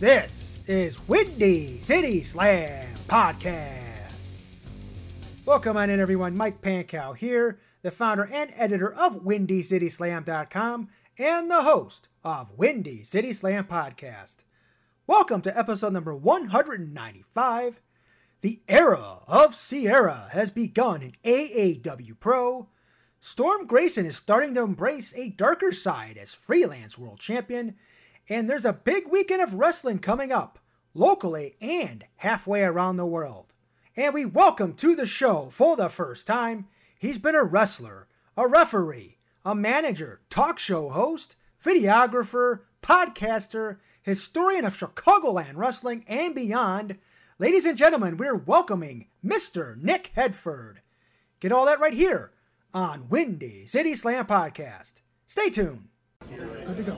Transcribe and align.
this 0.00 0.62
is 0.66 1.06
Windy 1.08 1.78
City 1.78 2.22
Slam 2.22 2.86
Podcast. 3.06 4.32
Welcome 5.44 5.76
on 5.76 5.90
in, 5.90 6.00
everyone. 6.00 6.34
Mike 6.34 6.62
Pankow 6.62 7.14
here, 7.14 7.60
the 7.82 7.90
founder 7.90 8.26
and 8.32 8.50
editor 8.56 8.94
of 8.94 9.22
WindyCitySlam.com 9.24 10.88
and 11.18 11.50
the 11.50 11.60
host 11.60 12.08
of 12.24 12.56
Windy 12.56 13.04
City 13.04 13.34
Slam 13.34 13.64
Podcast. 13.64 14.36
Welcome 15.06 15.42
to 15.42 15.58
episode 15.58 15.92
number 15.92 16.14
195. 16.14 17.82
The 18.40 18.62
era 18.68 19.18
of 19.28 19.54
Sierra 19.54 20.30
has 20.32 20.50
begun 20.50 21.02
in 21.02 21.12
AAW 21.26 22.18
Pro. 22.18 22.70
Storm 23.20 23.66
Grayson 23.66 24.06
is 24.06 24.16
starting 24.16 24.54
to 24.54 24.62
embrace 24.62 25.12
a 25.14 25.28
darker 25.28 25.72
side 25.72 26.16
as 26.16 26.32
freelance 26.32 26.96
world 26.96 27.20
champion, 27.20 27.74
and 28.30 28.48
there's 28.48 28.64
a 28.64 28.72
big 28.72 29.08
weekend 29.08 29.42
of 29.42 29.54
wrestling 29.54 29.98
coming 29.98 30.30
up, 30.30 30.60
locally 30.94 31.56
and 31.60 32.04
halfway 32.16 32.62
around 32.62 32.96
the 32.96 33.04
world. 33.04 33.52
And 33.96 34.14
we 34.14 34.24
welcome 34.24 34.74
to 34.74 34.94
the 34.94 35.04
show 35.04 35.50
for 35.50 35.76
the 35.76 35.88
first 35.88 36.28
time, 36.28 36.68
he's 36.96 37.18
been 37.18 37.34
a 37.34 37.42
wrestler, 37.42 38.06
a 38.36 38.46
referee, 38.46 39.18
a 39.44 39.54
manager, 39.54 40.20
talk 40.30 40.60
show 40.60 40.90
host, 40.90 41.34
videographer, 41.62 42.60
podcaster, 42.82 43.78
historian 44.00 44.64
of 44.64 44.76
Chicagoland 44.76 45.56
wrestling 45.56 46.04
and 46.06 46.32
beyond. 46.32 46.98
Ladies 47.40 47.66
and 47.66 47.76
gentlemen, 47.76 48.16
we're 48.16 48.36
welcoming 48.36 49.06
Mr. 49.24 49.76
Nick 49.76 50.12
Headford. 50.14 50.82
Get 51.40 51.50
all 51.50 51.66
that 51.66 51.80
right 51.80 51.94
here 51.94 52.30
on 52.72 53.08
Windy 53.08 53.66
City 53.66 53.96
Slam 53.96 54.26
Podcast. 54.26 54.94
Stay 55.26 55.50
tuned. 55.50 55.88
Good 56.28 56.76
to 56.76 56.82
go. 56.84 56.96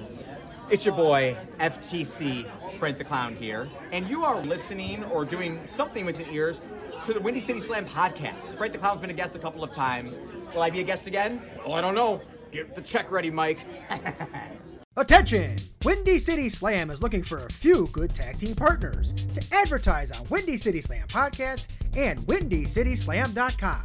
It's 0.72 0.86
your 0.86 0.94
boy, 0.94 1.36
FTC 1.58 2.46
Frank 2.78 2.96
the 2.96 3.04
Clown 3.04 3.36
here, 3.36 3.68
and 3.92 4.08
you 4.08 4.24
are 4.24 4.40
listening 4.40 5.04
or 5.04 5.26
doing 5.26 5.60
something 5.66 6.06
with 6.06 6.18
your 6.18 6.30
ears 6.30 6.62
to 7.04 7.12
the 7.12 7.20
Windy 7.20 7.40
City 7.40 7.60
Slam 7.60 7.84
podcast. 7.84 8.56
Frank 8.56 8.72
the 8.72 8.78
Clown's 8.78 8.98
been 8.98 9.10
a 9.10 9.12
guest 9.12 9.36
a 9.36 9.38
couple 9.38 9.62
of 9.62 9.74
times. 9.74 10.18
Will 10.54 10.62
I 10.62 10.70
be 10.70 10.80
a 10.80 10.82
guest 10.82 11.06
again? 11.06 11.42
Oh, 11.66 11.74
I 11.74 11.82
don't 11.82 11.94
know. 11.94 12.22
Get 12.52 12.74
the 12.74 12.80
check 12.80 13.10
ready, 13.10 13.30
Mike. 13.30 13.58
Attention! 14.96 15.56
Windy 15.84 16.18
City 16.18 16.48
Slam 16.48 16.90
is 16.90 17.02
looking 17.02 17.22
for 17.22 17.44
a 17.44 17.52
few 17.52 17.86
good 17.88 18.14
tag 18.14 18.38
team 18.38 18.54
partners 18.54 19.12
to 19.12 19.44
advertise 19.52 20.10
on 20.10 20.26
Windy 20.30 20.56
City 20.56 20.80
Slam 20.80 21.06
Podcast 21.06 21.66
and 21.98 22.18
WindyCitySlam.com. 22.20 23.82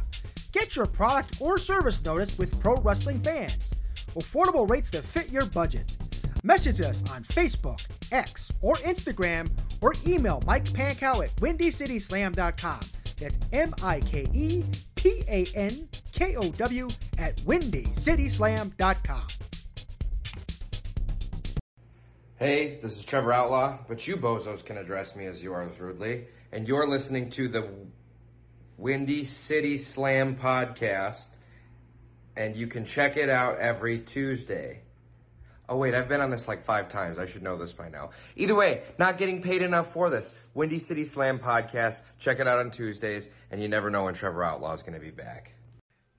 Get 0.52 0.74
your 0.74 0.86
product 0.86 1.36
or 1.38 1.58
service 1.58 2.02
noticed 2.02 2.38
with 2.38 2.58
pro 2.58 2.76
wrestling 2.76 3.20
fans. 3.20 3.74
Affordable 4.14 4.66
rates 4.70 4.88
that 4.92 5.04
fit 5.04 5.30
your 5.30 5.44
budget. 5.44 5.97
Message 6.44 6.80
us 6.80 7.02
on 7.10 7.24
Facebook, 7.24 7.86
X, 8.12 8.52
or 8.62 8.76
Instagram, 8.76 9.50
or 9.80 9.94
email 10.06 10.42
Mike 10.46 10.66
Pankow 10.66 11.24
at 11.24 11.34
WindyCitySlam.com. 11.36 12.80
That's 13.18 13.38
M 13.52 13.74
I 13.82 14.00
K 14.00 14.26
E 14.32 14.64
P 14.94 15.24
A 15.28 15.46
N 15.54 15.88
K 16.12 16.36
O 16.36 16.50
W 16.50 16.88
at 17.18 17.36
WindyCitySlam.com. 17.38 19.26
Hey, 22.36 22.78
this 22.80 22.96
is 22.96 23.04
Trevor 23.04 23.32
Outlaw, 23.32 23.78
but 23.88 24.06
you 24.06 24.16
bozos 24.16 24.64
can 24.64 24.78
address 24.78 25.16
me 25.16 25.26
as 25.26 25.42
yours 25.42 25.80
rudely. 25.80 26.26
And 26.52 26.68
you're 26.68 26.86
listening 26.86 27.30
to 27.30 27.48
the 27.48 27.68
Windy 28.76 29.24
City 29.24 29.76
Slam 29.76 30.36
podcast, 30.36 31.30
and 32.36 32.54
you 32.54 32.68
can 32.68 32.84
check 32.84 33.16
it 33.16 33.28
out 33.28 33.58
every 33.58 33.98
Tuesday. 33.98 34.82
Oh, 35.68 35.76
wait, 35.76 35.94
I've 35.94 36.08
been 36.08 36.22
on 36.22 36.30
this 36.30 36.48
like 36.48 36.64
five 36.64 36.88
times. 36.88 37.18
I 37.18 37.26
should 37.26 37.42
know 37.42 37.56
this 37.56 37.74
by 37.74 37.90
now. 37.90 38.10
Either 38.36 38.54
way, 38.54 38.82
not 38.98 39.18
getting 39.18 39.42
paid 39.42 39.60
enough 39.60 39.92
for 39.92 40.08
this. 40.08 40.34
Windy 40.54 40.78
City 40.78 41.04
Slam 41.04 41.38
podcast. 41.38 42.02
Check 42.18 42.40
it 42.40 42.48
out 42.48 42.58
on 42.58 42.70
Tuesdays, 42.70 43.28
and 43.50 43.60
you 43.60 43.68
never 43.68 43.90
know 43.90 44.04
when 44.04 44.14
Trevor 44.14 44.42
Outlaw 44.42 44.72
is 44.72 44.82
going 44.82 44.94
to 44.94 45.04
be 45.04 45.10
back. 45.10 45.52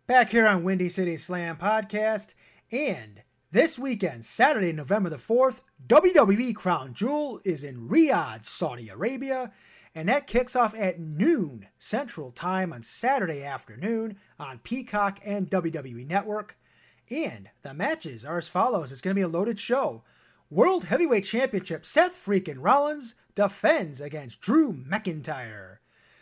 Back 0.06 0.30
here 0.30 0.48
on 0.48 0.64
Windy 0.64 0.90
City 0.90 1.18
Slam 1.18 1.58
Podcast, 1.58 2.36
and 2.72 3.24
this 3.52 3.80
weekend, 3.80 4.26
Saturday, 4.26 4.72
November 4.72 5.10
the 5.10 5.18
4th, 5.18 5.62
WWE 5.88 6.56
Crown 6.56 6.94
Jewel 6.94 7.42
is 7.44 7.64
in 7.64 7.90
Riyadh, 7.90 8.46
Saudi 8.46 8.90
Arabia, 8.90 9.52
and 9.96 10.08
that 10.10 10.28
kicks 10.28 10.56
off 10.56 10.76
at 10.76 11.00
noon 11.00 11.68
Central 11.80 12.32
Time 12.32 12.72
on 12.72 12.84
Saturday 12.84 13.44
afternoon 13.44 14.18
on 14.38 14.60
Peacock 14.60 15.20
and 15.24 15.50
WWE 15.50 16.08
Network. 16.08 16.56
And 17.12 17.50
the 17.64 17.74
matches 17.74 18.24
are 18.24 18.38
as 18.38 18.48
follows 18.48 18.92
it's 18.92 19.02
going 19.02 19.16
to 19.16 19.20
be 19.20 19.24
a 19.24 19.28
loaded 19.28 19.60
show. 19.60 20.04
World 20.50 20.86
Heavyweight 20.86 21.24
Championship 21.24 21.86
Seth 21.86 22.24
Freakin' 22.24 22.58
Rollins 22.60 23.16
defends 23.36 24.02
against 24.02 24.42
Drew 24.42 24.74
McIntyre. 24.74 25.78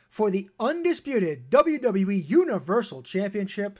For 0.09 0.31
the 0.31 0.50
undisputed 0.59 1.50
WWE 1.50 2.28
Universal 2.28 3.03
Championship, 3.03 3.80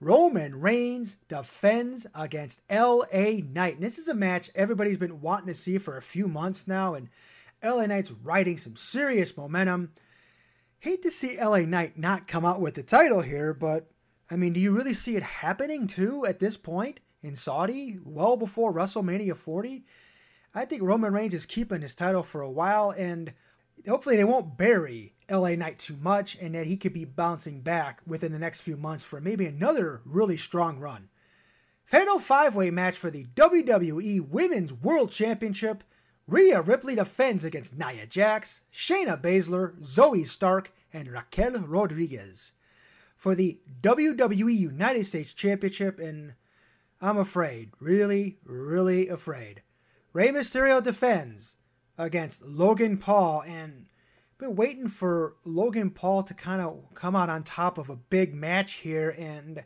Roman 0.00 0.60
Reigns 0.60 1.16
defends 1.28 2.06
against 2.14 2.60
LA 2.70 3.38
Knight. 3.42 3.74
And 3.74 3.82
this 3.82 3.98
is 3.98 4.08
a 4.08 4.14
match 4.14 4.50
everybody's 4.54 4.98
been 4.98 5.20
wanting 5.20 5.46
to 5.48 5.54
see 5.54 5.78
for 5.78 5.96
a 5.96 6.02
few 6.02 6.28
months 6.28 6.66
now, 6.66 6.94
and 6.94 7.08
LA 7.62 7.86
Knight's 7.86 8.10
riding 8.10 8.58
some 8.58 8.76
serious 8.76 9.36
momentum. 9.36 9.92
Hate 10.80 11.02
to 11.02 11.10
see 11.10 11.40
LA 11.40 11.60
Knight 11.60 11.96
not 11.96 12.28
come 12.28 12.44
out 12.44 12.60
with 12.60 12.74
the 12.74 12.82
title 12.82 13.22
here, 13.22 13.54
but 13.54 13.90
I 14.30 14.36
mean, 14.36 14.52
do 14.52 14.60
you 14.60 14.72
really 14.72 14.94
see 14.94 15.16
it 15.16 15.22
happening 15.22 15.86
too 15.86 16.24
at 16.26 16.38
this 16.38 16.56
point 16.56 17.00
in 17.22 17.36
Saudi, 17.36 17.98
well 18.02 18.36
before 18.36 18.72
WrestleMania 18.72 19.36
40? 19.36 19.84
I 20.54 20.64
think 20.64 20.82
Roman 20.82 21.12
Reigns 21.12 21.34
is 21.34 21.46
keeping 21.46 21.82
his 21.82 21.94
title 21.94 22.22
for 22.22 22.40
a 22.40 22.50
while, 22.50 22.90
and 22.90 23.32
hopefully 23.86 24.16
they 24.16 24.24
won't 24.24 24.56
bury 24.56 25.14
LA 25.28 25.56
Knight 25.56 25.78
too 25.78 25.96
much, 26.00 26.36
and 26.40 26.54
that 26.54 26.66
he 26.66 26.76
could 26.76 26.92
be 26.92 27.04
bouncing 27.04 27.60
back 27.60 28.00
within 28.06 28.32
the 28.32 28.38
next 28.38 28.60
few 28.60 28.76
months 28.76 29.04
for 29.04 29.20
maybe 29.20 29.46
another 29.46 30.00
really 30.04 30.36
strong 30.36 30.78
run. 30.78 31.08
Fatal 31.84 32.18
five 32.18 32.54
way 32.54 32.70
match 32.70 32.96
for 32.96 33.10
the 33.10 33.26
WWE 33.34 34.26
Women's 34.28 34.72
World 34.72 35.10
Championship. 35.10 35.84
Rhea 36.26 36.62
Ripley 36.62 36.94
defends 36.94 37.44
against 37.44 37.76
Nia 37.76 38.06
Jax, 38.06 38.62
Shayna 38.72 39.20
Baszler, 39.20 39.78
Zoey 39.82 40.26
Stark, 40.26 40.72
and 40.92 41.08
Raquel 41.08 41.58
Rodriguez. 41.60 42.52
For 43.24 43.34
the 43.34 43.58
WWE 43.80 44.54
United 44.54 45.06
States 45.06 45.32
Championship, 45.32 45.98
and 45.98 46.34
I'm 47.00 47.16
afraid, 47.16 47.70
really, 47.80 48.36
really 48.44 49.08
afraid. 49.08 49.62
Rey 50.12 50.28
Mysterio 50.28 50.82
defends 50.82 51.56
against 51.96 52.42
Logan 52.42 52.98
Paul, 52.98 53.42
and 53.46 53.86
been 54.36 54.54
waiting 54.54 54.88
for 54.88 55.36
Logan 55.46 55.88
Paul 55.88 56.22
to 56.22 56.34
kind 56.34 56.60
of 56.60 56.84
come 56.92 57.16
out 57.16 57.30
on 57.30 57.44
top 57.44 57.78
of 57.78 57.88
a 57.88 57.96
big 57.96 58.34
match 58.34 58.74
here, 58.74 59.14
and 59.16 59.64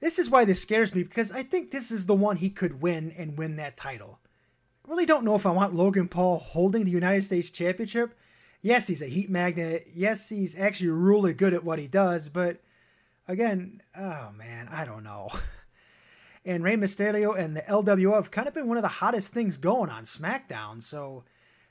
this 0.00 0.18
is 0.18 0.28
why 0.28 0.44
this 0.44 0.60
scares 0.60 0.94
me 0.94 1.04
because 1.04 1.32
I 1.32 1.44
think 1.44 1.70
this 1.70 1.90
is 1.90 2.04
the 2.04 2.14
one 2.14 2.36
he 2.36 2.50
could 2.50 2.82
win 2.82 3.12
and 3.12 3.38
win 3.38 3.56
that 3.56 3.78
title. 3.78 4.18
I 4.84 4.90
really 4.90 5.06
don't 5.06 5.24
know 5.24 5.36
if 5.36 5.46
I 5.46 5.52
want 5.52 5.72
Logan 5.72 6.06
Paul 6.06 6.38
holding 6.38 6.84
the 6.84 6.90
United 6.90 7.24
States 7.24 7.48
Championship. 7.48 8.14
Yes, 8.62 8.86
he's 8.86 9.02
a 9.02 9.06
heat 9.06 9.28
magnet. 9.28 9.88
Yes, 9.92 10.28
he's 10.28 10.58
actually 10.58 10.90
really 10.90 11.34
good 11.34 11.52
at 11.52 11.64
what 11.64 11.80
he 11.80 11.88
does, 11.88 12.28
but 12.28 12.62
again, 13.28 13.82
oh 13.96 14.30
man, 14.36 14.68
I 14.70 14.84
don't 14.84 15.04
know. 15.04 15.30
And 16.44 16.64
Rey 16.64 16.74
Mysterio 16.74 17.38
and 17.38 17.56
the 17.56 17.62
LWO 17.62 18.14
have 18.14 18.32
kind 18.32 18.48
of 18.48 18.54
been 18.54 18.66
one 18.66 18.76
of 18.76 18.82
the 18.82 18.88
hottest 18.88 19.32
things 19.32 19.56
going 19.56 19.90
on 19.90 20.02
SmackDown, 20.02 20.82
so 20.82 21.22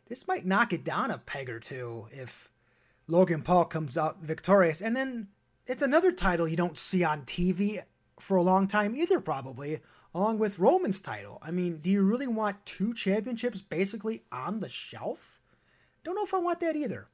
this 0.08 0.28
might 0.30 0.46
knock 0.46 0.72
it 0.72 0.86
down 0.86 1.12
a 1.12 1.18
peg 1.18 1.50
or 1.50 1.60
two 1.60 2.08
if 2.12 2.50
Logan 3.08 3.42
Paul 3.42 3.66
comes 3.66 3.98
out 3.98 4.22
victorious. 4.22 4.82
And 4.82 4.96
then 4.96 5.28
it's 5.68 5.82
another 5.82 6.14
title 6.14 6.48
you 6.48 6.56
don't 6.56 6.78
see 6.78 7.04
on 7.04 7.24
TV 7.24 7.84
for 8.20 8.38
a 8.38 8.44
long 8.44 8.68
time 8.68 8.96
either, 8.96 9.20
probably, 9.20 9.82
along 10.16 10.40
with 10.40 10.60
Roman's 10.60 11.02
title. 11.02 11.40
I 11.42 11.52
mean, 11.52 11.80
do 11.80 11.90
you 11.90 12.04
really 12.04 12.28
want 12.28 12.66
two 12.66 12.94
championships 12.94 13.60
basically 13.60 14.24
on 14.32 14.62
the 14.62 14.70
shelf? 14.70 15.31
Don't 16.04 16.16
know 16.16 16.24
if 16.24 16.34
I 16.34 16.40
want 16.40 16.60
that 16.62 16.76
either. 16.76 17.10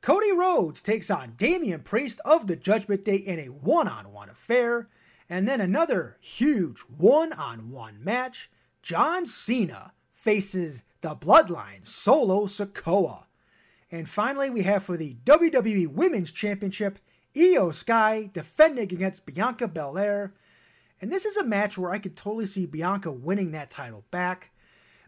Cody 0.00 0.32
Rhodes 0.32 0.80
takes 0.80 1.10
on 1.10 1.34
Damian 1.36 1.82
Priest 1.82 2.20
of 2.24 2.46
the 2.46 2.56
Judgment 2.56 3.04
Day 3.04 3.16
in 3.16 3.38
a 3.38 3.46
one 3.46 3.86
on 3.86 4.12
one 4.12 4.30
affair. 4.30 4.88
And 5.28 5.46
then 5.46 5.60
another 5.60 6.16
huge 6.20 6.80
one 6.80 7.32
on 7.34 7.70
one 7.70 8.02
match. 8.02 8.50
John 8.82 9.26
Cena 9.26 9.92
faces 10.10 10.84
the 11.02 11.14
Bloodline, 11.14 11.86
Solo 11.86 12.46
Sikoa. 12.46 13.26
And 13.90 14.08
finally, 14.08 14.48
we 14.48 14.62
have 14.62 14.84
for 14.84 14.96
the 14.96 15.16
WWE 15.24 15.88
Women's 15.88 16.30
Championship, 16.30 16.98
Iyo 17.34 17.74
Sky 17.74 18.30
defending 18.32 18.92
against 18.92 19.26
Bianca 19.26 19.68
Belair. 19.68 20.32
And 21.00 21.12
this 21.12 21.26
is 21.26 21.36
a 21.36 21.44
match 21.44 21.76
where 21.76 21.92
I 21.92 21.98
could 21.98 22.16
totally 22.16 22.46
see 22.46 22.66
Bianca 22.66 23.12
winning 23.12 23.52
that 23.52 23.70
title 23.70 24.04
back. 24.10 24.49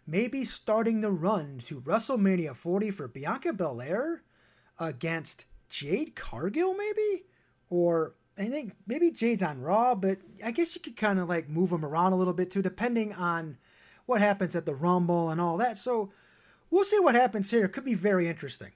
Maybe 0.07 0.45
starting 0.45 1.01
the 1.01 1.13
run 1.13 1.59
to 1.67 1.81
WrestleMania 1.81 2.57
40 2.57 2.91
for 2.91 3.09
Bianca 3.09 3.53
Belair 3.53 4.23
against 4.79 5.47
Jade 5.69 6.17
Cargill, 6.17 6.75
maybe? 6.75 7.25
Or 7.71 8.15
I 8.37 8.49
think 8.49 8.75
maybe 8.87 9.11
Jade's 9.11 9.43
on 9.43 9.61
Raw, 9.61 9.95
but 9.95 10.19
I 10.45 10.51
guess 10.51 10.75
you 10.75 10.81
could 10.81 10.97
kind 10.97 11.19
of 11.19 11.29
like 11.29 11.49
move 11.49 11.71
them 11.71 11.85
around 11.85 12.13
a 12.13 12.17
little 12.17 12.33
bit 12.33 12.51
too, 12.51 12.63
depending 12.63 13.13
on 13.13 13.59
what 14.07 14.21
happens 14.21 14.57
at 14.57 14.67
the 14.67 14.75
Rumble 14.75 15.31
and 15.31 15.41
all 15.41 15.57
that. 15.59 15.79
So 15.79 16.11
we'll 16.71 16.85
see 16.85 16.99
what 16.99 17.15
happens 17.15 17.51
here. 17.51 17.65
It 17.65 17.73
could 17.73 17.85
be 17.85 17.95
very 17.95 18.29
interesting. 18.29 18.73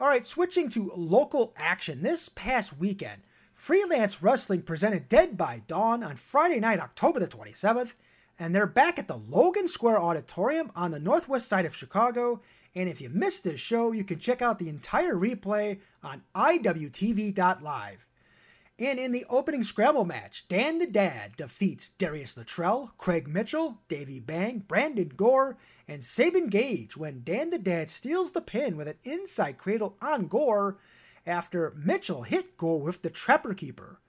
All 0.00 0.08
right, 0.08 0.26
switching 0.26 0.68
to 0.70 0.90
local 0.96 1.52
action. 1.56 2.02
This 2.02 2.30
past 2.30 2.78
weekend, 2.78 3.20
Freelance 3.52 4.22
Wrestling 4.22 4.62
presented 4.62 5.08
Dead 5.08 5.36
by 5.36 5.62
Dawn 5.66 6.02
on 6.02 6.16
Friday 6.16 6.58
night, 6.58 6.80
October 6.80 7.20
the 7.20 7.28
27th, 7.28 7.92
and 8.40 8.54
they're 8.54 8.66
back 8.66 8.98
at 8.98 9.06
the 9.06 9.18
Logan 9.18 9.68
Square 9.68 10.00
Auditorium 10.00 10.72
on 10.74 10.90
the 10.90 10.98
northwest 10.98 11.46
side 11.46 11.66
of 11.66 11.76
Chicago. 11.76 12.40
And 12.74 12.88
if 12.88 12.98
you 12.98 13.10
missed 13.10 13.44
this 13.44 13.60
show, 13.60 13.92
you 13.92 14.02
can 14.02 14.18
check 14.18 14.40
out 14.40 14.58
the 14.58 14.70
entire 14.70 15.14
replay 15.14 15.80
on 16.02 16.22
IWTV.live. 16.34 18.06
And 18.78 18.98
in 18.98 19.12
the 19.12 19.26
opening 19.28 19.62
scramble 19.62 20.06
match, 20.06 20.48
Dan 20.48 20.78
the 20.78 20.86
Dad 20.86 21.36
defeats 21.36 21.90
Darius 21.90 22.34
Luttrell, 22.38 22.94
Craig 22.96 23.28
Mitchell, 23.28 23.82
Davey 23.88 24.20
Bang, 24.20 24.60
Brandon 24.66 25.12
Gore, 25.14 25.58
and 25.86 26.00
Saban 26.00 26.48
Gage 26.48 26.96
when 26.96 27.22
Dan 27.22 27.50
the 27.50 27.58
Dad 27.58 27.90
steals 27.90 28.32
the 28.32 28.40
pin 28.40 28.74
with 28.78 28.88
an 28.88 28.96
inside 29.04 29.58
cradle 29.58 29.98
on 30.00 30.28
Gore 30.28 30.78
after 31.26 31.74
Mitchell 31.76 32.22
hit 32.22 32.56
Gore 32.56 32.80
with 32.80 33.02
the 33.02 33.10
Trapper 33.10 33.52
Keeper. 33.52 34.00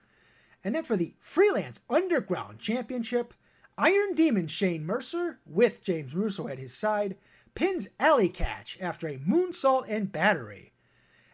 And 0.63 0.73
then 0.73 0.85
for 0.85 0.95
the 0.95 1.15
Freelance 1.19 1.81
Underground 1.89 2.59
Championship, 2.59 3.33
Iron 3.77 4.13
Demon 4.13 4.47
Shane 4.47 4.85
Mercer, 4.85 5.39
with 5.45 5.83
James 5.83 6.13
Russo 6.13 6.47
at 6.47 6.59
his 6.59 6.73
side, 6.73 7.15
pins 7.55 7.87
Allie 7.99 8.29
Katch 8.29 8.77
after 8.81 9.07
a 9.07 9.17
moonsault 9.17 9.85
and 9.87 10.11
battery. 10.11 10.73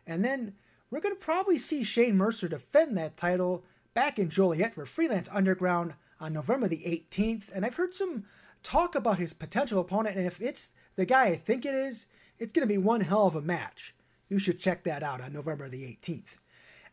And 0.06 0.24
then 0.24 0.54
we're 0.89 1.01
going 1.01 1.16
to 1.16 1.19
probably 1.19 1.57
see 1.57 1.84
Shane 1.84 2.16
Mercer 2.16 2.48
defend 2.48 2.95
that 2.98 3.18
title 3.18 3.63
back 3.94 4.19
in 4.19 4.30
Joliet 4.30 4.74
for 4.74 4.86
Freelance 4.86 5.28
Underground 5.31 5.94
on 6.19 6.34
November 6.34 6.68
the 6.68 7.06
18th. 7.12 7.51
And 7.54 7.66
I've 7.66 7.75
heard 7.75 7.94
some 7.94 8.24
talk 8.63 8.95
about 8.95 9.18
his 9.18 9.34
potential 9.34 9.81
opponent, 9.81 10.16
and 10.16 10.25
if 10.25 10.39
it's 10.39 10.72
the 10.95 11.06
guy 11.06 11.25
I 11.25 11.36
think 11.36 11.66
it 11.66 11.74
is, 11.74 12.07
it's 12.39 12.54
going 12.54 12.68
to 12.68 12.74
be 12.74 12.78
one 12.78 13.01
hell 13.01 13.28
of 13.28 13.36
a 13.36 13.42
match. 13.42 13.95
You 14.30 14.39
should 14.39 14.60
check 14.60 14.84
that 14.84 15.04
out 15.04 15.22
on 15.22 15.34
November 15.34 15.69
the 15.69 15.84
18th. 15.84 16.38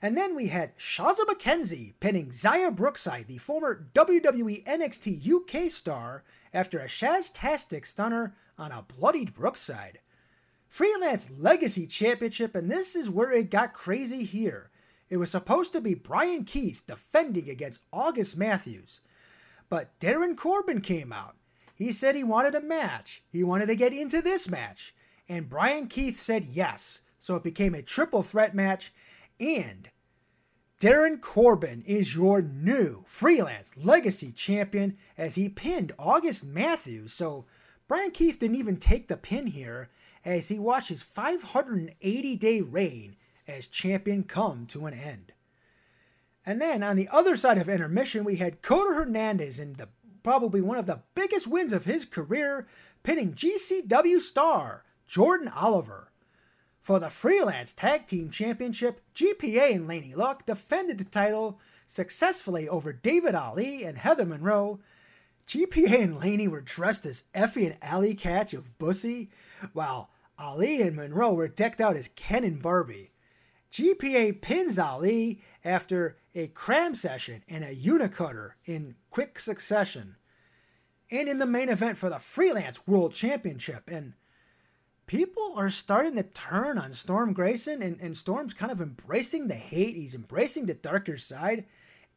And 0.05 0.19
then 0.19 0.35
we 0.35 0.49
had 0.49 0.77
Shazza 0.77 1.25
McKenzie 1.27 1.95
pinning 1.99 2.29
Xia 2.29 2.77
Brookside, 2.77 3.27
the 3.27 3.39
former 3.39 3.87
WWE 3.95 4.63
NXT 4.67 5.27
UK 5.27 5.73
star, 5.73 6.25
after 6.53 6.79
a 6.79 6.85
Shaztastic 6.85 7.87
stunner 7.87 8.35
on 8.59 8.71
a 8.71 8.83
bloodied 8.83 9.33
Brookside. 9.33 10.01
Freelance 10.69 11.31
Legacy 11.31 11.87
Championship, 11.87 12.55
and 12.55 12.71
this 12.71 12.95
is 12.95 13.09
where 13.09 13.33
it 13.33 13.49
got 13.49 13.73
crazy 13.73 14.25
here. 14.25 14.69
It 15.09 15.17
was 15.17 15.31
supposed 15.31 15.73
to 15.73 15.81
be 15.81 15.95
Brian 15.95 16.45
Keith 16.45 16.83
defending 16.87 17.49
against 17.49 17.81
August 17.91 18.37
Matthews. 18.37 19.01
But 19.71 19.99
Darin 20.01 20.37
Corbin 20.37 20.83
came 20.83 21.15
out. 21.15 21.37
He 21.75 21.93
said 21.93 22.15
he 22.15 22.25
wanted 22.25 22.55
a 22.55 22.61
match. 22.61 23.23
He 23.33 23.43
wanted 23.43 23.69
to 23.69 23.75
get 23.75 23.95
into 23.95 24.21
this 24.21 24.51
match. 24.51 24.95
And 25.31 25.49
Brian 25.49 25.87
Keith 25.87 26.21
said 26.21 26.45
yes. 26.45 27.01
So 27.21 27.37
it 27.37 27.43
became 27.43 27.75
a 27.75 27.81
triple 27.81 28.23
threat 28.23 28.55
match. 28.55 28.93
And 29.41 29.89
Darin 30.81 31.19
Corbin 31.19 31.83
is 31.87 32.15
your 32.15 32.43
new 32.43 33.05
freelance 33.07 33.77
legacy 33.77 34.33
champion 34.33 34.99
as 35.17 35.37
he 35.37 35.49
pinned 35.49 35.93
August 35.99 36.45
Matthews. 36.45 37.13
So 37.13 37.47
Brian 37.87 38.11
Keith 38.11 38.39
didn't 38.39 38.57
even 38.57 38.77
take 38.77 39.09
the 39.09 39.17
pin 39.17 39.47
here 39.47 39.89
as 40.25 40.49
he 40.49 40.59
watched 40.59 40.89
his 40.89 41.03
580 41.03 42.37
day 42.37 42.61
reign 42.61 43.17
as 43.47 43.67
champion 43.69 44.25
come 44.25 44.67
to 44.67 44.87
an 44.87 44.95
end. 44.95 45.33
And 46.45 46.61
then 46.61 46.83
on 46.83 46.97
the 46.97 47.09
other 47.09 47.37
side 47.37 47.59
of 47.59 47.69
intermission, 47.69 48.25
we 48.25 48.37
had 48.37 48.61
Kota 48.61 48.95
Hernandez 48.95 49.59
in 49.59 49.75
the 49.75 49.89
probably 50.23 50.61
one 50.61 50.79
of 50.79 50.87
the 50.87 51.03
biggest 51.15 51.47
wins 51.47 51.73
of 51.73 51.85
his 51.85 52.05
career, 52.05 52.67
pinning 53.03 53.35
GCW 53.35 54.21
star 54.21 54.85
Jordan 55.07 55.49
Oliver. 55.49 56.11
For 56.85 57.01
the 57.01 57.09
Freelance 57.09 57.73
Tag 57.73 58.07
Team 58.07 58.29
Championship, 58.29 59.01
GPA 59.15 59.75
and 59.75 59.89
Laney 59.89 60.15
Luck 60.15 60.45
defended 60.45 60.99
the 60.99 61.05
title 61.05 61.59
successfully 61.87 62.69
over 62.69 62.93
David 62.93 63.35
Ali 63.35 63.85
and 63.85 63.97
Heather 63.97 64.27
Monroe. 64.27 64.81
GPA 65.49 66.03
and 66.03 66.21
Laney 66.21 66.47
were 66.47 66.61
dressed 66.61 67.07
as 67.07 67.25
Effie 67.33 67.65
and 67.65 67.79
Allie 67.81 68.15
Katch 68.15 68.53
of 68.53 68.77
Bussy, 68.77 69.31
while 69.73 70.11
Ali 70.39 70.83
and 70.83 70.95
Monroe 70.95 71.33
were 71.33 71.49
decked 71.49 71.81
out 71.81 71.97
as 71.97 72.11
Ken 72.17 72.45
and 72.45 72.61
Barbie. 72.61 73.13
GPA 73.73 74.43
pins 74.43 74.79
Ali 74.79 75.41
after 75.65 76.19
a 76.35 76.49
cram 76.49 76.95
session 76.95 77.43
and 77.49 77.65
a 77.65 77.75
unicutter 77.75 78.51
in 78.67 78.95
quick 79.09 79.39
succession. 79.39 80.17
And 81.11 81.31
in 81.31 81.39
the 81.39 81.47
main 81.47 81.71
event 81.71 81.97
for 81.97 82.11
the 82.11 82.19
Freelance 82.19 82.87
World 82.87 83.15
Championship. 83.15 83.85
And 83.89 84.13
people 85.07 85.55
are 85.57 85.71
starting 85.71 86.17
to 86.17 86.23
turn 86.23 86.79
on 86.79 86.93
Storm 86.93 87.33
Grayson, 87.33 87.83
and, 87.83 87.99
and 88.01 88.17
Storm's 88.17 88.55
kind 88.55 88.73
of 88.73 88.81
embracing 88.81 89.49
the 89.49 89.55
hate. 89.55 89.97
He's 89.97 90.15
embracing 90.15 90.67
the 90.67 90.75
darker 90.75 91.17
side. 91.17 91.65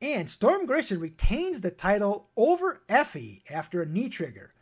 And 0.01 0.30
Storm 0.30 0.66
Grayson 0.66 1.00
retains 1.00 1.62
the 1.62 1.72
title 1.72 2.30
over 2.38 2.84
Effie 2.88 3.44
after 3.50 3.81
a 3.81 3.86
knee 3.86 4.10
trigger. 4.10 4.54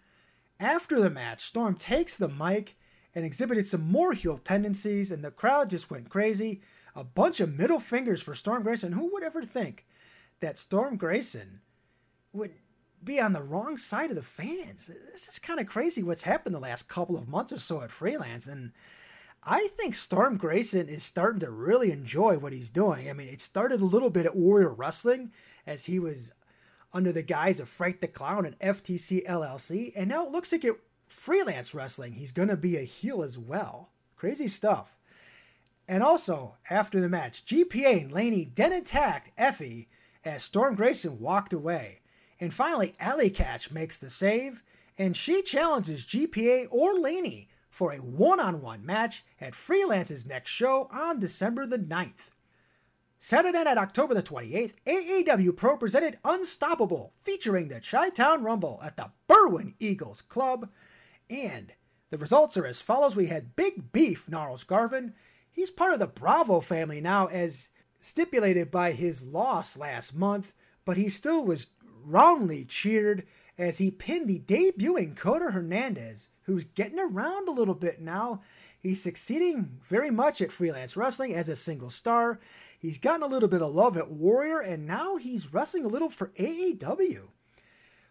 After 0.60 1.00
the 1.00 1.10
match, 1.10 1.44
Storm 1.44 1.76
takes 1.76 2.16
the 2.16 2.30
mic 2.30 2.78
and 3.14 3.26
exhibited 3.26 3.68
some 3.68 3.82
more 3.82 4.14
heel 4.14 4.38
tendencies, 4.38 5.12
and 5.12 5.24
the 5.24 5.32
crowd 5.32 5.70
just 5.70 5.92
went 5.92 6.10
crazy. 6.10 6.62
A 6.96 7.04
bunch 7.04 7.42
of 7.42 7.58
middle 7.58 7.80
fingers 7.80 8.22
for 8.22 8.34
Storm 8.34 8.64
Grayson. 8.64 8.94
Who 8.94 9.12
would 9.12 9.24
ever 9.24 9.44
think 9.44 9.86
that 10.40 10.58
Storm 10.58 10.96
Grayson 10.96 11.60
would 12.32 12.54
be 13.04 13.20
on 13.20 13.34
the 13.34 13.42
wrong 13.42 13.78
side 13.78 14.10
of 14.10 14.16
the 14.16 14.22
fans? 14.22 14.88
This 14.88 15.28
is 15.28 15.40
kind 15.40 15.60
of 15.60 15.68
crazy 15.68 16.04
what's 16.04 16.24
happened 16.24 16.56
the 16.56 16.60
last 16.60 16.88
couple 16.88 17.18
of 17.18 17.28
months 17.28 17.52
or 17.52 17.60
so 17.60 17.82
at 17.82 17.92
Freelance, 17.92 18.48
and 18.48 18.72
I 19.44 19.68
think 19.78 19.94
Storm 19.94 20.38
Grayson 20.38 20.90
is 20.90 21.04
starting 21.04 21.40
to 21.42 21.52
really 21.52 21.92
enjoy 21.92 22.38
what 22.38 22.54
he's 22.54 22.70
doing. 22.72 23.10
I 23.10 23.14
mean, 23.14 23.28
it 23.28 23.42
started 23.42 23.82
a 23.82 23.86
little 23.86 24.10
bit 24.10 24.26
at 24.26 24.36
Warrior 24.36 24.74
Wrestling 24.74 25.32
as 25.68 25.86
he 25.86 26.00
was 26.00 26.32
under 26.94 27.12
the 27.12 27.22
guise 27.22 27.60
of 27.60 27.70
Frank 27.70 28.00
the 28.00 28.08
Clown 28.08 28.46
and 28.46 28.58
FTC 28.60 29.26
LLC, 29.28 29.92
and 29.96 30.10
now 30.10 30.26
it 30.26 30.32
looks 30.32 30.52
like 30.52 30.66
at 30.66 30.76
freelance 31.08 31.74
wrestling, 31.74 32.14
he's 32.14 32.32
going 32.32 32.50
to 32.50 32.58
be 32.58 32.78
a 32.78 32.82
heel 32.82 33.22
as 33.22 33.38
well. 33.38 33.92
Crazy 34.16 34.48
stuff. 34.48 34.98
And 35.88 36.02
also, 36.02 36.56
after 36.70 37.00
the 37.00 37.10
match, 37.10 37.46
GPA 37.46 38.02
and 38.02 38.12
Laney 38.12 38.50
then 38.56 38.74
attacked 38.74 39.32
Effie 39.38 39.88
as 40.24 40.44
Storm 40.44 40.76
Grayson 40.76 41.20
walked 41.20 41.54
away. 41.54 42.00
And 42.40 42.54
finally, 42.54 42.96
Allie 43.00 43.30
Katch 43.30 43.72
makes 43.72 43.98
the 43.98 44.10
save, 44.10 44.62
and 44.98 45.16
she 45.16 45.42
challenges 45.42 46.06
GPA 46.06 46.68
or 46.70 47.00
Laney 47.00 47.50
for 47.70 47.94
a 47.94 47.98
one 47.98 48.40
on 48.40 48.62
one 48.62 48.86
match 48.86 49.24
at 49.42 49.54
Freelance's 49.54 50.26
next 50.26 50.50
show 50.50 50.88
on 50.92 51.20
December 51.20 51.66
the 51.66 51.80
9th. 51.80 52.32
Saturday 53.20 53.64
night, 53.64 53.78
October 53.78 54.14
the 54.14 54.22
28th, 54.22 54.74
AAW 54.86 55.56
Pro 55.56 55.78
presented 55.78 56.20
Unstoppable, 56.24 57.14
featuring 57.24 57.68
the 57.68 57.82
Chi 57.82 58.10
Town 58.10 58.44
Rumble 58.44 58.80
at 58.84 58.98
the 58.98 59.12
Berwyn 59.28 59.74
Eagles 59.80 60.22
Club. 60.22 60.70
And 61.30 61.74
the 62.12 62.18
results 62.18 62.56
are 62.56 62.66
as 62.66 62.82
follows. 62.82 63.16
We 63.16 63.26
had 63.28 63.56
Big 63.56 63.92
Beef 63.92 64.30
Gnarls 64.30 64.64
Garvin. 64.64 65.14
He's 65.50 65.72
part 65.72 65.94
of 65.94 66.00
the 66.00 66.08
Bravo 66.08 66.60
family 66.60 67.02
now, 67.02 67.28
as 67.28 67.72
stipulated 68.00 68.70
by 68.70 68.92
his 68.92 69.24
loss 69.24 69.76
last 69.76 70.14
month, 70.14 70.54
but 70.86 70.98
he 70.98 71.10
still 71.10 71.44
was 71.44 71.66
roundly 72.06 72.66
cheered 72.66 73.26
as 73.58 73.78
he 73.78 73.92
pinned 73.92 74.28
the 74.28 74.40
debuting 74.40 75.16
Kota 75.16 75.52
Hernandez, 75.52 76.30
who's 76.44 76.66
getting 76.66 77.00
around 77.00 77.48
a 77.48 77.52
little 77.54 77.74
bit 77.74 78.02
now. 78.02 78.42
He's 78.80 79.02
succeeding 79.02 79.80
very 79.88 80.12
much 80.12 80.42
at 80.42 80.52
freelance 80.52 80.96
wrestling 80.96 81.34
as 81.34 81.50
a 81.50 81.56
single 81.56 81.90
star. 81.90 82.40
He's 82.78 83.00
gotten 83.00 83.24
a 83.24 83.28
little 83.28 83.50
bit 83.50 83.62
of 83.62 83.74
love 83.74 83.98
at 83.98 84.12
Warrior, 84.12 84.60
and 84.60 84.86
now 84.86 85.18
he's 85.18 85.54
wrestling 85.54 85.86
a 85.86 85.90
little 85.90 86.10
for 86.10 86.28
AAW. 86.38 87.30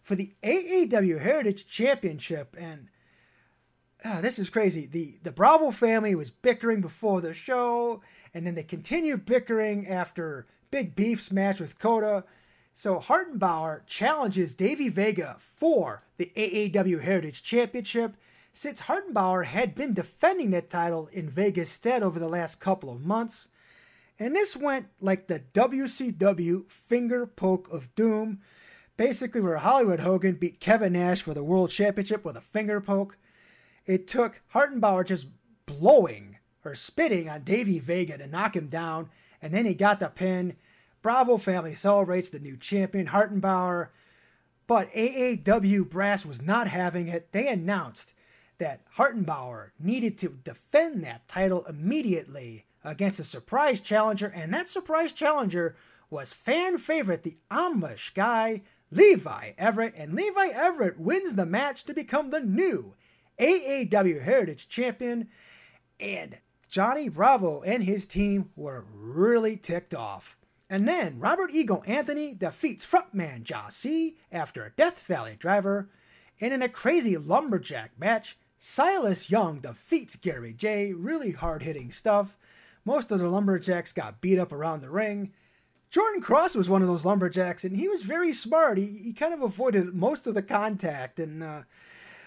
For 0.03 0.17
the 0.17 0.35
AAW 0.43 1.21
Heritage 1.21 1.67
Championship, 1.67 2.57
and 2.59 2.89
ah, 4.05 4.19
this 4.21 4.39
is 4.39 4.51
crazy. 4.51 4.85
The 4.85 5.19
the 5.23 5.33
Bravo 5.33 5.71
family 5.71 6.15
was 6.15 6.31
bickering 6.31 6.81
before 6.81 7.21
the 7.21 7.33
show, 7.33 8.03
and 8.35 8.47
then 8.47 8.55
they 8.55 8.65
continued 8.65 9.25
bickering 9.25 9.89
after 9.89 10.47
Big 10.71 10.95
Beef's 10.95 11.31
match 11.31 11.61
with 11.61 11.79
Kota. 11.79 12.25
So 12.77 12.99
Hartenbauer 12.99 13.87
challenges 13.87 14.53
Davey 14.53 14.89
Vega 14.89 15.37
for 15.39 16.03
the 16.17 16.33
AAW 16.37 17.03
Heritage 17.03 17.43
Championship. 17.43 18.17
since 18.53 18.83
Hartenbauer 18.83 19.47
had 19.47 19.75
been 19.75 19.93
defending 19.93 20.51
that 20.53 20.71
title 20.71 21.09
in 21.13 21.29
Vegas 21.29 21.71
stead 21.71 22.03
over 22.03 22.19
the 22.21 22.29
last 22.29 22.61
couple 22.61 22.91
of 22.93 23.05
months. 23.05 23.49
And 24.19 24.35
this 24.35 24.57
went 24.57 24.87
like 25.01 25.27
the 25.27 25.41
WCW 25.41 26.71
finger 26.71 27.27
poke 27.27 27.69
of 27.73 27.93
doom, 27.97 28.41
basically 28.97 29.41
where 29.41 29.57
Hollywood 29.57 30.01
Hogan 30.01 30.37
beat 30.37 30.61
Kevin 30.61 30.93
Nash 30.93 31.23
for 31.23 31.35
the 31.35 31.43
World 31.43 31.71
Championship 31.71 32.25
with 32.25 32.37
a 32.37 32.41
finger 32.41 32.81
poke. 32.81 33.19
It 33.87 34.07
took 34.07 34.41
Hartenbauer 34.55 35.05
just 35.05 35.27
blowing 35.67 36.39
or 36.65 36.75
spitting 36.75 37.29
on 37.29 37.43
Davey 37.43 37.81
Vega 37.81 38.19
to 38.19 38.27
knock 38.27 38.55
him 38.55 38.69
down, 38.69 39.11
and 39.43 39.53
then 39.53 39.67
he 39.67 39.75
got 39.75 39.99
the 39.99 40.09
pin. 40.09 40.57
Bravo 41.05 41.37
family 41.37 41.75
celebrates 41.75 42.31
the 42.31 42.39
new 42.39 42.57
champion, 42.57 43.09
Hartenbauer. 43.09 43.89
But 44.67 44.91
AAW 44.95 45.87
Brass 45.87 46.25
was 46.25 46.41
not 46.41 46.67
having 46.67 47.09
it. 47.09 47.31
They 47.31 47.47
announced 47.47 48.15
that 48.57 48.81
Hartenbauer 48.97 49.73
needed 49.79 50.17
to 50.17 50.31
defend 50.31 51.05
that 51.05 51.29
title 51.29 51.67
immediately 51.67 52.65
against 52.83 53.21
a 53.21 53.25
surprise 53.25 53.81
challenger, 53.81 54.29
and 54.29 54.55
that 54.55 54.71
surprise 54.71 55.13
challenger 55.13 55.77
was 56.09 56.33
fan 56.33 56.79
favorite, 56.79 57.23
the 57.23 57.37
Amish 57.51 58.15
guy, 58.15 58.63
Levi 58.91 59.53
Everett, 59.59 59.93
and 59.99 60.15
Levi 60.15 60.47
Everett 60.55 60.99
wins 60.99 61.35
the 61.35 61.45
match 61.45 61.85
to 61.85 61.93
become 61.93 62.31
the 62.31 62.41
new 62.41 62.95
AAW 63.39 64.23
Heritage 64.23 64.71
Champion. 64.71 65.29
And 66.01 66.39
Johnny 66.71 67.11
Bravo 67.11 67.61
and 67.61 67.85
his 67.85 68.07
team 68.07 68.49
were 68.57 68.87
really 68.91 69.59
ticked 69.59 69.95
off. 69.95 70.39
And 70.71 70.89
then 70.89 71.19
Robert 71.19 71.51
Ego 71.53 71.83
Anthony 71.87 72.35
defeats 72.35 72.87
frontman 72.87 73.43
Jah-C 73.43 74.17
after 74.33 74.65
a 74.65 74.71
Death 74.71 75.03
Valley 75.03 75.37
driver. 75.39 75.91
And 76.41 76.53
in 76.53 76.63
a 76.63 76.69
crazy 76.69 77.17
lumberjack 77.17 77.93
match, 77.99 78.39
Silas 78.57 79.31
Young 79.31 79.61
defeats 79.61 80.17
Gary 80.17 80.53
Jay 80.53 80.93
Really 80.93 81.33
hard 81.33 81.63
hitting 81.63 81.93
stuff. 81.93 82.39
Most 82.85 83.11
of 83.11 83.19
the 83.19 83.29
lumberjacks 83.29 83.93
got 83.93 84.21
beat 84.21 84.39
up 84.39 84.53
around 84.53 84.81
the 84.81 84.91
ring. 84.91 85.33
Jordan 85.91 86.21
Cross 86.21 86.55
was 86.55 86.69
one 86.69 86.83
of 86.83 86.89
those 86.89 87.05
lumberjacks, 87.05 87.65
and 87.65 87.77
he 87.77 87.87
was 87.89 88.03
very 88.03 88.33
smart. 88.33 88.79
He, 88.79 88.87
he 88.87 89.13
kind 89.13 89.33
of 89.33 89.43
avoided 89.43 89.95
most 89.95 90.27
of 90.27 90.35
the 90.35 90.43
contact. 90.43 91.21
And 91.21 91.43
uh, 91.43 91.63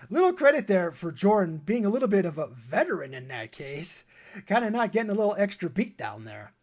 little 0.10 0.32
credit 0.32 0.68
there 0.68 0.92
for 0.92 1.12
Jordan 1.12 1.62
being 1.66 1.86
a 1.86 1.90
little 1.90 2.08
bit 2.08 2.26
of 2.26 2.38
a 2.38 2.48
veteran 2.48 3.14
in 3.14 3.28
that 3.28 3.52
case. 3.52 4.04
Kind 4.48 4.64
of 4.64 4.72
not 4.72 4.92
getting 4.92 5.10
a 5.10 5.16
little 5.16 5.36
extra 5.38 5.70
beat 5.70 5.98
down 5.98 6.24
there. 6.24 6.54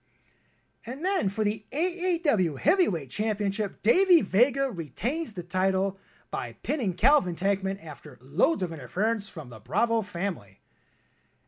And 0.87 1.05
then 1.05 1.29
for 1.29 1.45
the 1.45 1.65
AAW 1.73 2.59
Heavyweight 2.59 3.11
Championship, 3.11 3.83
Davey 3.83 4.21
Vega 4.21 4.71
retains 4.71 5.33
the 5.33 5.43
title 5.43 5.99
by 6.31 6.57
pinning 6.63 6.95
Calvin 6.95 7.37
Tankman 7.37 7.83
after 7.83 8.19
loads 8.21 8.63
of 8.63 8.73
interference 8.73 9.29
from 9.29 9.49
the 9.49 9.61
Bravo 9.61 10.03
family. 10.03 10.61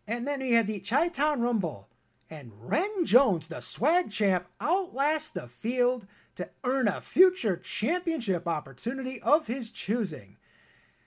And 0.07 0.27
then 0.27 0.41
we 0.41 0.53
had 0.53 0.67
the 0.67 0.81
Chi 0.81 1.09
Town 1.09 1.41
Rumble, 1.41 1.89
and 2.31 2.53
Ren 2.57 3.05
Jones, 3.05 3.49
the 3.49 3.61
swag 3.61 4.11
champ, 4.11 4.47
outlasts 4.61 5.31
the 5.31 5.49
field 5.49 6.07
to 6.37 6.49
earn 6.65 6.89
a 6.89 7.01
future 7.01 7.57
championship 7.57 8.47
opportunity 8.47 9.21
of 9.23 9.47
his 9.47 9.71
choosing. 9.71 10.37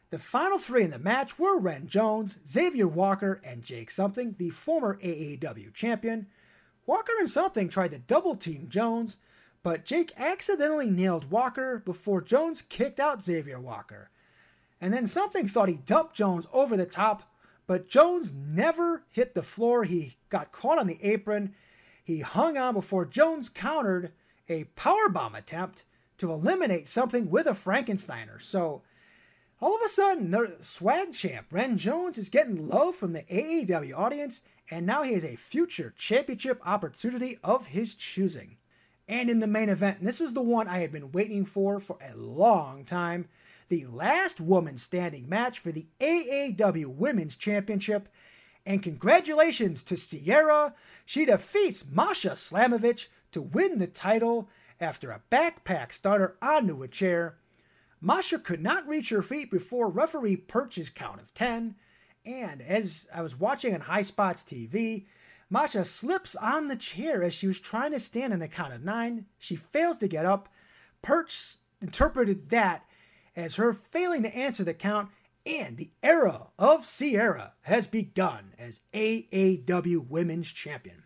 The 0.10 0.20
final 0.20 0.58
three 0.58 0.84
in 0.84 0.90
the 0.90 1.00
match 1.00 1.38
were 1.40 1.58
Ren 1.58 1.88
Jones, 1.88 2.40
Xavier 2.48 2.88
Walker, 2.88 3.40
and 3.44 3.64
Jake 3.64 3.92
Something, 3.92 4.36
the 4.38 4.50
former 4.50 5.00
AAW 5.02 5.74
champion. 5.74 6.28
Walker 6.90 7.14
and 7.20 7.30
Something 7.30 7.70
tried 7.70 7.92
to 7.92 8.00
double 8.00 8.34
team 8.34 8.66
Jones, 8.68 9.18
but 9.62 9.86
Jake 9.86 10.12
accidentally 10.18 10.90
nailed 10.90 11.30
Walker 11.30 11.84
before 11.86 12.20
Jones 12.20 12.64
kicked 12.68 13.00
out 13.00 13.24
Xavier 13.24 13.60
Walker. 13.60 14.10
And 14.82 14.92
then 14.92 15.06
Something 15.06 15.48
thought 15.48 15.70
he 15.70 15.76
dumped 15.76 16.16
Jones 16.16 16.48
over 16.52 16.76
the 16.76 16.88
top, 16.88 17.32
but 17.68 17.90
Jones 17.90 18.34
never 18.34 19.04
hit 19.12 19.36
the 19.36 19.44
floor. 19.44 19.84
He 19.84 20.18
got 20.30 20.52
caught 20.52 20.80
on 20.80 20.88
the 20.88 20.98
apron. 21.04 21.54
He 22.04 22.22
hung 22.22 22.58
on 22.58 22.74
before 22.74 23.06
Jones 23.06 23.50
countered 23.50 24.12
a 24.48 24.64
powerbomb 24.76 25.38
attempt 25.38 25.84
to 26.18 26.32
eliminate 26.32 26.88
something 26.88 27.30
with 27.30 27.46
a 27.46 27.52
Frankensteiner. 27.52 28.42
So 28.42 28.82
all 29.62 29.76
of 29.76 29.82
a 29.84 29.90
sudden, 29.90 30.32
the 30.32 30.58
swag 30.62 31.14
champ, 31.14 31.48
Ren 31.52 31.78
Jones, 31.78 32.18
is 32.18 32.30
getting 32.30 32.68
love 32.68 32.96
from 32.96 33.14
the 33.14 33.24
AAW 33.24 33.96
audience, 33.96 34.42
and 34.72 34.86
now 34.86 35.04
he 35.04 35.14
has 35.14 35.24
a 35.24 35.36
future 35.36 35.94
championship 35.98 36.62
opportunity 36.66 37.40
of 37.44 37.68
his 37.68 37.96
choosing. 37.96 38.58
And 39.08 39.30
in 39.30 39.40
the 39.40 39.48
main 39.48 39.70
event, 39.70 40.04
this 40.04 40.22
is 40.22 40.34
the 40.34 40.42
one 40.42 40.68
I 40.68 40.80
had 40.80 40.92
been 40.92 41.12
waiting 41.12 41.44
for 41.44 41.80
for 41.80 41.98
a 42.02 42.16
long 42.16 42.86
time, 42.86 43.28
the 43.68 43.86
last 43.86 44.40
woman 44.40 44.78
standing 44.78 45.28
match 45.28 45.60
for 45.60 45.72
the 45.72 45.88
AAW 46.00 46.86
Women's 46.86 47.36
Championship. 47.36 48.08
And 48.66 48.84
congratulations 48.84 49.82
to 49.84 49.98
Sierra. 49.98 50.76
She 51.06 51.26
defeats 51.26 51.86
Masha 51.90 52.32
Slamovich 52.32 53.08
to 53.32 53.42
win 53.42 53.80
the 53.80 53.88
title 53.88 54.48
after 54.80 55.10
a 55.10 55.22
backpack 55.32 55.92
starter 55.92 56.38
onto 56.42 56.84
a 56.84 56.88
chair. 56.88 57.38
Masha 58.02 58.38
could 58.38 58.62
not 58.62 58.88
reach 58.88 59.10
her 59.10 59.24
feet 59.24 59.50
before 59.50 59.90
referee 59.90 60.38
Perch's 60.38 60.90
count 60.90 61.20
of 61.20 61.34
10. 61.34 61.76
And 62.26 62.62
as 62.62 63.08
I 63.14 63.22
was 63.22 63.40
watching 63.40 63.74
on 63.74 63.82
High 63.82 64.02
Spots 64.02 64.44
TV, 64.44 65.06
Masha 65.50 65.84
slips 65.84 66.36
on 66.36 66.68
the 66.68 66.76
chair 66.76 67.24
as 67.24 67.34
she 67.34 67.48
was 67.48 67.60
trying 67.60 67.92
to 67.92 68.00
stand 68.00 68.34
on 68.34 68.40
the 68.40 68.48
count 68.48 68.74
of 68.74 68.84
9. 68.84 69.26
She 69.38 69.56
fails 69.56 69.98
to 70.00 70.08
get 70.08 70.26
up. 70.26 70.50
Perch 71.02 71.56
interpreted 71.82 72.50
that 72.50 72.86
as 73.36 73.56
her 73.56 73.74
failing 73.74 74.24
to 74.24 74.36
answer 74.36 74.64
the 74.64 74.74
count, 74.74 75.10
and 75.46 75.78
the 75.78 75.92
era 76.04 76.50
of 76.60 76.86
Sierra 76.86 77.54
has 77.62 77.88
begun 77.88 78.54
as 78.60 78.82
AAW 78.94 80.08
Women's 80.08 80.52
Champion. 80.52 81.04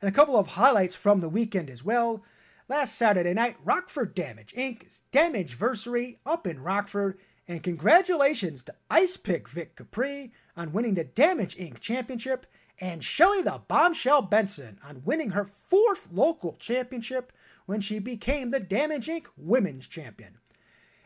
And 0.00 0.08
a 0.08 0.12
couple 0.12 0.38
of 0.38 0.46
highlights 0.46 0.94
from 0.94 1.20
the 1.20 1.28
weekend 1.28 1.70
as 1.70 1.82
well. 1.82 2.22
Last 2.68 2.94
Saturday 2.94 3.32
night, 3.32 3.56
Rockford 3.64 4.14
Damage 4.14 4.52
Inc.'s 4.56 5.02
Damage 5.10 5.58
Versary 5.58 6.18
up 6.26 6.46
in 6.46 6.60
Rockford, 6.60 7.18
and 7.48 7.62
congratulations 7.62 8.62
to 8.62 8.74
Ice 8.90 9.16
Pick 9.16 9.48
Vic 9.48 9.74
Capri 9.74 10.32
on 10.56 10.72
winning 10.72 10.94
the 10.94 11.04
Damage 11.04 11.56
Inc. 11.56 11.80
Championship, 11.80 12.46
and 12.80 13.02
Shelly 13.02 13.42
the 13.42 13.62
Bombshell 13.66 14.22
Benson 14.22 14.78
on 14.86 15.02
winning 15.04 15.30
her 15.30 15.44
fourth 15.44 16.08
local 16.12 16.52
championship 16.60 17.32
when 17.66 17.80
she 17.80 17.98
became 17.98 18.50
the 18.50 18.60
Damage 18.60 19.08
Inc. 19.08 19.26
Women's 19.36 19.86
Champion. 19.86 20.38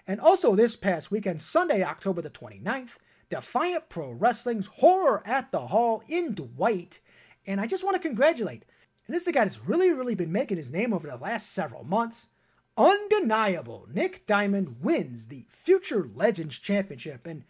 And 0.07 0.21
also 0.21 0.55
this 0.55 0.77
past 0.77 1.11
weekend, 1.11 1.41
Sunday, 1.41 1.83
October 1.83 2.21
the 2.21 2.29
29th, 2.29 2.97
Defiant 3.31 3.89
Pro 3.89 4.11
Wrestling's 4.11 4.67
Horror 4.67 5.23
at 5.25 5.53
the 5.53 5.61
Hall 5.61 6.03
in 6.09 6.35
Dwight. 6.35 7.01
And 7.47 7.61
I 7.61 7.67
just 7.67 7.85
want 7.85 7.95
to 7.95 8.07
congratulate 8.07 8.65
and 9.07 9.15
this 9.15 9.23
is 9.23 9.29
a 9.29 9.33
guy 9.33 9.45
that's 9.45 9.67
really, 9.67 9.93
really 9.93 10.15
been 10.15 10.33
making 10.33 10.57
his 10.57 10.71
name 10.71 10.93
over 10.93 11.09
the 11.09 11.17
last 11.17 11.53
several 11.53 11.85
months. 11.85 12.29
Undeniable, 12.77 13.87
Nick 13.93 14.27
Diamond 14.27 14.77
wins 14.81 15.27
the 15.27 15.45
Future 15.49 16.07
Legends 16.15 16.59
Championship. 16.59 17.27
And 17.27 17.45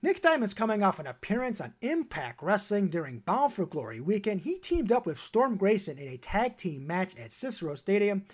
Nick 0.00 0.22
Diamond's 0.22 0.54
coming 0.54 0.82
off 0.82 0.98
an 0.98 1.06
appearance 1.06 1.60
on 1.60 1.74
Impact 1.80 2.42
Wrestling 2.42 2.88
during 2.88 3.20
Bound 3.20 3.52
for 3.52 3.66
Glory 3.66 4.00
weekend. 4.00 4.40
He 4.40 4.58
teamed 4.58 4.90
up 4.90 5.06
with 5.06 5.18
Storm 5.18 5.56
Grayson 5.56 5.98
in 5.98 6.08
a 6.08 6.16
tag 6.16 6.56
team 6.56 6.86
match 6.86 7.14
at 7.16 7.32
Cicero 7.32 7.74
Stadium. 7.74 8.24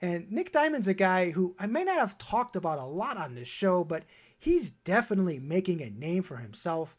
And 0.00 0.30
Nick 0.30 0.52
Diamond's 0.52 0.88
a 0.88 0.94
guy 0.94 1.30
who 1.30 1.54
I 1.58 1.66
may 1.66 1.84
not 1.84 1.98
have 1.98 2.16
talked 2.16 2.56
about 2.56 2.78
a 2.78 2.84
lot 2.84 3.18
on 3.18 3.34
this 3.34 3.48
show, 3.48 3.84
but 3.84 4.04
he's 4.38 4.70
definitely 4.70 5.38
making 5.38 5.82
a 5.82 5.90
name 5.90 6.22
for 6.22 6.36
himself. 6.36 6.96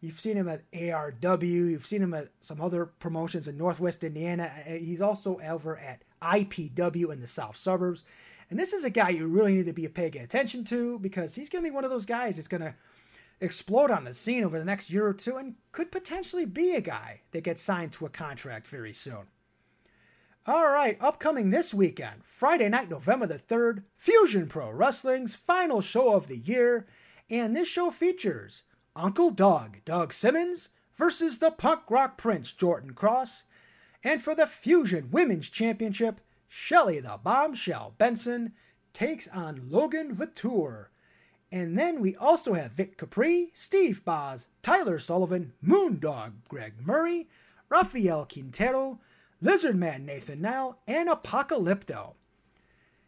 You've 0.00 0.20
seen 0.20 0.36
him 0.36 0.48
at 0.48 0.70
ARW. 0.70 1.42
You've 1.42 1.86
seen 1.86 2.02
him 2.02 2.14
at 2.14 2.28
some 2.38 2.60
other 2.60 2.86
promotions 2.86 3.48
in 3.48 3.58
Northwest 3.58 4.04
Indiana. 4.04 4.50
Uh, 4.66 4.74
he's 4.74 5.02
also 5.02 5.38
over 5.40 5.76
at 5.76 6.02
IPW 6.22 7.12
in 7.12 7.20
the 7.20 7.26
South 7.26 7.56
Suburbs. 7.56 8.04
And 8.50 8.58
this 8.58 8.72
is 8.72 8.84
a 8.84 8.90
guy 8.90 9.10
you 9.10 9.26
really 9.26 9.54
need 9.54 9.66
to 9.66 9.72
be 9.72 9.86
paying 9.88 10.16
attention 10.18 10.64
to 10.64 10.98
because 10.98 11.34
he's 11.34 11.48
going 11.48 11.64
to 11.64 11.70
be 11.70 11.74
one 11.74 11.84
of 11.84 11.90
those 11.90 12.06
guys 12.06 12.36
that's 12.36 12.48
going 12.48 12.62
to 12.62 12.74
explode 13.40 13.90
on 13.90 14.04
the 14.04 14.12
scene 14.12 14.44
over 14.44 14.58
the 14.58 14.64
next 14.64 14.90
year 14.90 15.06
or 15.06 15.14
two 15.14 15.36
and 15.36 15.54
could 15.72 15.90
potentially 15.90 16.44
be 16.44 16.74
a 16.74 16.80
guy 16.80 17.20
that 17.32 17.44
gets 17.44 17.62
signed 17.62 17.92
to 17.92 18.06
a 18.06 18.10
contract 18.10 18.66
very 18.66 18.92
soon. 18.92 19.26
All 20.46 20.70
right, 20.70 20.96
upcoming 21.00 21.50
this 21.50 21.72
weekend, 21.74 22.24
Friday 22.24 22.68
night, 22.68 22.90
November 22.90 23.26
the 23.26 23.38
3rd, 23.38 23.84
Fusion 23.96 24.48
Pro 24.48 24.70
Wrestling's 24.70 25.36
final 25.36 25.80
show 25.80 26.14
of 26.14 26.26
the 26.28 26.38
year. 26.38 26.86
And 27.28 27.54
this 27.54 27.68
show 27.68 27.90
features 27.90 28.62
Uncle 28.96 29.30
Doug, 29.30 29.84
Doug 29.84 30.12
Simmons, 30.12 30.70
versus 30.94 31.38
the 31.38 31.50
punk 31.50 31.82
rock 31.90 32.18
prince, 32.18 32.52
Jordan 32.52 32.94
Cross. 32.94 33.44
And 34.02 34.22
for 34.22 34.34
the 34.34 34.46
Fusion 34.46 35.10
Women's 35.10 35.50
Championship, 35.50 36.20
Shelly 36.48 37.00
the 37.00 37.18
Bombshell 37.22 37.94
Benson 37.98 38.52
takes 38.92 39.28
on 39.28 39.68
Logan 39.70 40.14
Vatour. 40.14 40.90
And 41.52 41.76
then 41.76 42.00
we 42.00 42.16
also 42.16 42.54
have 42.54 42.72
Vic 42.72 42.96
Capri, 42.96 43.50
Steve 43.54 44.04
Boz, 44.04 44.46
Tyler 44.62 44.98
Sullivan, 44.98 45.52
Moondog 45.64 46.32
Greg 46.48 46.74
Murray, 46.84 47.28
Rafael 47.68 48.24
Quintero, 48.24 49.00
Lizardman 49.42 50.04
Nathan 50.04 50.40
Nile, 50.40 50.78
and 50.86 51.08
Apocalypto. 51.08 52.14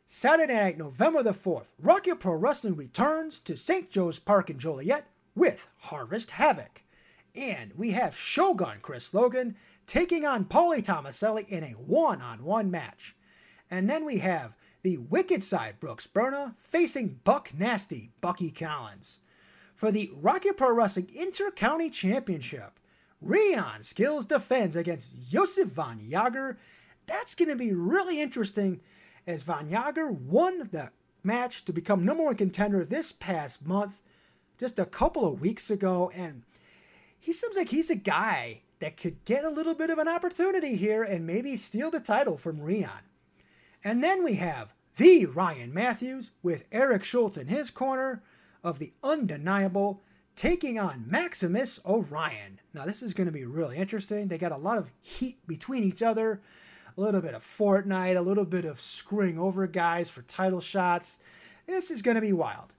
Saturday 0.06 0.52
night, 0.52 0.76
November 0.76 1.22
the 1.22 1.32
4th, 1.32 1.68
Rocket 1.78 2.20
Pro 2.20 2.34
Wrestling 2.34 2.76
returns 2.76 3.38
to 3.40 3.56
St. 3.56 3.90
Joe's 3.90 4.18
Park 4.18 4.50
in 4.50 4.58
Joliet 4.58 5.06
with 5.34 5.68
Harvest 5.78 6.32
Havoc. 6.32 6.82
And 7.34 7.72
we 7.74 7.92
have 7.92 8.14
Shogun 8.16 8.78
Chris 8.82 9.14
Logan 9.14 9.56
taking 9.86 10.24
on 10.24 10.44
Paulie 10.44 10.82
Tomaselli 10.82 11.48
in 11.48 11.64
a 11.64 11.70
one 11.72 12.20
on 12.20 12.44
one 12.44 12.70
match. 12.70 13.14
And 13.70 13.88
then 13.88 14.04
we 14.04 14.18
have 14.18 14.56
the 14.82 14.98
Wicked 14.98 15.42
Side 15.42 15.80
Brooks 15.80 16.06
Berna 16.06 16.54
facing 16.58 17.20
Buck 17.24 17.52
Nasty 17.56 18.10
Bucky 18.20 18.50
Collins. 18.50 19.20
For 19.74 19.90
the 19.90 20.10
Rocket 20.14 20.56
Pro 20.56 20.72
Wrestling 20.72 21.10
Inter-County 21.14 21.90
Championship, 21.90 22.78
Rion 23.20 23.82
Skills 23.82 24.26
defends 24.26 24.76
against 24.76 25.30
Josef 25.30 25.68
Van 25.68 26.00
Jager. 26.08 26.58
That's 27.06 27.34
going 27.34 27.48
to 27.48 27.56
be 27.56 27.72
really 27.72 28.20
interesting 28.20 28.80
as 29.26 29.42
Van 29.42 29.70
Jager 29.70 30.10
won 30.10 30.68
the 30.70 30.90
match 31.22 31.64
to 31.64 31.72
become 31.72 32.04
number 32.04 32.24
one 32.24 32.34
contender 32.34 32.84
this 32.84 33.12
past 33.12 33.64
month, 33.64 34.00
just 34.58 34.78
a 34.78 34.84
couple 34.84 35.26
of 35.26 35.40
weeks 35.40 35.70
ago. 35.70 36.10
And 36.14 36.42
he 37.18 37.32
seems 37.32 37.56
like 37.56 37.68
he's 37.68 37.90
a 37.90 37.96
guy 37.96 38.62
that 38.82 38.96
could 38.96 39.24
get 39.24 39.44
a 39.44 39.48
little 39.48 39.74
bit 39.74 39.90
of 39.90 39.98
an 39.98 40.08
opportunity 40.08 40.74
here 40.74 41.04
and 41.04 41.24
maybe 41.24 41.54
steal 41.54 41.88
the 41.88 42.00
title 42.00 42.36
from 42.36 42.60
Rion. 42.60 42.90
And 43.84 44.02
then 44.02 44.24
we 44.24 44.34
have 44.34 44.74
the 44.96 45.26
Ryan 45.26 45.72
Matthews 45.72 46.32
with 46.42 46.64
Eric 46.72 47.04
Schultz 47.04 47.38
in 47.38 47.46
his 47.46 47.70
corner 47.70 48.24
of 48.64 48.80
the 48.80 48.92
undeniable 49.04 50.00
taking 50.34 50.80
on 50.80 51.04
Maximus 51.06 51.78
Orion. 51.86 52.58
Now, 52.74 52.84
this 52.84 53.04
is 53.04 53.14
going 53.14 53.26
to 53.26 53.32
be 53.32 53.44
really 53.44 53.76
interesting. 53.76 54.26
They 54.26 54.36
got 54.36 54.50
a 54.50 54.56
lot 54.56 54.78
of 54.78 54.90
heat 55.00 55.38
between 55.46 55.84
each 55.84 56.02
other, 56.02 56.42
a 56.96 57.00
little 57.00 57.20
bit 57.20 57.34
of 57.34 57.44
Fortnite, 57.44 58.16
a 58.16 58.20
little 58.20 58.44
bit 58.44 58.64
of 58.64 58.80
screwing 58.80 59.38
over 59.38 59.64
guys 59.68 60.10
for 60.10 60.22
title 60.22 60.60
shots. 60.60 61.20
This 61.68 61.92
is 61.92 62.02
going 62.02 62.16
to 62.16 62.20
be 62.20 62.32
wild. 62.32 62.74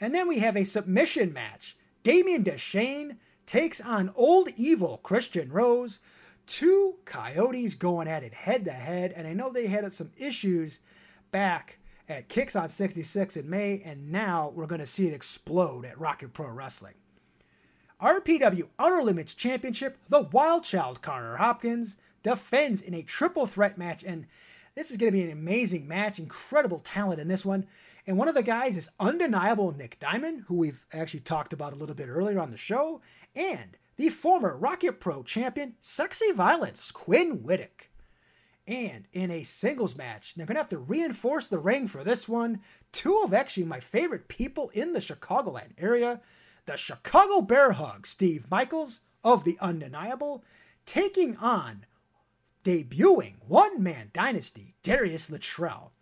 And 0.00 0.14
then 0.14 0.28
we 0.28 0.38
have 0.38 0.56
a 0.56 0.62
submission 0.62 1.32
match. 1.32 1.76
Damien 2.04 2.44
Deshane 2.44 3.16
takes 3.48 3.80
on 3.80 4.12
Old 4.14 4.50
Evil 4.56 5.00
Christian 5.02 5.50
Rose. 5.50 5.98
Two 6.46 6.96
coyotes 7.04 7.74
going 7.74 8.06
at 8.06 8.22
it 8.22 8.32
head 8.32 8.64
to 8.66 8.72
head. 8.72 9.12
And 9.16 9.26
I 9.26 9.32
know 9.32 9.50
they 9.50 9.66
had 9.66 9.92
some 9.92 10.12
issues 10.16 10.78
back 11.32 11.78
at 12.08 12.28
Kicks 12.28 12.54
on 12.54 12.68
66 12.68 13.36
in 13.36 13.50
May, 13.50 13.82
and 13.84 14.12
now 14.12 14.52
we're 14.54 14.66
going 14.66 14.80
to 14.80 14.86
see 14.86 15.08
it 15.08 15.14
explode 15.14 15.84
at 15.84 15.98
Rocket 15.98 16.32
Pro 16.32 16.48
Wrestling. 16.48 16.94
RPW 18.00 18.68
Outer 18.78 19.02
Limits 19.02 19.34
Championship, 19.34 19.98
the 20.08 20.22
Wild 20.22 20.62
Child 20.62 21.02
Connor 21.02 21.36
Hopkins 21.36 21.96
defends 22.22 22.80
in 22.80 22.94
a 22.94 23.02
triple 23.02 23.46
threat 23.46 23.76
match, 23.76 24.04
and 24.04 24.26
this 24.74 24.90
is 24.90 24.96
going 24.96 25.12
to 25.12 25.18
be 25.18 25.24
an 25.24 25.32
amazing 25.32 25.88
match. 25.88 26.18
Incredible 26.18 26.78
talent 26.78 27.20
in 27.20 27.28
this 27.28 27.44
one. 27.44 27.66
And 28.08 28.16
one 28.16 28.26
of 28.26 28.34
the 28.34 28.42
guys 28.42 28.78
is 28.78 28.88
undeniable 28.98 29.70
Nick 29.70 29.98
Diamond, 29.98 30.44
who 30.46 30.54
we've 30.54 30.86
actually 30.94 31.20
talked 31.20 31.52
about 31.52 31.74
a 31.74 31.76
little 31.76 31.94
bit 31.94 32.08
earlier 32.08 32.40
on 32.40 32.50
the 32.50 32.56
show, 32.56 33.02
and 33.36 33.76
the 33.96 34.08
former 34.08 34.56
Rocket 34.56 34.98
Pro 34.98 35.22
champion, 35.22 35.74
Sexy 35.82 36.32
Violence, 36.32 36.90
Quinn 36.90 37.40
Whittick. 37.40 37.90
And 38.66 39.04
in 39.12 39.30
a 39.30 39.42
singles 39.42 39.94
match, 39.94 40.34
they're 40.34 40.46
going 40.46 40.54
to 40.54 40.60
have 40.60 40.70
to 40.70 40.78
reinforce 40.78 41.48
the 41.48 41.58
ring 41.58 41.86
for 41.86 42.02
this 42.02 42.26
one. 42.26 42.62
Two 42.92 43.20
of 43.24 43.34
actually 43.34 43.64
my 43.64 43.78
favorite 43.78 44.26
people 44.28 44.70
in 44.70 44.94
the 44.94 45.00
Chicagoland 45.00 45.72
area 45.76 46.22
the 46.64 46.78
Chicago 46.78 47.42
Bear 47.42 47.72
Hug, 47.72 48.06
Steve 48.06 48.46
Michaels 48.50 49.00
of 49.22 49.44
the 49.44 49.58
Undeniable, 49.60 50.42
taking 50.86 51.36
on 51.36 51.84
debuting 52.64 53.34
one 53.46 53.82
man 53.82 54.08
dynasty, 54.14 54.76
Darius 54.82 55.28
Luttrell. 55.28 55.92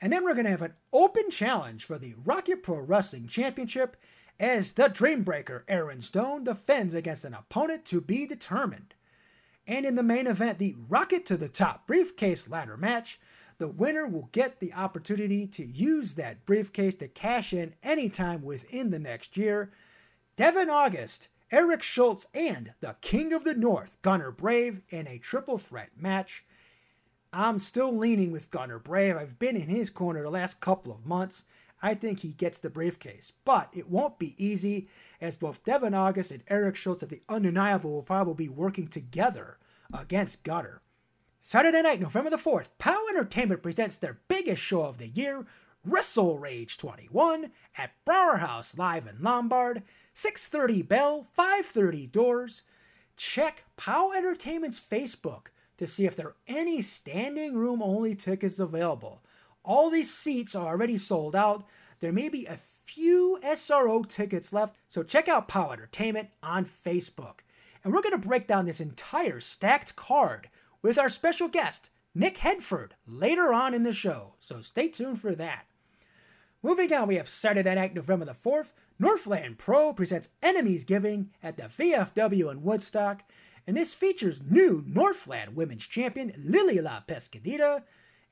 And 0.00 0.12
then 0.12 0.24
we're 0.24 0.34
going 0.34 0.44
to 0.44 0.50
have 0.50 0.62
an 0.62 0.74
open 0.92 1.30
challenge 1.30 1.84
for 1.84 1.98
the 1.98 2.14
Rocket 2.24 2.62
Pro 2.62 2.78
Wrestling 2.78 3.26
Championship 3.26 3.96
as 4.38 4.72
the 4.72 4.84
Dreambreaker 4.84 5.62
Aaron 5.68 6.00
Stone 6.00 6.44
defends 6.44 6.94
against 6.94 7.26
an 7.26 7.34
opponent 7.34 7.84
to 7.86 8.00
be 8.00 8.26
determined. 8.26 8.94
And 9.66 9.84
in 9.84 9.96
the 9.96 10.02
main 10.02 10.26
event, 10.26 10.58
the 10.58 10.74
Rocket 10.88 11.26
to 11.26 11.36
the 11.36 11.48
Top 11.48 11.86
briefcase 11.86 12.48
ladder 12.48 12.78
match, 12.78 13.20
the 13.58 13.68
winner 13.68 14.06
will 14.06 14.30
get 14.32 14.58
the 14.58 14.72
opportunity 14.72 15.46
to 15.48 15.66
use 15.66 16.14
that 16.14 16.46
briefcase 16.46 16.94
to 16.94 17.08
cash 17.08 17.52
in 17.52 17.74
anytime 17.82 18.40
within 18.40 18.90
the 18.90 18.98
next 18.98 19.36
year. 19.36 19.70
Devin 20.34 20.70
August, 20.70 21.28
Eric 21.50 21.82
Schultz, 21.82 22.26
and 22.32 22.72
the 22.80 22.96
King 23.02 23.34
of 23.34 23.44
the 23.44 23.52
North, 23.52 24.00
Gunner 24.00 24.30
Brave, 24.30 24.80
in 24.88 25.06
a 25.06 25.18
triple 25.18 25.58
threat 25.58 25.90
match. 25.94 26.42
I'm 27.32 27.60
still 27.60 27.96
leaning 27.96 28.32
with 28.32 28.50
Gunner 28.50 28.80
Brave. 28.80 29.16
I've 29.16 29.38
been 29.38 29.56
in 29.56 29.68
his 29.68 29.88
corner 29.88 30.22
the 30.22 30.30
last 30.30 30.60
couple 30.60 30.90
of 30.92 31.06
months. 31.06 31.44
I 31.80 31.94
think 31.94 32.20
he 32.20 32.30
gets 32.30 32.58
the 32.58 32.70
briefcase, 32.70 33.32
but 33.44 33.70
it 33.72 33.88
won't 33.88 34.18
be 34.18 34.34
easy 34.36 34.88
as 35.20 35.36
both 35.36 35.64
Devin 35.64 35.94
August 35.94 36.32
and 36.32 36.42
Eric 36.48 36.74
Schultz 36.74 37.02
of 37.02 37.08
the 37.08 37.22
Undeniable 37.28 37.90
will 37.90 38.02
probably 38.02 38.46
be 38.46 38.48
working 38.48 38.88
together 38.88 39.58
against 39.94 40.42
Gunner. 40.42 40.82
Saturday 41.40 41.80
night, 41.80 42.00
November 42.00 42.30
the 42.30 42.36
4th, 42.36 42.68
POWW 42.78 43.10
Entertainment 43.10 43.62
presents 43.62 43.96
their 43.96 44.18
biggest 44.28 44.62
show 44.62 44.82
of 44.82 44.98
the 44.98 45.08
year, 45.08 45.46
WrestleRage 45.88 46.76
21, 46.76 47.50
at 47.78 47.92
Brauer 48.04 48.38
House 48.38 48.76
Live 48.76 49.06
in 49.06 49.22
Lombard, 49.22 49.82
6.30 50.14 50.86
bell, 50.86 51.26
5.30 51.38 52.10
doors. 52.10 52.62
Check 53.16 53.64
POWW 53.78 54.16
Entertainment's 54.16 54.80
Facebook 54.80 55.46
to 55.80 55.88
see 55.88 56.06
if 56.06 56.14
there 56.14 56.28
are 56.28 56.36
any 56.46 56.80
standing 56.80 57.56
room 57.56 57.82
only 57.82 58.14
tickets 58.14 58.60
available. 58.60 59.20
All 59.64 59.90
these 59.90 60.14
seats 60.14 60.54
are 60.54 60.68
already 60.68 60.96
sold 60.96 61.34
out. 61.34 61.64
There 61.98 62.12
may 62.12 62.28
be 62.28 62.46
a 62.46 62.60
few 62.84 63.40
SRO 63.42 64.08
tickets 64.08 64.52
left, 64.52 64.78
so 64.88 65.02
check 65.02 65.28
out 65.28 65.48
POWW 65.48 65.72
Entertainment 65.72 66.28
on 66.40 66.64
Facebook 66.64 67.40
and 67.82 67.92
we're 67.92 68.02
going 68.02 68.18
to 68.20 68.28
break 68.28 68.46
down 68.46 68.66
this 68.66 68.80
entire 68.80 69.40
stacked 69.40 69.96
card 69.96 70.48
with 70.82 70.98
our 70.98 71.08
special 71.08 71.48
guest, 71.48 71.90
Nick 72.14 72.38
Headford, 72.38 72.94
later 73.06 73.52
on 73.52 73.74
in 73.74 73.82
the 73.82 73.92
show, 73.92 74.34
so 74.38 74.60
stay 74.60 74.88
tuned 74.88 75.20
for 75.20 75.34
that. 75.34 75.66
Moving 76.62 76.92
on, 76.92 77.08
we 77.08 77.16
have 77.16 77.28
Saturday 77.28 77.74
night, 77.74 77.94
November 77.94 78.26
the 78.26 78.32
4th. 78.32 78.72
Northland 78.98 79.56
Pro 79.56 79.94
presents 79.94 80.28
Enemies 80.42 80.84
Giving 80.84 81.30
at 81.42 81.56
the 81.56 81.62
VFW 81.62 82.50
in 82.50 82.62
Woodstock, 82.62 83.22
and 83.66 83.76
this 83.76 83.94
features 83.94 84.40
new 84.48 84.84
Northland 84.86 85.56
Women's 85.56 85.86
Champion 85.86 86.32
Lily 86.36 86.80
La 86.80 87.02
Pescadita, 87.06 87.82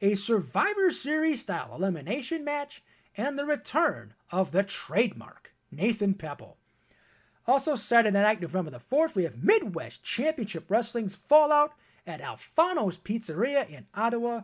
a 0.00 0.14
Survivor 0.14 0.90
Series 0.90 1.40
style 1.40 1.74
elimination 1.74 2.44
match, 2.44 2.82
and 3.16 3.38
the 3.38 3.44
return 3.44 4.14
of 4.30 4.52
the 4.52 4.62
trademark, 4.62 5.52
Nathan 5.70 6.14
Pepple. 6.14 6.56
Also, 7.46 7.76
Saturday 7.76 8.20
night, 8.20 8.40
November 8.40 8.70
the 8.70 8.78
4th, 8.78 9.14
we 9.14 9.24
have 9.24 9.42
Midwest 9.42 10.04
Championship 10.04 10.70
Wrestling's 10.70 11.16
Fallout 11.16 11.72
at 12.06 12.20
Alfano's 12.20 12.98
Pizzeria 12.98 13.68
in 13.68 13.86
Ottawa. 13.94 14.42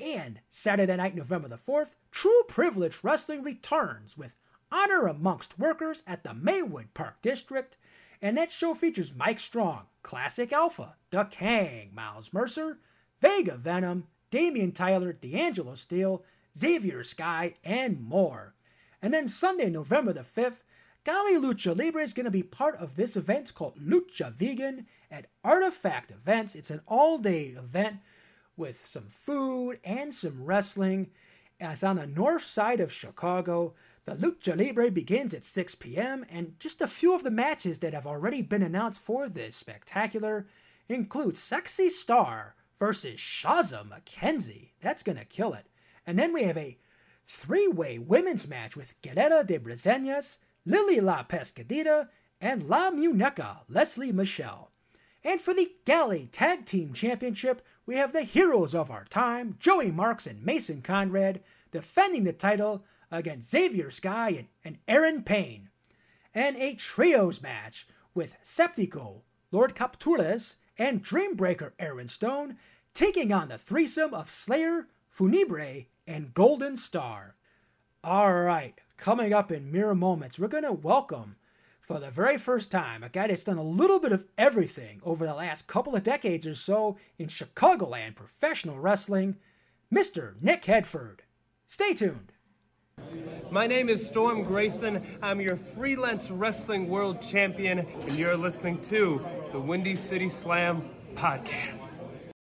And 0.00 0.40
Saturday 0.48 0.96
night, 0.96 1.14
November 1.14 1.48
the 1.48 1.56
4th, 1.56 1.90
True 2.10 2.42
Privilege 2.48 3.04
Wrestling 3.04 3.42
returns 3.42 4.18
with 4.18 4.32
Honor 4.72 5.06
Amongst 5.06 5.58
Workers 5.58 6.02
at 6.06 6.24
the 6.24 6.34
Maywood 6.34 6.92
Park 6.92 7.22
District. 7.22 7.76
And 8.20 8.36
that 8.36 8.50
show 8.50 8.74
features 8.74 9.14
Mike 9.14 9.38
Strong, 9.38 9.86
Classic 10.02 10.52
Alpha, 10.52 10.96
The 11.10 11.24
Kang, 11.24 11.90
Miles 11.94 12.32
Mercer, 12.32 12.78
Vega 13.20 13.56
Venom, 13.56 14.06
Damian 14.30 14.72
Tyler, 14.72 15.12
D'Angelo 15.12 15.74
Steele, 15.74 16.24
Xavier 16.56 17.02
Sky, 17.02 17.54
and 17.64 18.00
more. 18.00 18.54
And 19.02 19.12
then 19.14 19.28
Sunday, 19.28 19.70
November 19.70 20.12
the 20.12 20.20
5th, 20.20 20.58
GALLI 21.04 21.36
Lucha 21.36 21.76
Libre 21.76 22.02
is 22.02 22.12
going 22.12 22.24
to 22.24 22.30
be 22.30 22.42
part 22.42 22.76
of 22.76 22.96
this 22.96 23.16
event 23.16 23.54
called 23.54 23.78
Lucha 23.78 24.30
Vegan 24.32 24.86
at 25.10 25.26
Artifact 25.42 26.10
Events. 26.10 26.54
It's 26.54 26.70
an 26.70 26.82
all 26.86 27.16
day 27.16 27.54
event 27.56 27.96
with 28.56 28.84
some 28.84 29.08
food 29.08 29.80
and 29.82 30.14
some 30.14 30.44
wrestling. 30.44 31.10
It's 31.58 31.82
on 31.82 31.96
the 31.96 32.06
north 32.06 32.44
side 32.44 32.80
of 32.80 32.92
Chicago. 32.92 33.74
The 34.10 34.16
Lucha 34.16 34.58
Libre 34.58 34.90
begins 34.90 35.32
at 35.34 35.44
6 35.44 35.76
p.m., 35.76 36.26
and 36.28 36.58
just 36.58 36.80
a 36.80 36.88
few 36.88 37.14
of 37.14 37.22
the 37.22 37.30
matches 37.30 37.78
that 37.78 37.94
have 37.94 38.08
already 38.08 38.42
been 38.42 38.60
announced 38.60 38.98
for 38.98 39.28
this 39.28 39.54
spectacular 39.54 40.48
include 40.88 41.36
Sexy 41.36 41.88
Star 41.90 42.56
versus 42.80 43.20
Shazza 43.20 43.86
McKenzie. 43.88 44.70
That's 44.80 45.04
to 45.04 45.24
kill 45.24 45.54
it. 45.54 45.66
And 46.04 46.18
then 46.18 46.32
we 46.32 46.42
have 46.42 46.58
a 46.58 46.76
three 47.28 47.68
way 47.68 48.00
women's 48.00 48.48
match 48.48 48.74
with 48.74 49.00
Guerrera 49.00 49.46
de 49.46 49.60
Brezenas, 49.60 50.38
Lily 50.66 50.98
La 50.98 51.22
Pescadita, 51.22 52.08
and 52.40 52.64
La 52.64 52.90
Muñeca, 52.90 53.58
Leslie 53.68 54.10
Michelle. 54.10 54.72
And 55.22 55.40
for 55.40 55.54
the 55.54 55.70
GALLI 55.84 56.30
Tag 56.32 56.66
Team 56.66 56.94
Championship, 56.94 57.62
we 57.86 57.94
have 57.94 58.12
the 58.12 58.22
heroes 58.22 58.74
of 58.74 58.90
our 58.90 59.04
time, 59.04 59.54
Joey 59.60 59.92
Marks 59.92 60.26
and 60.26 60.44
Mason 60.44 60.82
Conrad, 60.82 61.42
defending 61.70 62.24
the 62.24 62.32
title 62.32 62.82
against 63.10 63.50
Xavier 63.50 63.90
Sky 63.90 64.30
and, 64.30 64.46
and 64.64 64.78
Aaron 64.86 65.22
Payne. 65.22 65.70
And 66.34 66.56
a 66.56 66.74
trios 66.74 67.42
match 67.42 67.86
with 68.14 68.36
Septico, 68.44 69.22
Lord 69.50 69.74
Capturas, 69.74 70.56
and 70.78 71.04
Dreambreaker 71.04 71.72
Aaron 71.78 72.08
Stone 72.08 72.56
taking 72.94 73.32
on 73.32 73.48
the 73.48 73.58
threesome 73.58 74.14
of 74.14 74.30
Slayer, 74.30 74.88
Funibre, 75.08 75.86
and 76.06 76.34
Golden 76.34 76.76
Star. 76.76 77.36
All 78.02 78.32
right, 78.32 78.80
coming 78.96 79.32
up 79.32 79.52
in 79.52 79.70
mere 79.70 79.94
moments, 79.94 80.38
we're 80.38 80.48
going 80.48 80.64
to 80.64 80.72
welcome 80.72 81.36
for 81.90 81.98
the 81.98 82.08
very 82.08 82.38
first 82.38 82.70
time, 82.70 83.02
a 83.02 83.08
guy 83.08 83.26
that's 83.26 83.42
done 83.42 83.58
a 83.58 83.62
little 83.64 83.98
bit 83.98 84.12
of 84.12 84.24
everything 84.38 85.00
over 85.02 85.26
the 85.26 85.34
last 85.34 85.66
couple 85.66 85.96
of 85.96 86.04
decades 86.04 86.46
or 86.46 86.54
so 86.54 86.96
in 87.18 87.26
Chicagoland 87.26 88.14
professional 88.14 88.78
wrestling, 88.78 89.36
Mr. 89.92 90.40
Nick 90.40 90.66
Headford. 90.66 91.24
Stay 91.66 91.92
tuned. 91.92 92.32
My 93.50 93.66
name 93.66 93.88
is 93.88 94.06
Storm 94.06 94.42
Grayson. 94.44 95.04
I'm 95.22 95.40
your 95.40 95.56
freelance 95.56 96.30
wrestling 96.30 96.88
world 96.88 97.20
champion, 97.20 97.80
and 97.80 98.12
you're 98.12 98.36
listening 98.36 98.80
to 98.82 99.24
the 99.52 99.58
Windy 99.58 99.96
City 99.96 100.28
Slam 100.28 100.88
podcast. 101.14 101.90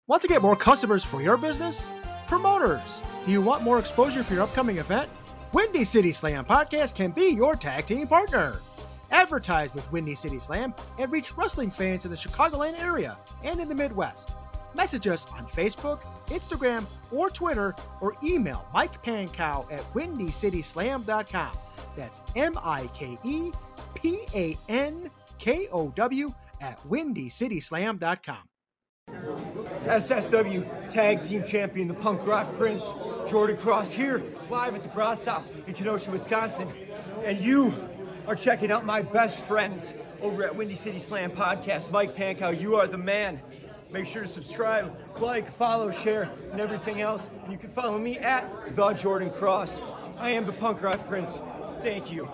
Want 0.06 0.22
to 0.22 0.28
get 0.28 0.42
more 0.42 0.56
customers 0.56 1.04
for 1.04 1.22
your 1.22 1.36
business? 1.36 1.88
Promoters, 2.26 3.02
do 3.24 3.32
you 3.32 3.40
want 3.40 3.62
more 3.62 3.78
exposure 3.78 4.22
for 4.22 4.34
your 4.34 4.42
upcoming 4.42 4.78
event? 4.78 5.08
Windy 5.52 5.84
City 5.84 6.12
Slam 6.12 6.44
podcast 6.44 6.94
can 6.94 7.10
be 7.10 7.28
your 7.28 7.56
tag 7.56 7.86
team 7.86 8.06
partner. 8.06 8.60
Advertise 9.10 9.72
with 9.74 9.90
Windy 9.90 10.14
City 10.14 10.38
Slam 10.38 10.74
and 10.98 11.10
reach 11.10 11.36
wrestling 11.36 11.70
fans 11.70 12.04
in 12.04 12.10
the 12.10 12.16
Chicagoland 12.16 12.78
area 12.78 13.16
and 13.42 13.58
in 13.60 13.68
the 13.68 13.74
Midwest. 13.74 14.34
Message 14.74 15.06
us 15.06 15.26
on 15.32 15.46
Facebook, 15.46 16.00
Instagram, 16.28 16.86
or 17.10 17.30
Twitter, 17.30 17.74
or 18.00 18.14
email 18.22 18.66
Mike 18.72 19.02
Pankow 19.02 19.70
at 19.72 19.82
windycityslam.com. 19.94 21.56
That's 21.96 22.22
M 22.36 22.54
I 22.62 22.88
K 22.94 23.18
E 23.24 23.52
P 23.94 24.20
A 24.34 24.56
N 24.68 25.10
K 25.38 25.68
O 25.72 25.88
W 25.90 26.32
at 26.60 26.78
windycityslam.com. 26.88 28.48
SSW 29.86 30.90
Tag 30.90 31.24
Team 31.24 31.42
Champion, 31.44 31.88
the 31.88 31.94
Punk 31.94 32.26
Rock 32.26 32.52
Prince, 32.54 32.94
Jordan 33.26 33.56
Cross 33.56 33.92
here, 33.92 34.22
live 34.50 34.74
at 34.74 34.82
the 34.82 34.88
Brat 34.88 35.18
Stop 35.18 35.46
in 35.66 35.74
Kenosha, 35.74 36.10
Wisconsin. 36.10 36.70
And 37.24 37.40
you 37.40 37.74
are 38.26 38.34
checking 38.34 38.70
out 38.70 38.84
my 38.84 39.00
best 39.00 39.40
friends 39.40 39.94
over 40.20 40.44
at 40.44 40.54
Windy 40.54 40.74
City 40.74 40.98
Slam 40.98 41.30
Podcast. 41.30 41.90
Mike 41.90 42.14
Pankow, 42.14 42.58
you 42.58 42.74
are 42.74 42.86
the 42.86 42.98
man. 42.98 43.40
Make 43.90 44.04
sure 44.04 44.22
to 44.22 44.28
subscribe, 44.28 44.94
like, 45.18 45.50
follow, 45.50 45.90
share, 45.90 46.30
and 46.52 46.60
everything 46.60 47.00
else. 47.00 47.30
And 47.44 47.52
you 47.52 47.58
can 47.58 47.70
follow 47.70 47.98
me 47.98 48.18
at 48.18 48.76
The 48.76 48.92
Jordan 48.92 49.30
Cross. 49.30 49.80
I 50.18 50.30
am 50.30 50.44
the 50.44 50.52
Punk 50.52 50.82
Rock 50.82 51.08
Prince. 51.08 51.40
Thank 51.82 52.12
you. 52.12 52.28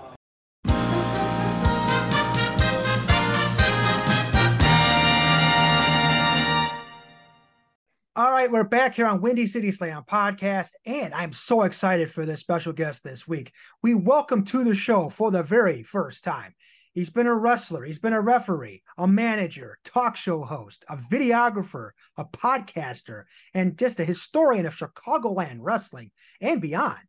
All 8.16 8.30
right, 8.30 8.50
we're 8.50 8.62
back 8.62 8.94
here 8.94 9.06
on 9.06 9.20
Windy 9.20 9.48
City 9.48 9.72
Slam 9.72 10.04
podcast, 10.08 10.70
and 10.86 11.12
I'm 11.12 11.32
so 11.32 11.62
excited 11.62 12.10
for 12.12 12.24
this 12.24 12.38
special 12.38 12.72
guest 12.72 13.02
this 13.02 13.26
week. 13.26 13.52
We 13.82 13.94
welcome 13.94 14.44
to 14.44 14.62
the 14.62 14.74
show 14.74 15.08
for 15.08 15.32
the 15.32 15.42
very 15.42 15.82
first 15.82 16.22
time. 16.22 16.54
He's 16.94 17.10
been 17.10 17.26
a 17.26 17.34
wrestler, 17.34 17.82
he's 17.82 17.98
been 17.98 18.12
a 18.12 18.20
referee, 18.20 18.84
a 18.96 19.08
manager, 19.08 19.78
talk 19.84 20.14
show 20.14 20.44
host, 20.44 20.84
a 20.88 20.96
videographer, 20.96 21.90
a 22.16 22.24
podcaster, 22.24 23.24
and 23.52 23.76
just 23.76 23.98
a 23.98 24.04
historian 24.04 24.64
of 24.64 24.76
Chicagoland 24.76 25.58
wrestling 25.58 26.12
and 26.40 26.60
beyond. 26.60 27.02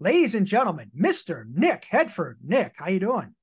Ladies 0.00 0.34
and 0.34 0.44
gentlemen, 0.44 0.90
Mr. 1.00 1.44
Nick 1.54 1.86
Headford. 1.88 2.38
Nick, 2.44 2.74
how 2.78 2.88
you 2.88 2.98
doing? 2.98 3.36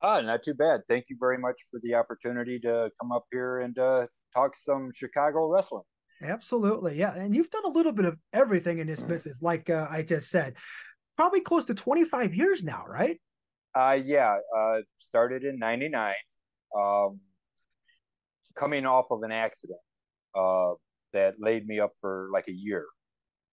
Ah, 0.00 0.20
not 0.20 0.44
too 0.44 0.54
bad. 0.54 0.82
Thank 0.86 1.06
you 1.08 1.16
very 1.18 1.38
much 1.38 1.56
for 1.72 1.80
the 1.82 1.94
opportunity 1.96 2.60
to 2.60 2.90
come 3.00 3.10
up 3.10 3.24
here 3.32 3.60
and 3.60 3.76
uh, 3.76 4.06
talk 4.32 4.54
some 4.54 4.90
Chicago 4.94 5.50
wrestling. 5.50 5.82
Absolutely. 6.22 6.96
Yeah. 6.96 7.14
And 7.14 7.34
you've 7.34 7.50
done 7.50 7.64
a 7.64 7.70
little 7.70 7.92
bit 7.92 8.04
of 8.04 8.16
everything 8.32 8.78
in 8.78 8.86
this 8.86 9.02
business, 9.02 9.42
like 9.42 9.70
uh, 9.70 9.88
I 9.90 10.02
just 10.02 10.30
said. 10.30 10.54
Probably 11.16 11.40
close 11.40 11.64
to 11.64 11.74
25 11.74 12.32
years 12.32 12.62
now, 12.62 12.84
right? 12.88 13.20
Uh, 13.74 13.98
yeah. 14.04 14.36
Uh, 14.56 14.78
started 14.98 15.44
in 15.44 15.58
99. 15.58 16.14
Um, 16.78 17.20
coming 18.54 18.86
off 18.86 19.06
of 19.10 19.22
an 19.22 19.32
accident 19.32 19.80
uh, 20.34 20.72
that 21.12 21.34
laid 21.38 21.66
me 21.66 21.80
up 21.80 21.92
for 22.00 22.28
like 22.32 22.48
a 22.48 22.52
year. 22.52 22.86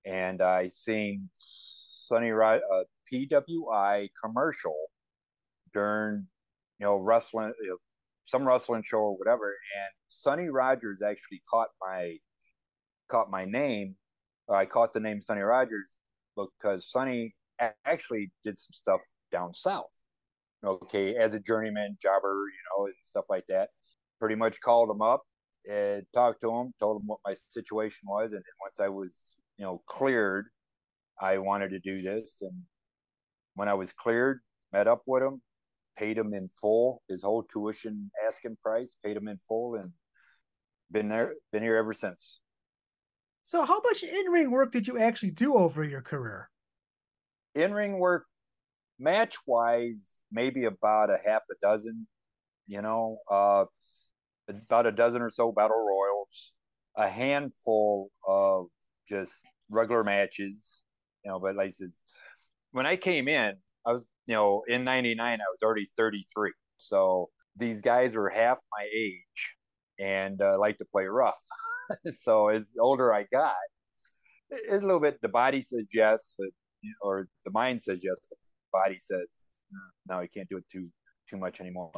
And 0.06 0.42
I 0.42 0.68
seen 0.70 1.30
Sonny 1.36 2.32
Rod, 2.32 2.62
uh, 2.74 2.84
PWI 3.12 4.10
commercial 4.24 4.76
during, 5.74 6.28
you 6.80 6.86
know, 6.86 6.98
wrestling, 6.98 7.54
you 7.62 7.70
know, 7.70 7.78
some 8.26 8.48
wrestling 8.48 8.84
show 8.84 9.00
or 9.00 9.18
whatever. 9.18 9.48
And 9.48 9.90
Sonny 10.08 10.50
Rogers 10.50 11.02
actually 11.02 11.42
caught 11.52 11.70
my 11.82 12.18
caught 13.10 13.30
my 13.32 13.46
name, 13.46 13.96
I 14.50 14.66
caught 14.66 14.94
the 14.94 15.00
name 15.00 15.22
Sonny 15.22 15.42
Rogers 15.42 15.96
because 16.36 16.90
Sonny 16.90 17.36
actually 17.86 18.32
did 18.44 18.60
some 18.60 18.72
stuff 18.72 19.02
down 19.32 19.54
south. 19.54 19.90
Okay, 20.64 21.16
as 21.16 21.34
a 21.34 21.40
journeyman 21.40 21.98
jobber, 22.02 22.46
you 22.48 22.60
know, 22.70 22.86
and 22.86 22.96
stuff 23.02 23.26
like 23.30 23.46
that. 23.48 23.70
Pretty 24.20 24.36
much 24.36 24.60
called 24.60 24.90
him 24.90 25.02
up 25.02 25.24
and 25.70 26.04
talked 26.14 26.42
to 26.42 26.52
him, 26.52 26.74
told 26.80 27.02
him 27.02 27.08
what 27.08 27.20
my 27.26 27.34
situation 27.34 28.08
was, 28.08 28.34
and 28.34 28.44
once 28.62 28.80
I 28.80 28.90
was, 28.90 29.38
you 29.58 29.66
know, 29.66 29.82
cleared, 29.86 30.48
I 31.20 31.38
wanted 31.38 31.70
to 31.70 31.80
do 31.80 32.02
this. 32.02 32.40
And 32.42 32.64
when 33.56 33.70
I 33.70 33.74
was 33.74 33.94
cleared, 33.94 34.40
met 34.74 34.88
up 34.88 35.04
with 35.06 35.24
him, 35.24 35.42
paid 35.98 36.18
him 36.18 36.34
in 36.34 36.50
full, 36.60 37.04
his 37.08 37.24
whole 37.24 37.44
tuition 37.44 38.12
asking 38.28 38.58
price, 38.62 38.96
paid 39.04 39.16
him 39.16 39.28
in 39.28 39.38
full, 39.38 39.76
and 39.76 39.92
been 40.92 41.10
there, 41.10 41.36
been 41.52 41.64
here 41.64 41.78
ever 41.78 41.94
since. 41.94 42.42
So, 43.44 43.66
how 43.66 43.82
much 43.82 44.04
in 44.04 44.26
ring 44.32 44.52
work 44.52 44.72
did 44.72 44.88
you 44.88 45.00
actually 45.00 45.32
do 45.32 45.56
over 45.56 45.84
your 45.84 46.02
career? 46.02 46.50
In 47.56 47.74
ring 47.74 47.98
work, 47.98 48.26
match 49.00 49.36
wise, 49.46 50.24
maybe 50.32 50.66
about 50.66 51.10
a 51.10 51.18
half 51.26 51.42
a 51.52 51.56
dozen, 51.62 52.08
you 52.68 52.82
know, 52.82 53.18
uh, 53.30 53.66
about 54.50 54.86
a 54.86 54.92
dozen 54.92 55.22
or 55.22 55.30
so 55.30 55.52
battle 55.52 55.78
royals, 55.78 56.52
a 56.96 57.08
handful 57.08 58.10
of 58.28 58.68
just 59.08 59.34
regular 59.70 60.04
matches, 60.04 60.82
you 61.24 61.32
know, 61.32 61.40
but 61.40 61.56
like 61.56 61.68
I 61.68 61.70
said, 61.70 61.90
when 62.72 62.86
I 62.86 62.96
came 62.96 63.28
in, 63.28 63.56
I 63.86 63.92
was, 63.92 64.08
you 64.26 64.36
know, 64.36 64.64
in 64.68 64.84
99, 64.84 65.20
I 65.20 65.36
was 65.38 65.60
already 65.64 65.88
33. 65.98 66.52
So 66.78 67.30
these 67.56 67.82
guys 67.82 68.16
were 68.16 68.30
half 68.30 68.60
my 68.72 68.88
age 68.96 69.56
and 70.00 70.42
uh, 70.42 70.58
like 70.60 70.78
to 70.78 70.86
play 70.86 71.06
rough. 71.06 71.40
so 72.14 72.50
as 72.50 72.72
older 72.80 73.14
I 73.14 73.26
got, 73.32 73.56
it's 74.50 74.84
a 74.84 74.86
little 74.86 75.02
bit 75.02 75.22
the 75.22 75.30
body 75.30 75.64
yes, 75.94 76.30
but 76.38 76.48
or 77.02 77.28
the 77.46 77.52
mind 77.52 77.82
the 77.86 77.96
body 78.72 78.98
says 79.00 79.28
no, 80.08 80.20
you 80.22 80.28
can't 80.34 80.50
do 80.50 80.58
it 80.58 80.66
too 80.72 80.90
too 81.30 81.38
much 81.38 81.62
anymore. 81.62 81.92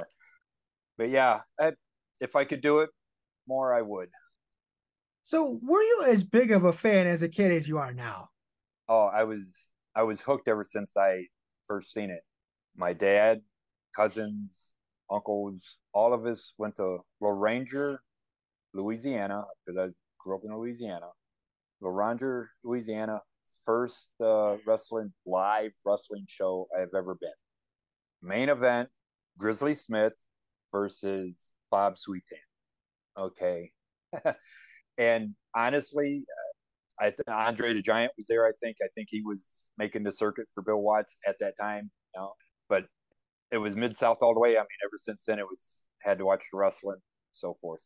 But 0.98 1.10
yeah, 1.10 1.42
I, 1.60 1.72
if 2.20 2.36
I 2.36 2.44
could 2.44 2.62
do 2.62 2.80
it 2.80 2.90
more, 3.48 3.74
I 3.74 3.82
would. 3.82 4.10
So, 5.24 5.60
were 5.62 5.82
you 5.82 6.06
as 6.08 6.24
big 6.24 6.52
of 6.52 6.66
a 6.66 6.74
fan 6.74 7.08
as 7.08 7.22
a 7.24 7.30
kid 7.30 7.52
as 7.52 7.68
you 7.68 7.78
are 7.78 7.94
now? 7.94 8.30
Oh, 8.90 9.06
I 9.06 9.24
was 9.24 9.72
I 9.96 10.04
was 10.04 10.22
hooked 10.22 10.48
ever 10.48 10.64
since 10.64 10.98
I 10.98 11.26
first 11.68 11.94
seen 11.94 12.10
it. 12.10 12.22
My 12.76 12.94
dad, 12.94 13.42
cousins, 13.96 14.74
uncles, 15.10 15.78
all 15.94 16.14
of 16.14 16.26
us 16.26 16.54
went 16.58 16.78
to 16.78 17.00
Ranger 17.20 18.02
Louisiana, 18.74 19.44
because 19.66 19.90
I 19.90 19.94
grew 20.20 20.36
up 20.36 20.42
in 20.44 20.56
Louisiana. 20.56 21.08
Ranger, 21.82 22.50
Louisiana, 22.64 23.22
first 23.66 24.10
uh, 24.24 24.58
wrestling 24.66 25.12
live 25.26 25.72
wrestling 25.86 26.26
show 26.28 26.68
I've 26.78 26.94
ever 26.96 27.16
been. 27.16 27.30
Main 28.22 28.50
event: 28.50 28.90
Grizzly 29.38 29.74
Smith 29.74 30.14
versus 30.72 31.54
Bob 31.70 31.96
Sweetan. 31.96 32.42
Okay, 33.18 33.72
and 34.98 35.36
honestly, 35.56 36.24
I 37.00 37.06
th- 37.06 37.22
Andre 37.28 37.74
the 37.74 37.82
Giant 37.82 38.14
was 38.18 38.28
there. 38.28 38.46
I 38.46 38.52
think. 38.62 38.78
I 38.82 38.88
think 38.96 39.08
he 39.10 39.22
was 39.22 39.72
making 39.78 40.04
the 40.04 40.12
circuit 40.12 40.48
for 40.54 40.62
Bill 40.64 40.82
Watts 40.82 41.18
at 41.28 41.38
that 41.40 41.54
time. 41.60 41.90
You 42.16 42.22
know? 42.22 42.34
but 42.72 42.86
it 43.52 43.58
was 43.58 43.76
mid 43.76 43.96
South 43.96 44.20
all 44.22 44.34
the 44.34 44.40
way. 44.40 44.52
I 44.56 44.62
mean, 44.62 44.82
ever 44.86 44.98
since 44.98 45.26
then, 45.26 45.40
it 45.40 45.46
was 45.46 45.88
had 46.02 46.18
to 46.20 46.26
watch 46.26 46.46
the 46.52 46.58
wrestling, 46.58 47.00
so 47.34 47.58
forth. 47.62 47.82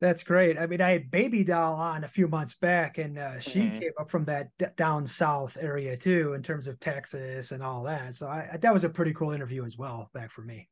That's 0.00 0.22
great. 0.22 0.56
I 0.56 0.66
mean, 0.66 0.80
I 0.80 0.92
had 0.92 1.10
Baby 1.10 1.42
Doll 1.42 1.74
on 1.74 2.04
a 2.04 2.08
few 2.08 2.28
months 2.28 2.54
back, 2.54 2.98
and 2.98 3.18
uh, 3.18 3.40
she 3.40 3.60
mm-hmm. 3.60 3.78
came 3.80 3.92
up 3.98 4.08
from 4.08 4.24
that 4.26 4.50
d- 4.56 4.66
down 4.76 5.06
south 5.08 5.56
area 5.60 5.96
too, 5.96 6.34
in 6.34 6.42
terms 6.42 6.68
of 6.68 6.78
Texas 6.78 7.50
and 7.50 7.64
all 7.64 7.82
that. 7.82 8.14
So 8.14 8.28
I, 8.28 8.58
that 8.60 8.72
was 8.72 8.84
a 8.84 8.88
pretty 8.88 9.12
cool 9.12 9.32
interview 9.32 9.64
as 9.64 9.76
well, 9.76 10.08
back 10.14 10.30
for 10.30 10.42
me. 10.42 10.68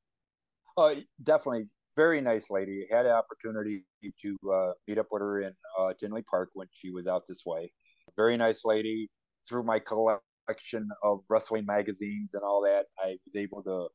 Oh, 0.76 0.94
definitely, 1.24 1.64
very 1.96 2.20
nice 2.20 2.50
lady. 2.50 2.86
Had 2.88 3.06
an 3.06 3.12
opportunity 3.12 3.84
to 4.22 4.36
uh, 4.52 4.72
meet 4.86 4.98
up 4.98 5.08
with 5.10 5.22
her 5.22 5.40
in 5.40 5.52
uh, 5.76 5.92
Tinley 5.98 6.22
Park 6.22 6.50
when 6.54 6.68
she 6.72 6.90
was 6.90 7.08
out 7.08 7.24
this 7.26 7.42
way. 7.44 7.72
Very 8.16 8.36
nice 8.36 8.64
lady. 8.64 9.10
Through 9.48 9.64
my 9.64 9.80
collection 9.80 10.88
of 11.02 11.20
wrestling 11.28 11.66
magazines 11.66 12.34
and 12.34 12.44
all 12.44 12.62
that, 12.62 12.86
I 12.98 13.16
was 13.26 13.34
able 13.34 13.62
to 13.64 13.88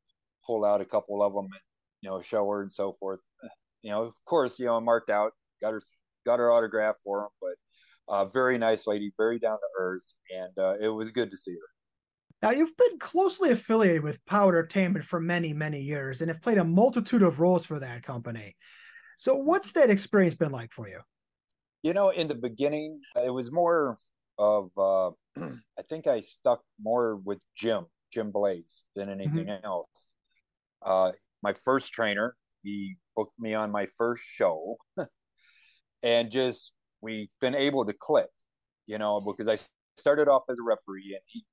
pull 0.45 0.65
out 0.65 0.81
a 0.81 0.85
couple 0.85 1.23
of 1.23 1.33
them 1.33 1.45
and 1.45 1.61
you 2.01 2.09
know 2.09 2.21
show 2.21 2.49
her 2.49 2.63
and 2.63 2.71
so 2.71 2.91
forth 2.91 3.21
you 3.81 3.91
know, 3.91 4.03
of 4.03 4.13
course, 4.25 4.59
you 4.59 4.65
know, 4.65 4.77
I 4.77 4.79
marked 4.79 5.09
out, 5.09 5.33
got 5.61 5.73
her 5.73 5.81
got 6.25 6.39
her 6.39 6.51
autograph 6.51 6.95
for 7.03 7.23
him, 7.23 7.29
but 7.41 7.55
uh, 8.07 8.25
very 8.25 8.57
nice 8.57 8.87
lady, 8.87 9.11
very 9.17 9.39
down 9.39 9.57
to 9.57 9.67
earth, 9.79 10.13
and 10.35 10.51
uh, 10.57 10.75
it 10.79 10.89
was 10.89 11.11
good 11.11 11.31
to 11.31 11.37
see 11.37 11.53
her. 11.53 11.69
Now, 12.41 12.49
you've 12.49 12.75
been 12.75 12.97
closely 12.97 13.51
affiliated 13.51 14.01
with 14.01 14.25
Power 14.25 14.49
Entertainment 14.49 15.05
for 15.05 15.19
many, 15.19 15.53
many 15.53 15.79
years 15.79 16.21
and 16.21 16.29
have 16.29 16.41
played 16.41 16.57
a 16.57 16.63
multitude 16.63 17.21
of 17.21 17.39
roles 17.39 17.65
for 17.65 17.79
that 17.79 18.03
company. 18.03 18.55
So, 19.17 19.35
what's 19.35 19.73
that 19.73 19.91
experience 19.91 20.33
been 20.33 20.51
like 20.51 20.73
for 20.73 20.87
you? 20.87 20.99
You 21.83 21.93
know, 21.93 22.09
in 22.09 22.27
the 22.27 22.35
beginning, 22.35 23.01
it 23.15 23.29
was 23.29 23.51
more 23.51 23.97
of, 24.39 24.71
uh, 24.77 25.11
I 25.39 25.83
think 25.87 26.07
I 26.07 26.21
stuck 26.21 26.61
more 26.81 27.15
with 27.15 27.39
Jim, 27.55 27.85
Jim 28.11 28.31
Blaze, 28.31 28.85
than 28.95 29.09
anything 29.09 29.45
mm-hmm. 29.45 29.65
else. 29.65 30.07
Uh, 30.81 31.11
my 31.43 31.53
first 31.53 31.93
trainer, 31.93 32.35
he 32.63 32.97
booked 33.15 33.39
me 33.39 33.53
on 33.53 33.71
my 33.71 33.87
first 33.97 34.23
show. 34.25 34.77
And 36.03 36.31
just 36.31 36.73
we've 37.01 37.29
been 37.39 37.53
able 37.53 37.85
to 37.85 37.93
click 37.93 38.29
you 38.87 38.97
know 38.97 39.21
because 39.21 39.47
i 39.47 39.57
started 39.97 40.27
off 40.27 40.43
as 40.49 40.57
a 40.59 40.63
referee 40.63 41.13
and 41.13 41.21
he 41.25 41.43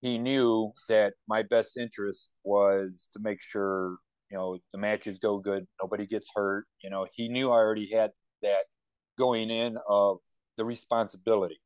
he 0.00 0.18
knew 0.18 0.70
that 0.88 1.14
my 1.28 1.42
best 1.42 1.76
interest 1.76 2.32
was 2.44 3.08
to 3.12 3.18
make 3.20 3.42
sure 3.42 3.96
you 4.30 4.36
know 4.36 4.58
the 4.72 4.78
matches 4.78 5.18
go 5.18 5.38
good 5.38 5.66
nobody 5.82 6.06
gets 6.06 6.30
hurt 6.34 6.64
you 6.82 6.90
know 6.90 7.06
he 7.14 7.28
knew 7.28 7.50
i 7.50 7.54
already 7.54 7.90
had 7.90 8.10
that 8.42 8.64
going 9.18 9.50
in 9.50 9.76
of 9.88 10.18
the 10.56 10.64
responsibility. 10.64 11.58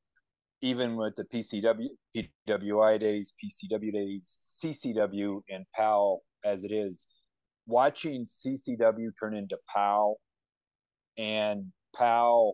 Even 0.63 0.97
with 0.97 1.17
the 1.17 1.25
pcw 1.25 1.89
pwi 2.17 3.01
days 3.01 3.33
pcw 3.43 3.93
days 3.93 4.39
ccw 4.63 5.41
and 5.51 5.65
pal 5.75 6.21
as 6.45 6.63
it 6.63 6.71
is 6.73 7.07
watching 7.67 8.25
ccw 8.27 9.11
turn 9.19 9.35
into 9.35 9.57
pow 9.73 10.17
and 11.17 11.67
pow 11.97 12.53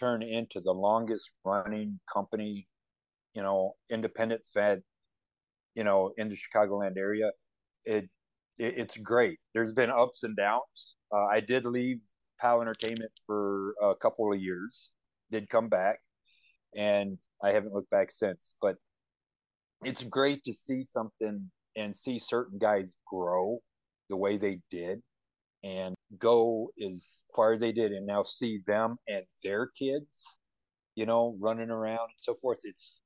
turn 0.00 0.22
into 0.22 0.60
the 0.60 0.72
longest 0.72 1.30
running 1.44 2.00
company, 2.12 2.66
you 3.34 3.42
know, 3.42 3.74
independent 3.90 4.40
fed, 4.52 4.80
you 5.74 5.84
know, 5.84 6.12
in 6.16 6.28
the 6.30 6.36
Chicagoland 6.36 6.96
area. 6.96 7.30
It, 7.84 8.08
it 8.58 8.74
it's 8.78 8.96
great. 8.96 9.38
There's 9.54 9.72
been 9.72 9.90
ups 9.90 10.22
and 10.22 10.36
downs. 10.36 10.96
Uh, 11.12 11.26
I 11.26 11.40
did 11.40 11.64
leave 11.66 11.98
POWW 12.42 12.62
Entertainment 12.62 13.12
for 13.26 13.74
a 13.82 13.94
couple 13.94 14.32
of 14.32 14.40
years, 14.40 14.90
did 15.30 15.48
come 15.50 15.68
back, 15.68 15.98
and 16.74 17.18
I 17.42 17.50
haven't 17.50 17.74
looked 17.74 17.90
back 17.90 18.10
since. 18.10 18.54
But 18.60 18.76
it's 19.84 20.04
great 20.04 20.42
to 20.44 20.52
see 20.52 20.82
something 20.82 21.50
and 21.76 21.94
see 21.94 22.18
certain 22.18 22.58
guys 22.58 22.96
grow 23.06 23.60
the 24.10 24.16
way 24.16 24.36
they 24.36 24.58
did 24.70 25.00
and 25.64 25.94
go 26.18 26.70
as 26.84 27.22
far 27.34 27.52
as 27.52 27.60
they 27.60 27.72
did 27.72 27.92
and 27.92 28.06
now 28.06 28.22
see 28.22 28.58
them 28.66 28.96
and 29.08 29.24
their 29.42 29.68
kids 29.68 30.38
you 30.96 31.06
know 31.06 31.36
running 31.38 31.70
around 31.70 32.00
and 32.00 32.18
so 32.18 32.34
forth 32.34 32.58
it's 32.64 33.02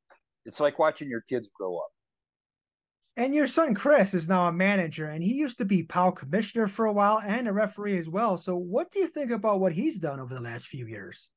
it's 0.47 0.61
like 0.61 0.79
watching 0.79 1.09
your 1.09 1.23
kids 1.23 1.51
grow 1.57 1.77
up. 1.79 1.89
And 3.17 3.35
your 3.35 3.47
son 3.47 3.75
chris 3.75 4.15
is 4.15 4.29
now 4.29 4.47
a 4.47 4.53
manager 4.53 5.07
and 5.07 5.23
he 5.23 5.35
used 5.35 5.59
to 5.59 5.65
be 5.65 5.85
POWW 5.85 6.17
commissioner 6.17 6.67
for 6.67 6.87
a 6.87 6.93
while 6.93 7.21
and 7.21 7.47
a 7.47 7.53
referee 7.53 7.97
as 7.97 8.09
well. 8.09 8.37
So 8.37 8.57
what 8.57 8.91
do 8.91 8.99
you 8.99 9.07
think 9.07 9.31
about 9.31 9.61
what 9.61 9.73
he's 9.73 9.99
done 9.99 10.19
over 10.19 10.35
the 10.35 10.41
last 10.41 10.67
few 10.67 10.87
years? 10.87 11.29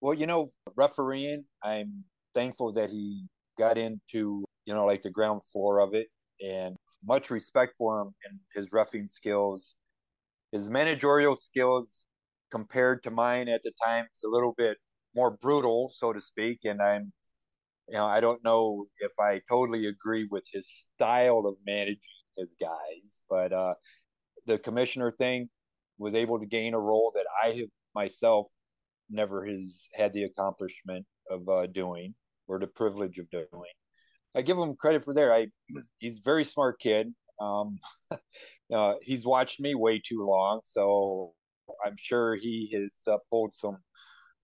Well 0.00 0.14
you 0.14 0.26
know 0.26 0.48
refereeing 0.76 1.44
i'm 1.62 2.04
thankful 2.34 2.72
that 2.72 2.90
he 2.90 3.26
got 3.58 3.78
into 3.78 4.44
you 4.66 4.74
know 4.74 4.84
like 4.84 5.02
the 5.02 5.10
ground 5.10 5.42
floor 5.44 5.80
of 5.80 5.94
it 5.94 6.08
and 6.40 6.76
much 7.06 7.30
respect 7.30 7.74
for 7.76 8.00
him 8.00 8.14
and 8.28 8.38
his 8.54 8.72
roughing 8.72 9.06
skills 9.06 9.76
his 10.54 10.70
managerial 10.70 11.34
skills 11.34 12.06
compared 12.52 13.02
to 13.02 13.10
mine 13.10 13.48
at 13.48 13.64
the 13.64 13.72
time 13.84 14.04
is 14.14 14.22
a 14.24 14.28
little 14.28 14.54
bit 14.56 14.78
more 15.16 15.36
brutal, 15.42 15.90
so 15.92 16.12
to 16.12 16.20
speak. 16.20 16.60
And 16.62 16.80
I'm, 16.80 17.12
you 17.88 17.96
know, 17.96 18.06
I 18.06 18.20
don't 18.20 18.42
know 18.44 18.86
if 19.00 19.10
I 19.18 19.40
totally 19.48 19.86
agree 19.86 20.28
with 20.30 20.44
his 20.52 20.68
style 20.68 21.44
of 21.46 21.56
managing 21.66 21.98
his 22.36 22.54
guys, 22.60 23.22
but 23.28 23.52
uh, 23.52 23.74
the 24.46 24.56
commissioner 24.56 25.10
thing 25.10 25.48
was 25.98 26.14
able 26.14 26.38
to 26.38 26.46
gain 26.46 26.72
a 26.72 26.78
role 26.78 27.10
that 27.16 27.26
I 27.44 27.48
have 27.48 27.68
myself 27.96 28.46
never 29.10 29.44
has 29.44 29.88
had 29.92 30.12
the 30.12 30.22
accomplishment 30.22 31.04
of 31.28 31.48
uh, 31.48 31.66
doing 31.66 32.14
or 32.46 32.60
the 32.60 32.68
privilege 32.68 33.18
of 33.18 33.28
doing. 33.30 33.74
I 34.34 34.42
give 34.42 34.58
him 34.58 34.76
credit 34.76 35.04
for 35.04 35.14
there. 35.14 35.32
I 35.32 35.48
he's 35.98 36.18
a 36.18 36.22
very 36.24 36.44
smart 36.44 36.78
kid. 36.80 37.12
Um, 37.40 37.78
uh, 38.74 38.94
he's 39.02 39.26
watched 39.26 39.60
me 39.60 39.74
way 39.74 40.00
too 40.04 40.26
long, 40.26 40.60
so 40.64 41.32
I'm 41.84 41.96
sure 41.98 42.34
he 42.36 42.70
has 42.72 43.12
uh, 43.12 43.18
pulled 43.30 43.54
some, 43.54 43.78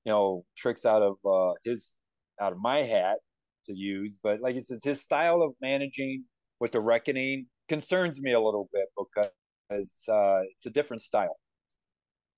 you 0.05 0.13
know, 0.13 0.45
tricks 0.57 0.87
out 0.87 1.03
of 1.03 1.17
uh, 1.25 1.55
his 1.65 1.93
out 2.41 2.53
of 2.53 2.59
my 2.59 2.79
hat 2.79 3.19
to 3.67 3.75
use. 3.75 4.19
But 4.23 4.41
like 4.41 4.57
I 4.57 4.61
said, 4.61 4.79
his 4.83 5.01
style 5.01 5.43
of 5.43 5.53
managing 5.61 6.25
with 6.59 6.73
the 6.73 6.81
reckoning 6.81 7.47
concerns 7.69 8.21
me 8.21 8.33
a 8.33 8.41
little 8.41 8.69
bit 8.73 8.87
because 8.97 10.09
uh, 10.09 10.43
it's 10.51 10.67
a 10.67 10.71
different 10.71 11.03
style. 11.03 11.37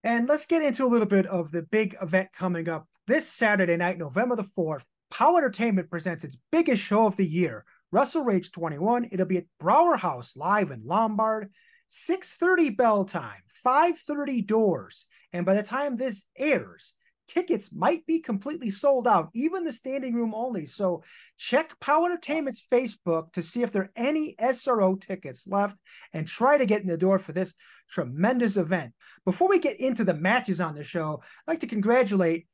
And 0.04 0.28
let's 0.28 0.46
get 0.46 0.62
into 0.62 0.84
a 0.84 0.88
little 0.88 1.06
bit 1.06 1.26
of 1.26 1.52
the 1.52 1.62
big 1.62 1.96
event 2.02 2.30
coming 2.32 2.68
up 2.68 2.86
this 3.06 3.28
Saturday 3.28 3.76
night, 3.76 3.98
November 3.98 4.36
the 4.36 4.44
4th. 4.44 4.84
POWW 5.12 5.38
Entertainment 5.38 5.90
presents 5.90 6.24
its 6.24 6.38
biggest 6.50 6.82
show 6.82 7.06
of 7.06 7.16
the 7.16 7.26
year, 7.26 7.66
WrestleRage 7.94 8.50
21. 8.50 9.10
It'll 9.12 9.26
be 9.26 9.36
at 9.36 9.46
Brauer 9.60 9.96
House 9.96 10.34
live 10.36 10.70
in 10.70 10.86
Lombard. 10.86 11.52
6:30 11.90 12.74
bell 12.74 13.04
time, 13.04 13.42
5:30 13.62 14.40
doors, 14.40 15.06
and 15.34 15.44
by 15.44 15.52
the 15.52 15.62
time 15.62 15.96
this 15.96 16.24
airs, 16.38 16.94
tickets 17.28 17.70
might 17.70 18.06
be 18.06 18.20
completely 18.20 18.70
sold 18.70 19.06
out, 19.06 19.28
even 19.34 19.64
the 19.64 19.72
standing 19.74 20.14
room 20.14 20.34
only. 20.34 20.64
So 20.64 21.04
check 21.36 21.78
POWW 21.80 22.06
Entertainment's 22.06 22.66
Facebook 22.72 23.34
to 23.34 23.42
see 23.42 23.62
if 23.62 23.70
there 23.70 23.82
are 23.82 23.92
any 23.94 24.34
SRO 24.38 24.98
tickets 24.98 25.46
left 25.46 25.76
and 26.14 26.26
try 26.26 26.56
to 26.56 26.64
get 26.64 26.80
in 26.80 26.88
the 26.88 26.96
door 26.96 27.18
for 27.18 27.34
this 27.34 27.52
tremendous 27.90 28.56
event. 28.56 28.94
Before 29.26 29.50
we 29.50 29.58
get 29.58 29.78
into 29.78 30.04
the 30.04 30.14
matches 30.14 30.62
on 30.62 30.74
the 30.74 30.84
show, 30.84 31.22
I'd 31.46 31.52
like 31.52 31.60
to 31.60 31.66
congratulate 31.66 32.48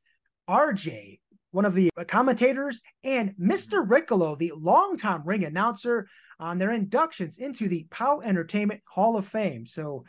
RJ 0.49 1.21
one 1.59 1.65
of 1.65 1.75
the 1.75 1.91
commentators, 2.07 2.81
and 3.03 3.35
Mr. 3.37 3.85
Riccolo, 3.85 4.37
the 4.37 4.53
longtime 4.55 5.25
ring 5.25 5.43
announcer, 5.43 6.07
on 6.39 6.57
their 6.57 6.71
inductions 6.71 7.39
into 7.39 7.67
the 7.67 7.85
POWW 7.91 8.25
Entertainment 8.25 8.81
Hall 8.87 9.17
of 9.17 9.27
Fame. 9.27 9.67
So, 9.67 10.05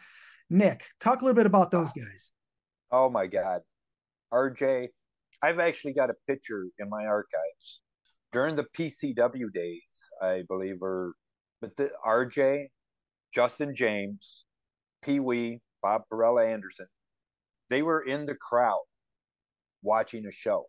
Nick, 0.52 0.86
talk 1.00 1.22
a 1.22 1.26
little 1.26 1.36
bit 1.36 1.48
about 1.48 1.72
those 1.72 1.92
guys. 1.92 2.34
Oh 2.92 3.10
my 3.10 3.26
God. 3.26 3.62
RJ, 4.32 4.90
I've 5.42 5.58
actually 5.58 5.94
got 5.94 6.12
a 6.12 6.14
picture 6.28 6.68
in 6.78 6.88
my 6.88 7.06
archives 7.06 7.82
during 8.32 8.56
the 8.56 8.68
PCW 8.78 9.52
days, 9.52 9.82
I 10.22 10.44
believe, 10.48 10.84
or 10.84 11.14
but 11.62 11.76
the 11.78 11.90
RJ, 12.06 12.68
Justin 13.34 13.74
James, 13.74 14.46
Pee 15.04 15.20
Wee, 15.20 15.62
Bob 15.82 16.04
Perella 16.14 16.48
Anderson, 16.48 16.86
they 17.72 17.82
were 17.82 18.02
in 18.02 18.28
the 18.28 18.36
crowd 18.36 18.86
watching 19.82 20.28
a 20.28 20.32
show. 20.32 20.68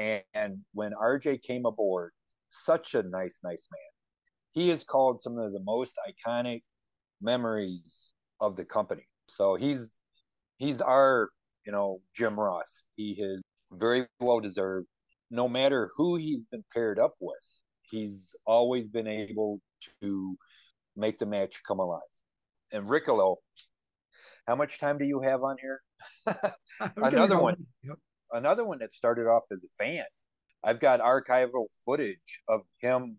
And, 0.00 0.22
and 0.34 0.58
when 0.72 0.92
RJ 0.92 1.42
came 1.42 1.66
aboard, 1.66 2.12
such 2.50 2.94
a 2.94 3.02
nice, 3.04 3.40
nice 3.44 3.68
man 3.70 3.90
he 4.52 4.68
has 4.68 4.84
called 4.84 5.20
some 5.20 5.38
of 5.38 5.52
the 5.52 5.60
most 5.60 5.98
iconic 6.08 6.62
memories 7.20 8.14
of 8.40 8.56
the 8.56 8.64
company. 8.64 9.06
So 9.28 9.54
he's 9.54 9.98
he's 10.58 10.80
our 10.80 11.30
you 11.64 11.72
know 11.72 12.00
Jim 12.14 12.38
Ross. 12.38 12.82
He 12.96 13.12
is 13.18 13.42
very 13.72 14.06
well 14.18 14.40
deserved. 14.40 14.86
No 15.30 15.48
matter 15.48 15.90
who 15.96 16.16
he's 16.16 16.46
been 16.46 16.64
paired 16.74 16.98
up 16.98 17.14
with, 17.20 17.62
he's 17.82 18.34
always 18.44 18.88
been 18.88 19.06
able 19.06 19.60
to 20.02 20.36
make 20.96 21.18
the 21.18 21.26
match 21.26 21.60
come 21.66 21.78
alive. 21.78 22.00
And 22.72 22.88
Riccolo, 22.88 23.36
how 24.46 24.56
much 24.56 24.80
time 24.80 24.98
do 24.98 25.04
you 25.04 25.20
have 25.20 25.42
on 25.42 25.56
here? 25.60 25.80
another 26.96 27.40
one, 27.40 27.56
yep. 27.84 27.96
Another 28.32 28.64
one 28.64 28.78
that 28.80 28.94
started 28.94 29.26
off 29.26 29.44
as 29.52 29.64
a 29.64 29.84
fan. 29.84 30.04
I've 30.62 30.80
got 30.80 31.00
archival 31.00 31.66
footage 31.84 32.42
of 32.48 32.62
him 32.80 33.18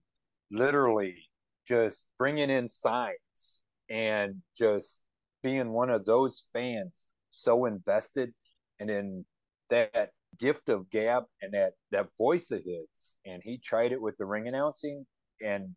literally 0.52 1.30
just 1.68 2.06
bringing 2.18 2.50
in 2.50 2.70
signs 2.70 3.62
and 3.90 4.36
just 4.58 5.04
being 5.42 5.72
one 5.72 5.90
of 5.90 6.06
those 6.06 6.44
fans 6.54 7.08
so 7.32 7.66
invested 7.66 8.32
and 8.80 8.90
in 8.90 9.26
that 9.70 10.12
gift 10.38 10.70
of 10.70 10.90
gab 10.90 11.24
and 11.42 11.54
that 11.54 11.74
that 11.92 12.08
voice 12.18 12.52
of 12.52 12.60
his. 12.64 13.18
And 13.26 13.42
he 13.44 13.58
tried 13.58 13.92
it 13.92 14.02
with 14.02 14.18
the 14.18 14.26
ring 14.26 14.48
announcing 14.48 15.06
and 15.42 15.76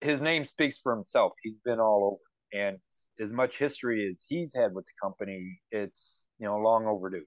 his 0.00 0.20
name 0.20 0.44
speaks 0.44 0.78
for 0.78 0.94
himself. 0.94 1.32
He's 1.42 1.58
been 1.58 1.80
all 1.80 2.12
over. 2.12 2.64
And 2.64 2.78
as 3.20 3.32
much 3.32 3.58
history 3.58 4.06
as 4.08 4.24
he's 4.28 4.54
had 4.54 4.72
with 4.72 4.84
the 4.86 4.92
company 5.02 5.60
it's 5.70 6.28
you 6.38 6.46
know 6.46 6.56
long 6.56 6.86
overdue 6.86 7.24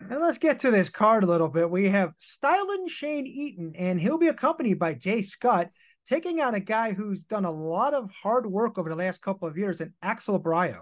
and 0.00 0.20
let's 0.20 0.38
get 0.38 0.60
to 0.60 0.70
this 0.70 0.88
card 0.88 1.24
a 1.24 1.26
little 1.26 1.48
bit. 1.48 1.70
We 1.70 1.88
have 1.88 2.12
Styling 2.18 2.88
Shane 2.88 3.26
Eaton, 3.26 3.72
and 3.76 4.00
he'll 4.00 4.18
be 4.18 4.28
accompanied 4.28 4.78
by 4.78 4.94
Jay 4.94 5.22
Scott, 5.22 5.70
taking 6.06 6.40
on 6.40 6.54
a 6.54 6.60
guy 6.60 6.92
who's 6.92 7.24
done 7.24 7.44
a 7.44 7.50
lot 7.50 7.94
of 7.94 8.10
hard 8.10 8.46
work 8.46 8.78
over 8.78 8.88
the 8.88 8.96
last 8.96 9.22
couple 9.22 9.48
of 9.48 9.56
years, 9.56 9.80
and 9.80 9.92
Axel 10.02 10.40
Abreu. 10.40 10.80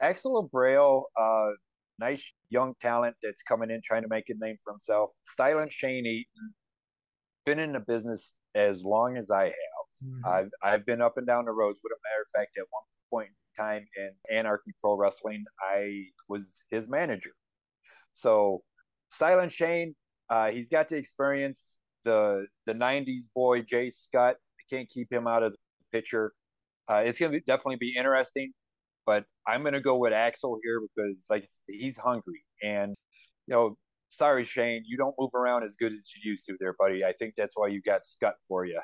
Axel 0.00 0.48
Abreu, 0.48 1.02
uh, 1.18 1.50
nice 1.98 2.32
young 2.50 2.74
talent 2.80 3.16
that's 3.22 3.42
coming 3.42 3.70
in 3.70 3.80
trying 3.82 4.02
to 4.02 4.08
make 4.08 4.28
a 4.28 4.34
name 4.38 4.56
for 4.62 4.72
himself. 4.72 5.10
Styling 5.24 5.70
Shane 5.70 6.06
Eaton, 6.06 6.54
been 7.44 7.58
in 7.58 7.72
the 7.72 7.80
business 7.80 8.34
as 8.54 8.82
long 8.82 9.16
as 9.16 9.30
I 9.30 9.44
have. 9.44 9.52
Mhm. 10.04 10.26
I've 10.26 10.50
I've 10.62 10.86
been 10.86 11.00
up 11.00 11.16
and 11.16 11.26
down 11.26 11.46
the 11.46 11.52
roads. 11.52 11.80
With 11.82 11.92
a 11.92 12.00
matter 12.04 12.22
of 12.22 12.28
fact, 12.34 12.58
at 12.58 12.66
one 12.70 12.82
point 13.10 13.28
in 13.30 13.64
time 13.64 13.86
in 13.96 14.10
Anarchy 14.30 14.72
Pro 14.80 14.96
Wrestling, 14.96 15.44
I 15.60 16.06
was 16.28 16.62
his 16.70 16.86
manager. 16.86 17.32
So 18.16 18.62
Silent 19.12 19.52
Shane, 19.52 19.94
uh, 20.30 20.50
he's 20.50 20.70
got 20.70 20.88
to 20.88 20.96
experience. 20.96 21.78
The 22.04 22.46
the 22.66 22.72
'90s 22.72 23.28
boy 23.34 23.62
Jay 23.62 23.90
Scott, 23.90 24.36
I 24.36 24.62
can't 24.74 24.88
keep 24.88 25.12
him 25.12 25.26
out 25.26 25.42
of 25.42 25.52
the 25.52 25.58
picture. 25.92 26.32
Uh, 26.88 27.02
it's 27.04 27.18
gonna 27.18 27.32
be, 27.32 27.40
definitely 27.40 27.76
be 27.76 27.94
interesting, 27.96 28.52
but 29.04 29.24
I'm 29.46 29.62
gonna 29.64 29.80
go 29.80 29.96
with 29.98 30.12
Axel 30.12 30.58
here 30.62 30.80
because 30.80 31.26
like 31.28 31.46
he's 31.68 31.98
hungry 31.98 32.44
and 32.62 32.94
you 33.46 33.54
know. 33.54 33.76
Sorry, 34.10 34.44
Shane, 34.44 34.82
you 34.86 34.96
don't 34.96 35.14
move 35.18 35.34
around 35.34 35.64
as 35.64 35.76
good 35.78 35.92
as 35.92 36.08
you 36.14 36.30
used 36.30 36.46
to 36.46 36.56
there, 36.58 36.74
buddy. 36.78 37.04
I 37.04 37.12
think 37.12 37.34
that's 37.36 37.54
why 37.54 37.66
you 37.68 37.82
got 37.82 38.06
Scott 38.06 38.34
for 38.48 38.64
you. 38.64 38.80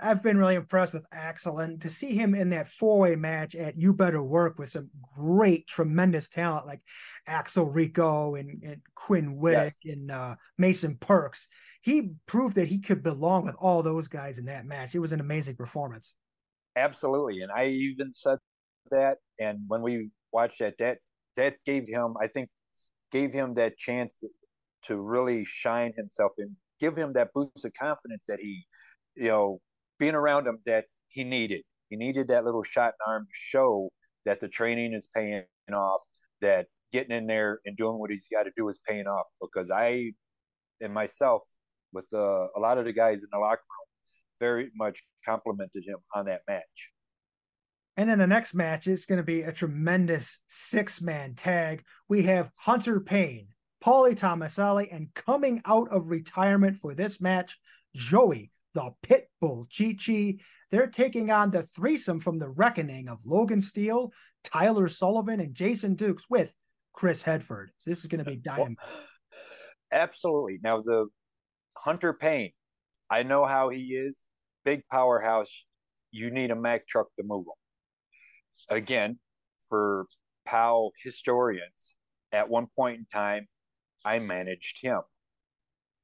I've 0.00 0.22
been 0.22 0.38
really 0.38 0.56
impressed 0.56 0.92
with 0.92 1.04
Axel, 1.12 1.58
and 1.58 1.80
to 1.82 1.90
see 1.90 2.14
him 2.14 2.34
in 2.34 2.50
that 2.50 2.68
four 2.68 2.98
way 2.98 3.16
match 3.16 3.54
at 3.54 3.76
You 3.76 3.92
Better 3.92 4.22
Work 4.22 4.58
with 4.58 4.70
some 4.70 4.90
great, 5.14 5.66
tremendous 5.66 6.28
talent 6.28 6.66
like 6.66 6.80
Axel 7.26 7.66
Rico 7.66 8.34
and, 8.34 8.62
and 8.62 8.80
Quinn 8.94 9.36
Whittick 9.36 9.74
and 9.84 10.10
uh, 10.10 10.36
Mason 10.56 10.96
Perks, 10.96 11.48
he 11.82 12.12
proved 12.26 12.56
that 12.56 12.68
he 12.68 12.80
could 12.80 13.02
belong 13.02 13.44
with 13.44 13.54
all 13.58 13.82
those 13.82 14.08
guys 14.08 14.38
in 14.38 14.46
that 14.46 14.66
match. 14.66 14.94
It 14.94 15.00
was 15.00 15.12
an 15.12 15.20
amazing 15.20 15.56
performance. 15.56 16.14
Absolutely, 16.76 17.42
and 17.42 17.52
I 17.52 17.66
even 17.66 18.12
said 18.12 18.38
that. 18.90 19.18
And 19.38 19.60
when 19.68 19.82
we 19.82 20.10
watched 20.32 20.58
that, 20.58 20.74
that 20.78 20.98
that 21.36 21.54
gave 21.64 21.86
him, 21.86 22.14
I 22.20 22.26
think, 22.26 22.48
gave 23.12 23.32
him 23.32 23.54
that 23.54 23.78
chance 23.78 24.16
to, 24.16 24.28
to 24.84 25.00
really 25.00 25.44
shine 25.44 25.92
himself 25.96 26.32
and 26.38 26.56
give 26.80 26.96
him 26.96 27.12
that 27.12 27.32
boost 27.32 27.64
of 27.64 27.72
confidence 27.74 28.24
that 28.28 28.40
he, 28.40 28.66
you 29.14 29.28
know, 29.28 29.60
being 29.98 30.14
around 30.14 30.46
him 30.46 30.58
that 30.66 30.86
he 31.08 31.24
needed. 31.24 31.62
He 31.88 31.96
needed 31.96 32.28
that 32.28 32.44
little 32.44 32.62
shot 32.62 32.94
in 32.94 33.12
arm 33.12 33.24
to 33.24 33.34
show 33.34 33.90
that 34.24 34.40
the 34.40 34.48
training 34.48 34.92
is 34.92 35.08
paying 35.14 35.44
off. 35.72 36.02
That 36.40 36.66
getting 36.92 37.16
in 37.16 37.26
there 37.26 37.60
and 37.64 37.76
doing 37.76 37.98
what 37.98 38.10
he's 38.10 38.28
got 38.30 38.44
to 38.44 38.52
do 38.56 38.68
is 38.68 38.78
paying 38.86 39.06
off. 39.06 39.26
Because 39.40 39.70
I, 39.70 40.12
and 40.80 40.94
myself, 40.94 41.42
with 41.92 42.08
uh, 42.12 42.46
a 42.56 42.60
lot 42.60 42.78
of 42.78 42.84
the 42.84 42.92
guys 42.92 43.22
in 43.22 43.28
the 43.32 43.38
locker 43.38 43.62
room, 43.62 43.88
very 44.40 44.70
much 44.76 45.02
complimented 45.26 45.84
him 45.84 45.98
on 46.14 46.26
that 46.26 46.42
match. 46.48 46.92
And 47.96 48.08
then 48.08 48.20
the 48.20 48.28
next 48.28 48.54
match 48.54 48.86
is 48.86 49.06
going 49.06 49.16
to 49.16 49.24
be 49.24 49.42
a 49.42 49.52
tremendous 49.52 50.38
six 50.48 51.00
man 51.00 51.34
tag. 51.34 51.82
We 52.08 52.22
have 52.24 52.52
Hunter 52.54 53.00
Payne, 53.00 53.48
Paulie 53.84 54.16
Tomaselli, 54.16 54.88
and 54.94 55.12
coming 55.14 55.60
out 55.64 55.88
of 55.90 56.06
retirement 56.06 56.78
for 56.80 56.94
this 56.94 57.20
match, 57.20 57.58
Joey, 57.96 58.52
the 58.78 58.90
Pitbull 59.02 59.66
Chi 59.76 59.96
Chi. 59.98 60.36
They're 60.70 60.86
taking 60.86 61.30
on 61.30 61.50
the 61.50 61.68
threesome 61.74 62.20
from 62.20 62.38
the 62.38 62.48
reckoning 62.48 63.08
of 63.08 63.18
Logan 63.24 63.60
Steele, 63.60 64.12
Tyler 64.44 64.86
Sullivan, 64.88 65.40
and 65.40 65.54
Jason 65.54 65.94
Dukes 65.94 66.24
with 66.30 66.52
Chris 66.92 67.22
Headford. 67.22 67.72
So 67.78 67.90
this 67.90 68.00
is 68.00 68.06
going 68.06 68.24
to 68.24 68.30
be 68.30 68.36
dynamite. 68.36 68.76
Absolutely. 69.90 70.58
Now, 70.62 70.82
the 70.82 71.06
Hunter 71.76 72.12
Payne, 72.12 72.52
I 73.10 73.22
know 73.22 73.44
how 73.46 73.70
he 73.70 73.94
is. 73.94 74.24
Big 74.64 74.82
powerhouse. 74.90 75.64
You 76.10 76.30
need 76.30 76.50
a 76.50 76.56
Mack 76.56 76.86
truck 76.86 77.06
to 77.18 77.24
move 77.24 77.46
him. 77.46 78.76
Again, 78.76 79.18
for 79.68 80.06
POWW 80.46 80.90
historians, 81.02 81.96
at 82.32 82.48
one 82.48 82.66
point 82.76 82.98
in 82.98 83.06
time, 83.12 83.48
I 84.04 84.18
managed 84.18 84.82
him. 84.82 85.00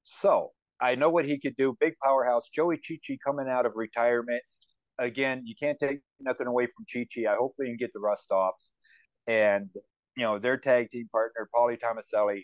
So 0.03 0.53
I 0.85 0.97
know 0.97 1.09
what 1.09 1.25
he 1.25 1.41
could 1.41 1.57
do. 1.57 1.75
Big 1.81 1.95
powerhouse. 2.05 2.51
Joey 2.55 2.77
Chichi 2.77 3.19
coming 3.25 3.49
out 3.49 3.65
of 3.65 3.73
retirement. 3.75 4.43
Again, 4.99 5.41
you 5.47 5.55
can't 5.59 5.79
take 5.81 6.01
nothing 6.21 6.47
away 6.47 6.67
from 6.67 6.85
Chichi. 6.87 7.27
I 7.27 7.37
hopefully 7.37 7.69
can 7.69 7.79
get 7.79 7.91
the 7.95 8.01
rust 8.01 8.31
off. 8.31 8.55
And, 9.27 9.71
you 10.15 10.25
know, 10.25 10.39
their 10.39 10.59
tag 10.59 10.91
team 10.91 11.09
partner, 11.11 11.49
Paulie 11.57 11.79
Tomaselli. 11.81 12.43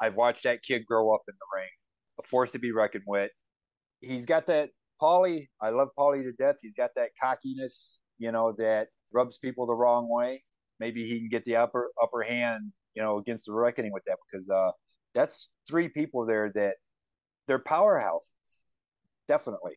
I've 0.00 0.14
watched 0.14 0.44
that 0.44 0.62
kid 0.62 0.86
grow 0.86 1.12
up 1.12 1.22
in 1.26 1.34
the 1.34 1.60
ring, 1.60 1.68
a 2.20 2.22
force 2.22 2.52
to 2.52 2.60
be 2.60 2.70
reckoned 2.70 3.02
with. 3.08 3.32
He's 4.00 4.24
got 4.24 4.46
that 4.46 4.70
Paulie. 5.02 5.48
I 5.60 5.70
love 5.70 5.88
Paulie 5.98 6.22
to 6.22 6.32
death. 6.32 6.58
He's 6.62 6.74
got 6.76 6.90
that 6.94 7.10
cockiness, 7.20 7.98
you 8.18 8.30
know, 8.30 8.54
that 8.58 8.86
rubs 9.12 9.36
people 9.38 9.66
the 9.66 9.74
wrong 9.74 10.08
way. 10.08 10.44
Maybe 10.78 11.04
he 11.08 11.18
can 11.18 11.28
get 11.28 11.44
the 11.44 11.56
upper 11.56 11.90
upper 12.00 12.22
hand, 12.22 12.70
you 12.94 13.02
know, 13.02 13.18
against 13.18 13.46
the 13.46 13.52
reckoning 13.52 13.92
with 13.92 14.04
that 14.06 14.18
because 14.30 14.48
uh, 14.48 14.70
that's 15.12 15.50
three 15.68 15.88
people 15.88 16.24
there 16.24 16.52
that 16.54 16.76
they're 17.48 17.58
powerhouses, 17.58 18.64
definitely. 19.26 19.72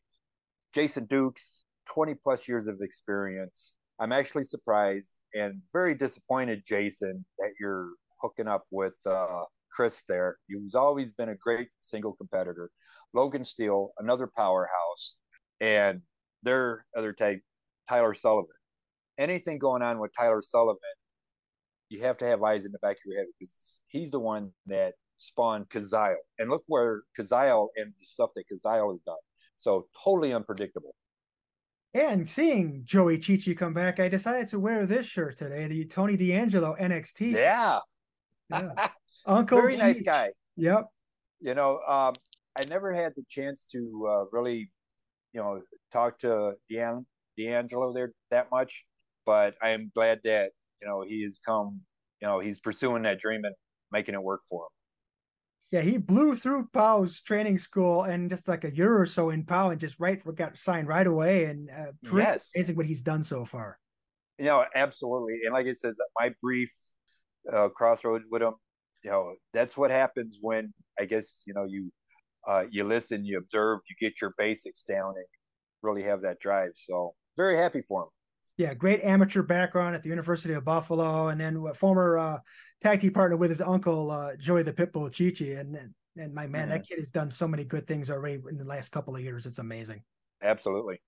Jason 0.76 1.06
Dukes, 1.06 1.64
20 1.88 2.16
plus 2.22 2.48
years 2.48 2.68
of 2.68 2.78
experience. 2.82 3.74
I'm 4.00 4.12
actually 4.12 4.44
surprised 4.44 5.16
and 5.34 5.62
very 5.74 5.96
disappointed, 5.96 6.64
Jason, 6.68 7.26
that 7.40 7.52
you're 7.60 7.90
hooking 8.22 8.48
up 8.48 8.66
with 8.72 8.96
uh, 9.06 9.44
Chris 9.72 10.04
there. 10.08 10.38
He's 10.48 10.76
always 10.76 11.14
been 11.14 11.30
a 11.30 11.36
great 11.36 11.70
single 11.82 12.14
competitor. 12.14 12.70
Logan 13.14 13.46
Steele, 13.46 13.92
another 14.00 14.30
powerhouse, 14.36 15.16
and 15.60 16.02
their 16.44 16.86
other 16.96 17.14
type, 17.14 17.42
Tyler 17.90 18.14
Sullivan. 18.14 18.50
Anything 19.18 19.60
going 19.60 19.82
on 19.82 20.00
with 20.00 20.12
Tyler 20.18 20.42
Sullivan, 20.42 20.80
you 21.90 22.02
have 22.04 22.18
to 22.18 22.26
have 22.26 22.42
eyes 22.44 22.66
in 22.66 22.72
the 22.72 22.80
back 22.80 22.98
of 22.98 23.02
your 23.06 23.20
head 23.20 23.28
because 23.40 23.82
he's 23.88 24.12
the 24.12 24.20
one 24.20 24.52
that 24.68 24.94
spawned 25.22 25.70
Kazile. 25.70 26.16
And 26.40 26.50
look 26.50 26.64
where 26.68 27.04
Kazile 27.18 27.68
and 27.78 27.94
the 28.00 28.06
stuff 28.06 28.32
that 28.36 28.46
Kazile 28.52 28.92
has 28.92 29.02
done. 29.02 29.16
So 29.58 29.88
totally 30.04 30.34
unpredictable. 30.34 30.96
And 31.94 32.28
seeing 32.28 32.82
Joey 32.86 33.18
Chichi 33.18 33.54
come 33.54 33.74
back, 33.74 34.00
I 34.00 34.08
decided 34.08 34.48
to 34.50 34.60
wear 34.60 34.86
this 34.86 35.06
shirt 35.06 35.38
today, 35.38 35.68
the 35.68 35.86
Tony 35.86 36.16
D'Angelo 36.16 36.76
NXT. 36.80 37.34
Yeah. 37.34 37.80
yeah. 38.50 38.88
Uncle 39.26 39.60
Very 39.60 39.78
nice 39.78 40.02
guy. 40.02 40.32
Yep. 40.56 40.88
You 41.42 41.54
know, 41.54 41.80
um, 41.88 42.14
I 42.58 42.66
never 42.68 42.94
had 42.94 43.14
the 43.16 43.24
chance 43.30 43.66
to 43.74 44.08
uh, 44.10 44.26
really, 44.32 44.72
you 45.34 45.42
know, 45.42 45.62
talk 45.92 46.18
to 46.20 46.54
Dean, 46.70 47.06
D'Angelo 47.38 47.94
there 47.94 48.14
that 48.32 48.48
much, 48.52 48.86
but 49.26 49.56
I 49.62 49.70
am 49.70 49.92
glad 49.94 50.22
that, 50.24 50.52
you 50.82 50.88
know, 50.88 51.04
he 51.08 51.24
has 51.24 51.40
come, 51.46 51.82
you 52.22 52.28
know, 52.28 52.40
he's 52.40 52.60
pursuing 52.60 53.04
that 53.04 53.20
dream 53.20 53.44
and 53.44 53.56
making 53.92 54.16
it 54.16 54.24
work 54.24 54.42
for 54.50 54.64
him. 54.64 54.70
Yeah, 55.72 55.82
he 55.82 55.98
blew 55.98 56.36
through 56.36 56.68
POWW's 56.74 57.22
training 57.22 57.58
school 57.58 58.04
and 58.04 58.30
just 58.30 58.50
like 58.50 58.66
a 58.66 58.76
year 58.76 59.00
or 59.00 59.06
so 59.06 59.30
in 59.30 59.46
POWW 59.46 59.72
and 59.72 59.80
just 59.80 59.96
right 60.00 60.22
got 60.36 60.58
signed 60.58 60.88
right 60.88 61.08
away 61.08 61.46
and 61.46 61.70
uh, 61.70 61.92
Yes. 62.14 62.52
amazing 62.56 62.76
what 62.76 62.86
he's 62.86 63.02
done 63.02 63.24
so 63.24 63.46
far. 63.46 63.80
You 64.38 64.46
know, 64.46 64.66
absolutely. 64.76 65.40
And 65.46 65.54
like 65.54 65.68
it 65.68 65.78
says, 65.78 65.98
my 66.20 66.34
brief 66.42 66.74
uh, 67.52 67.70
crossroads 67.70 68.26
with 68.30 68.42
him, 68.42 68.56
you 69.04 69.12
know, 69.12 69.36
that's 69.54 69.78
what 69.78 69.92
happens 69.92 70.40
when 70.42 70.74
I 71.00 71.06
guess, 71.06 71.44
you 71.48 71.54
know, 71.54 71.64
you 71.64 71.90
uh, 72.48 72.66
you 72.70 72.84
listen, 72.84 73.24
you 73.24 73.38
observe, 73.38 73.80
you 73.90 73.96
get 74.00 74.20
your 74.20 74.34
basics 74.38 74.84
down 74.84 75.14
and 75.16 75.26
really 75.84 76.04
have 76.04 76.22
that 76.22 76.40
drive. 76.40 76.72
So 76.76 77.14
very 77.38 77.56
happy 77.56 77.82
for 77.82 78.04
him. 78.04 78.10
Yeah, 78.58 78.74
great 78.74 79.04
amateur 79.04 79.42
background 79.42 79.96
at 79.96 80.04
the 80.04 80.10
University 80.10 80.54
of 80.54 80.66
Buffalo, 80.66 81.30
and 81.30 81.40
then 81.40 81.64
former 81.74 82.18
uh, 82.18 82.38
tag 82.82 83.00
team 83.00 83.14
partner 83.14 83.38
with 83.38 83.50
his 83.50 83.62
uncle 83.62 84.12
uh, 84.12 84.36
Joey 84.36 84.64
the 84.64 84.74
Pitbull 84.74 85.12
Chichi, 85.12 85.54
and 85.54 85.76
and- 85.76 85.94
my 86.34 86.46
man, 86.46 86.68
that 86.70 86.86
kid 86.86 87.00
has 87.00 87.10
done 87.10 87.32
so 87.32 87.48
many 87.48 87.64
good 87.64 87.88
things 87.88 88.12
already 88.12 88.42
in 88.50 88.58
the 88.58 88.68
last 88.68 88.92
couple 88.92 89.16
of 89.16 89.22
years. 89.22 89.46
It's 89.46 89.60
amazing. 89.60 90.04
Absolutely. 90.44 91.02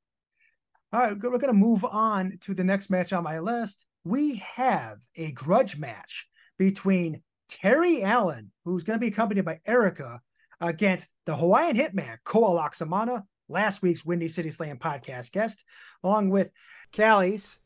All 0.94 1.02
right, 1.02 1.12
we're 1.12 1.32
going 1.32 1.48
to 1.48 1.54
move 1.54 1.84
on 1.84 2.38
to 2.42 2.54
the 2.54 2.64
next 2.64 2.90
match 2.90 3.12
on 3.12 3.24
my 3.24 3.40
list. 3.40 3.86
We 4.06 4.42
have 4.56 5.00
a 5.18 5.32
grudge 5.32 5.78
match 5.78 6.28
between 6.58 7.22
Terry 7.50 8.02
Allen, 8.02 8.52
who's 8.64 8.84
going 8.84 8.98
to 8.98 9.02
be 9.02 9.12
accompanied 9.12 9.44
by 9.44 9.60
Erica, 9.66 10.22
against 10.62 11.10
the 11.26 11.36
Hawaiian 11.36 11.76
Hitman, 11.76 12.18
Koa 12.24 12.50
Laxamana, 12.50 13.24
last 13.50 13.82
week's 13.82 14.06
Windy 14.06 14.30
City 14.30 14.52
Slam 14.52 14.78
podcast 14.78 15.32
guest, 15.32 15.66
along 16.04 16.30
with 16.30 16.50
Callies. 16.94 17.58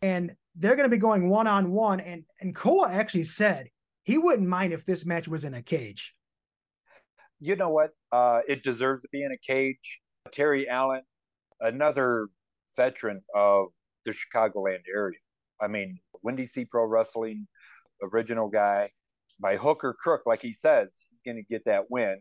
And 0.00 0.34
they're 0.54 0.76
going 0.76 0.88
to 0.88 0.94
be 0.94 1.00
going 1.00 1.28
one 1.28 1.46
on 1.46 1.72
one. 1.72 2.00
And, 2.00 2.24
and 2.40 2.54
Koa 2.54 2.90
actually 2.90 3.24
said 3.24 3.68
he 4.04 4.16
wouldn't 4.16 4.48
mind 4.48 4.72
if 4.72 4.86
this 4.86 5.04
match 5.04 5.28
was 5.28 5.44
in 5.44 5.54
a 5.54 5.62
cage. 5.62 6.14
You 7.38 7.56
know 7.56 7.68
what? 7.68 7.90
Uh, 8.12 8.40
it 8.48 8.62
deserves 8.62 9.02
to 9.02 9.08
be 9.12 9.22
in 9.22 9.32
a 9.32 9.36
cage. 9.36 10.00
Terry 10.32 10.68
Allen, 10.68 11.02
another 11.60 12.28
veteran 12.76 13.20
of 13.34 13.66
the 14.06 14.12
Chicagoland 14.12 14.80
area. 14.94 15.18
I 15.60 15.68
mean, 15.68 15.98
Windy 16.22 16.46
C 16.46 16.64
Pro 16.64 16.86
Wrestling, 16.86 17.46
original 18.02 18.48
guy. 18.48 18.90
By 19.38 19.56
hook 19.56 19.84
or 19.84 19.92
crook, 19.92 20.22
like 20.24 20.40
he 20.40 20.54
says, 20.54 20.88
he's 21.10 21.20
going 21.20 21.36
to 21.36 21.42
get 21.42 21.66
that 21.66 21.90
win. 21.90 22.20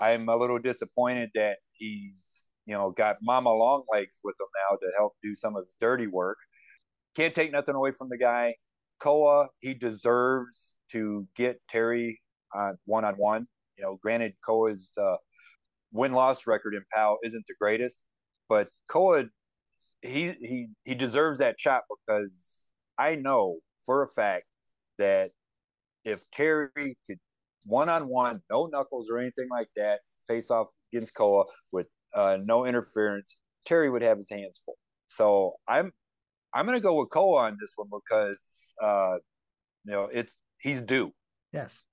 I'm 0.00 0.28
a 0.28 0.34
little 0.34 0.58
disappointed 0.58 1.30
that 1.36 1.58
he's, 1.72 2.47
you 2.68 2.74
know, 2.74 2.90
got 2.90 3.16
Mama 3.22 3.50
Longlegs 3.50 4.20
with 4.22 4.36
him 4.38 4.46
now 4.70 4.76
to 4.76 4.92
help 4.94 5.14
do 5.22 5.34
some 5.34 5.56
of 5.56 5.64
his 5.64 5.74
dirty 5.80 6.06
work. 6.06 6.36
Can't 7.16 7.34
take 7.34 7.50
nothing 7.50 7.74
away 7.74 7.92
from 7.92 8.10
the 8.10 8.18
guy. 8.18 8.54
Koa, 9.00 9.48
he 9.60 9.72
deserves 9.72 10.78
to 10.92 11.26
get 11.34 11.60
Terry 11.70 12.20
one 12.84 13.06
on 13.06 13.14
one. 13.14 13.46
You 13.78 13.84
know, 13.84 13.98
granted, 14.02 14.34
Koa's 14.44 14.92
uh, 15.00 15.16
win 15.92 16.12
loss 16.12 16.46
record 16.46 16.74
in 16.74 16.82
POWW 16.94 17.16
isn't 17.24 17.44
the 17.48 17.54
greatest, 17.58 18.02
but 18.50 18.68
Koa 18.88 19.24
he 20.02 20.34
he 20.40 20.68
he 20.84 20.94
deserves 20.94 21.38
that 21.38 21.58
shot 21.58 21.82
because 21.88 22.70
I 22.98 23.14
know 23.14 23.58
for 23.86 24.02
a 24.02 24.08
fact 24.08 24.44
that 24.98 25.30
if 26.04 26.20
Terry 26.32 26.98
could 27.06 27.18
one 27.64 27.88
on 27.88 28.08
one, 28.08 28.42
no 28.50 28.66
knuckles 28.66 29.08
or 29.10 29.18
anything 29.18 29.48
like 29.50 29.68
that, 29.76 30.00
face 30.26 30.50
off 30.50 30.68
against 30.92 31.14
Koa 31.14 31.44
with 31.72 31.86
uh, 32.14 32.38
no 32.42 32.64
interference, 32.64 33.36
Terry 33.66 33.90
would 33.90 34.02
have 34.02 34.18
his 34.18 34.30
hands 34.30 34.60
full. 34.64 34.76
So 35.08 35.54
I'm 35.66 35.92
I'm 36.54 36.66
gonna 36.66 36.80
go 36.80 37.00
with 37.00 37.10
Koa 37.10 37.42
on 37.42 37.56
this 37.60 37.72
one 37.76 37.88
because 37.90 38.74
uh, 38.82 39.16
you 39.84 39.92
know 39.92 40.08
it's 40.12 40.36
he's 40.58 40.82
due. 40.82 41.12
Yes. 41.52 41.84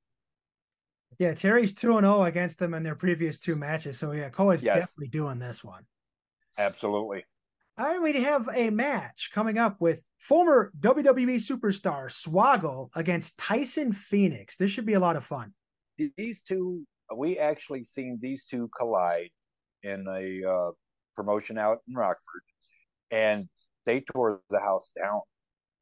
Yeah, 1.17 1.33
Terry's 1.33 1.73
2 1.73 1.97
and 1.97 2.05
0 2.05 2.23
against 2.23 2.59
them 2.59 2.73
in 2.73 2.83
their 2.83 2.95
previous 2.95 3.39
two 3.39 3.55
matches. 3.55 3.97
So, 3.97 4.11
yeah, 4.11 4.29
Koa's 4.29 4.61
yes. 4.61 4.75
definitely 4.75 5.07
doing 5.07 5.39
this 5.39 5.63
one. 5.63 5.83
Absolutely. 6.57 7.23
All 7.77 7.85
right, 7.85 8.01
we 8.01 8.21
have 8.21 8.49
a 8.53 8.69
match 8.69 9.31
coming 9.33 9.57
up 9.57 9.79
with 9.79 10.01
former 10.17 10.71
WWE 10.79 11.35
superstar 11.35 12.07
Swoggle 12.09 12.89
against 12.95 13.37
Tyson 13.37 13.91
Phoenix. 13.91 14.57
This 14.57 14.71
should 14.71 14.85
be 14.85 14.93
a 14.93 14.99
lot 14.99 15.15
of 15.15 15.25
fun. 15.25 15.53
These 15.97 16.41
two, 16.41 16.85
we 17.15 17.37
actually 17.37 17.83
seen 17.83 18.17
these 18.21 18.45
two 18.45 18.69
collide 18.77 19.29
in 19.85 20.05
a 20.07 20.49
uh, 20.49 20.71
promotion 21.15 21.57
out 21.57 21.79
in 21.87 21.93
Rockford, 21.95 22.41
and 23.11 23.47
they 23.85 24.01
tore 24.01 24.41
the 24.49 24.59
house 24.59 24.89
down. 24.99 25.21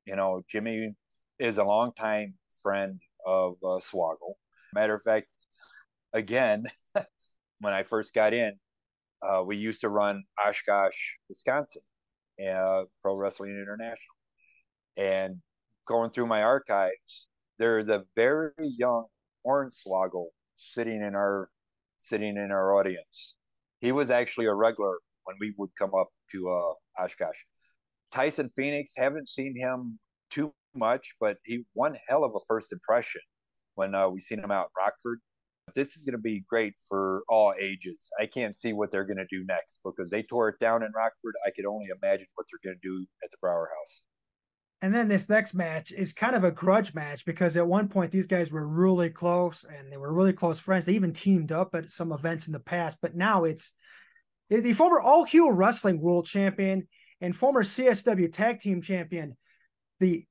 You 0.06 0.16
know, 0.16 0.44
Jimmy 0.50 0.94
is 1.40 1.58
a 1.58 1.64
longtime 1.64 2.36
friend 2.62 3.00
of 3.26 3.56
uh, 3.64 3.80
Swoggle. 3.80 4.34
Matter 4.74 4.96
of 4.96 5.04
fact, 5.04 5.28
again, 6.12 6.66
when 7.60 7.74
I 7.74 7.84
first 7.84 8.14
got 8.14 8.34
in, 8.34 8.54
uh, 9.22 9.42
we 9.46 9.56
used 9.56 9.82
to 9.82 9.90
run 9.90 10.24
Oshkosh, 10.46 10.98
Wisconsin, 11.30 11.82
uh, 12.46 12.84
Pro 13.02 13.16
Wrestling 13.16 13.52
International. 13.52 13.98
And 14.98 15.38
going 15.88 16.10
through 16.10 16.28
my 16.28 16.44
archives, 16.44 17.28
there's 17.58 17.88
a 17.88 18.04
very 18.16 18.52
young 18.60 19.06
Hornswoggle 19.46 20.28
sitting 20.58 21.02
in 21.02 21.16
our 21.16 21.50
sitting 22.00 22.36
in 22.38 22.52
our 22.52 22.78
audience. 22.78 23.36
He 23.84 23.92
was 23.92 24.10
actually 24.10 24.46
a 24.46 24.54
regular 24.54 24.98
when 25.26 25.36
we 25.42 25.54
would 25.58 25.70
come 25.78 25.94
up 25.94 26.08
to 26.32 26.50
uh, 26.50 27.04
Oshkosh. 27.04 27.36
Tyson 28.14 28.48
Phoenix, 28.48 28.94
haven't 28.96 29.28
seen 29.28 29.54
him 29.58 30.00
too 30.30 30.54
much, 30.74 31.14
but 31.20 31.36
he 31.44 31.66
one 31.74 31.98
hell 32.08 32.24
of 32.24 32.32
a 32.34 32.40
first 32.48 32.72
impression 32.72 33.20
when 33.76 33.94
uh, 33.94 34.08
we 34.08 34.22
seen 34.22 34.40
him 34.40 34.52
out 34.52 34.70
Rockford. 34.78 35.20
This 35.76 35.98
is 35.98 36.06
going 36.06 36.14
to 36.14 36.22
be 36.22 36.46
great 36.48 36.76
for 36.88 37.24
all 37.28 37.54
ages. 37.60 38.10
I 38.22 38.26
can't 38.26 38.56
see 38.56 38.72
what 38.72 38.90
they're 38.90 39.04
going 39.04 39.18
to 39.18 39.28
do 39.30 39.44
next 39.50 39.82
because 39.84 40.10
they 40.10 40.24
tore 40.24 40.48
it 40.48 40.60
down 40.62 40.82
in 40.84 40.92
Rockford. 40.96 41.34
I 41.46 41.52
could 41.52 41.66
only 41.66 41.88
imagine 41.88 42.28
what 42.36 42.48
they're 42.50 42.72
going 42.72 42.80
to 42.82 42.88
do 42.88 43.06
at 43.22 43.32
the 43.32 43.38
Brauer 43.42 43.70
House. 43.78 44.02
And 44.84 44.94
then 44.94 45.08
this 45.08 45.30
next 45.30 45.54
match 45.54 45.94
is 45.94 46.12
kind 46.12 46.36
of 46.36 46.44
a 46.44 46.52
grudge 46.52 46.94
match 46.94 47.26
because 47.26 47.56
at 47.56 47.66
one 47.66 47.88
point 47.88 48.12
these 48.12 48.28
guys 48.28 48.52
were 48.52 48.68
really 48.68 49.10
close 49.10 49.64
and 49.64 49.90
they 49.90 49.96
were 49.96 50.12
really 50.12 50.34
close 50.34 50.60
friends. 50.60 50.84
They 50.84 50.92
even 50.96 51.14
teamed 51.14 51.54
up 51.54 51.74
at 51.74 51.90
some 51.90 52.12
events 52.12 52.48
in 52.48 52.54
the 52.54 52.60
past, 52.60 52.98
but 53.02 53.16
now 53.16 53.46
it's 53.46 53.72
the 54.50 54.74
former 54.74 55.00
All 55.00 55.24
Heel 55.24 55.50
Wrestling 55.50 56.02
World 56.02 56.26
Champion 56.26 56.90
and 57.22 57.34
former 57.34 57.64
CSW 57.64 58.34
Tag 58.34 58.60
Team 58.60 58.82
Champion, 58.82 59.38
the 60.02 60.26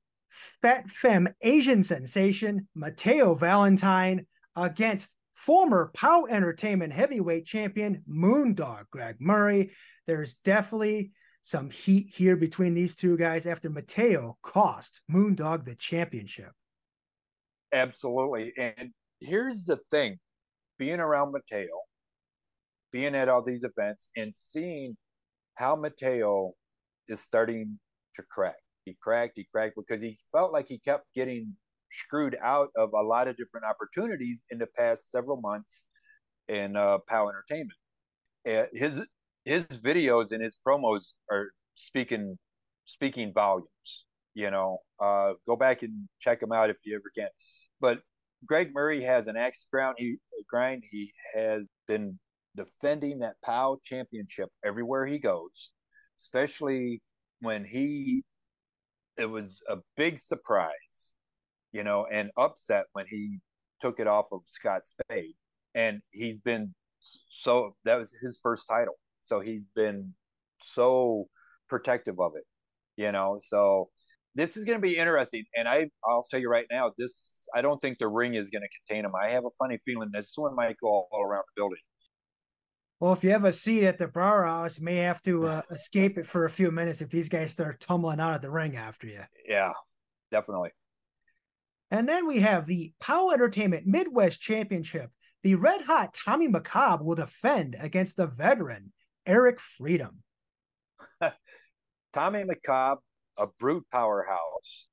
Fat 0.61 0.87
Femme 0.87 1.29
Asian 1.41 1.83
sensation 1.83 2.67
Mateo 2.75 3.33
Valentine 3.33 4.27
against 4.55 5.09
former 5.33 5.91
POWW 5.97 6.29
Entertainment 6.29 6.93
heavyweight 6.93 7.47
champion 7.47 8.03
Moondog 8.07 8.83
Greg 8.91 9.15
Murray. 9.19 9.71
There's 10.05 10.35
definitely 10.35 11.11
some 11.43 11.69
heat 11.69 12.09
here 12.09 12.37
between 12.37 12.73
these 12.73 12.95
two 12.95 13.17
guys 13.17 13.45
after 13.45 13.69
Mateo 13.69 14.37
cost 14.41 15.01
Moondog 15.11 15.65
the 15.65 15.75
championship. 15.75 16.51
Absolutely. 17.73 18.53
And 18.57 18.91
here's 19.19 19.65
the 19.65 19.77
thing 19.91 20.19
being 20.79 20.99
around 20.99 21.33
Mateo, 21.33 21.67
being 22.91 23.13
at 23.13 23.27
all 23.27 23.41
these 23.41 23.65
events, 23.65 24.09
and 24.15 24.33
seeing 24.35 24.95
how 25.55 25.75
Mateo 25.75 26.53
is 27.09 27.19
starting 27.19 27.77
to 28.15 28.23
crack. 28.23 28.55
He 28.85 28.95
cracked, 29.01 29.33
he 29.35 29.47
cracked 29.51 29.75
because 29.75 30.01
he 30.01 30.17
felt 30.31 30.53
like 30.53 30.67
he 30.67 30.79
kept 30.79 31.05
getting 31.13 31.55
screwed 31.91 32.37
out 32.41 32.69
of 32.77 32.91
a 32.93 33.01
lot 33.01 33.27
of 33.27 33.37
different 33.37 33.65
opportunities 33.65 34.43
in 34.49 34.59
the 34.59 34.67
past 34.77 35.11
several 35.11 35.39
months 35.41 35.83
in 36.47 36.75
uh, 36.75 36.99
POWW 37.09 37.29
Entertainment. 37.29 37.79
Uh, 38.47 38.65
his 38.73 39.01
his 39.45 39.65
videos 39.65 40.31
and 40.31 40.43
his 40.43 40.57
promos 40.65 41.13
are 41.31 41.51
speaking 41.75 42.37
speaking 42.85 43.33
volumes. 43.33 44.05
You 44.33 44.49
know, 44.49 44.79
uh, 44.99 45.33
go 45.47 45.55
back 45.55 45.83
and 45.83 46.07
check 46.19 46.41
him 46.41 46.51
out 46.51 46.69
if 46.69 46.77
you 46.85 46.95
ever 46.95 47.11
can. 47.15 47.29
But 47.79 48.01
Greg 48.45 48.71
Murray 48.73 49.03
has 49.03 49.27
an 49.27 49.37
axe 49.37 49.67
ground. 49.71 49.95
He 49.99 50.17
grind. 50.49 50.83
He 50.89 51.11
has 51.35 51.69
been 51.87 52.19
defending 52.55 53.19
that 53.19 53.35
POWW 53.45 53.77
championship 53.83 54.49
everywhere 54.65 55.05
he 55.05 55.19
goes, 55.19 55.71
especially 56.19 57.01
when 57.41 57.63
he. 57.63 58.23
It 59.15 59.27
was 59.27 59.61
a 59.69 59.77
big 59.95 60.17
surprise, 60.17 61.13
you 61.71 61.83
know, 61.83 62.07
and 62.11 62.31
upset 62.35 62.85
when 62.93 63.05
he 63.07 63.37
took 63.79 63.99
it 63.99 64.07
off 64.07 64.25
of 64.31 64.41
Scott 64.47 64.81
Spade, 64.87 65.35
and 65.75 66.01
he's 66.09 66.39
been 66.39 66.73
so 67.29 67.75
that 67.85 67.99
was 67.99 68.11
his 68.21 68.39
first 68.41 68.65
title 68.67 68.95
so 69.23 69.39
he's 69.39 69.65
been 69.75 70.13
so 70.61 71.27
protective 71.69 72.19
of 72.19 72.33
it, 72.35 72.43
you 72.95 73.11
know. 73.11 73.39
So 73.43 73.89
this 74.35 74.57
is 74.57 74.65
going 74.65 74.77
to 74.77 74.81
be 74.81 74.97
interesting. 74.97 75.43
And 75.55 75.67
I, 75.67 75.89
I'll 76.05 76.25
tell 76.29 76.39
you 76.39 76.49
right 76.49 76.65
now, 76.71 76.91
this 76.97 77.45
I 77.53 77.61
don't 77.61 77.81
think 77.81 77.99
the 77.99 78.07
ring 78.07 78.35
is 78.35 78.49
going 78.49 78.63
to 78.63 78.69
contain 78.87 79.05
him. 79.05 79.13
I 79.15 79.29
have 79.29 79.45
a 79.45 79.51
funny 79.59 79.79
feeling 79.85 80.09
this 80.11 80.33
one 80.35 80.55
might 80.55 80.77
go 80.81 80.87
all, 80.87 81.07
all 81.11 81.23
around 81.23 81.43
the 81.55 81.61
building. 81.61 81.79
Well, 82.99 83.13
if 83.13 83.23
you 83.23 83.31
have 83.31 83.43
a 83.43 83.51
seat 83.51 83.85
at 83.85 83.97
the 83.97 84.07
Brauer 84.07 84.45
House, 84.45 84.79
you 84.79 84.85
may 84.85 84.95
have 84.97 85.21
to 85.23 85.47
uh, 85.47 85.61
escape 85.71 86.17
it 86.17 86.25
for 86.25 86.45
a 86.45 86.49
few 86.49 86.71
minutes 86.71 87.01
if 87.01 87.09
these 87.09 87.29
guys 87.29 87.51
start 87.51 87.79
tumbling 87.79 88.19
out 88.19 88.35
of 88.35 88.41
the 88.41 88.49
ring 88.49 88.77
after 88.77 89.07
you. 89.07 89.21
Yeah, 89.47 89.73
definitely. 90.31 90.69
And 91.91 92.07
then 92.09 92.25
we 92.25 92.39
have 92.39 92.65
the 92.65 92.93
POWW 93.03 93.33
Entertainment 93.33 93.85
Midwest 93.85 94.39
Championship. 94.39 95.11
The 95.43 95.55
red 95.55 95.81
hot 95.81 96.13
Tommy 96.13 96.47
McCobb 96.47 97.03
will 97.03 97.15
defend 97.15 97.75
against 97.79 98.15
the 98.15 98.27
veteran 98.27 98.93
Eric 99.25 99.59
Freedom. 99.61 100.21
Tommy 102.13 102.43
McCobb, 102.43 102.97
a 103.37 103.47
brute 103.57 103.85
powerhouse. 103.89 104.87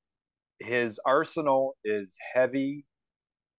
His 0.60 1.00
arsenal 1.04 1.74
is 1.84 2.16
heavy 2.32 2.84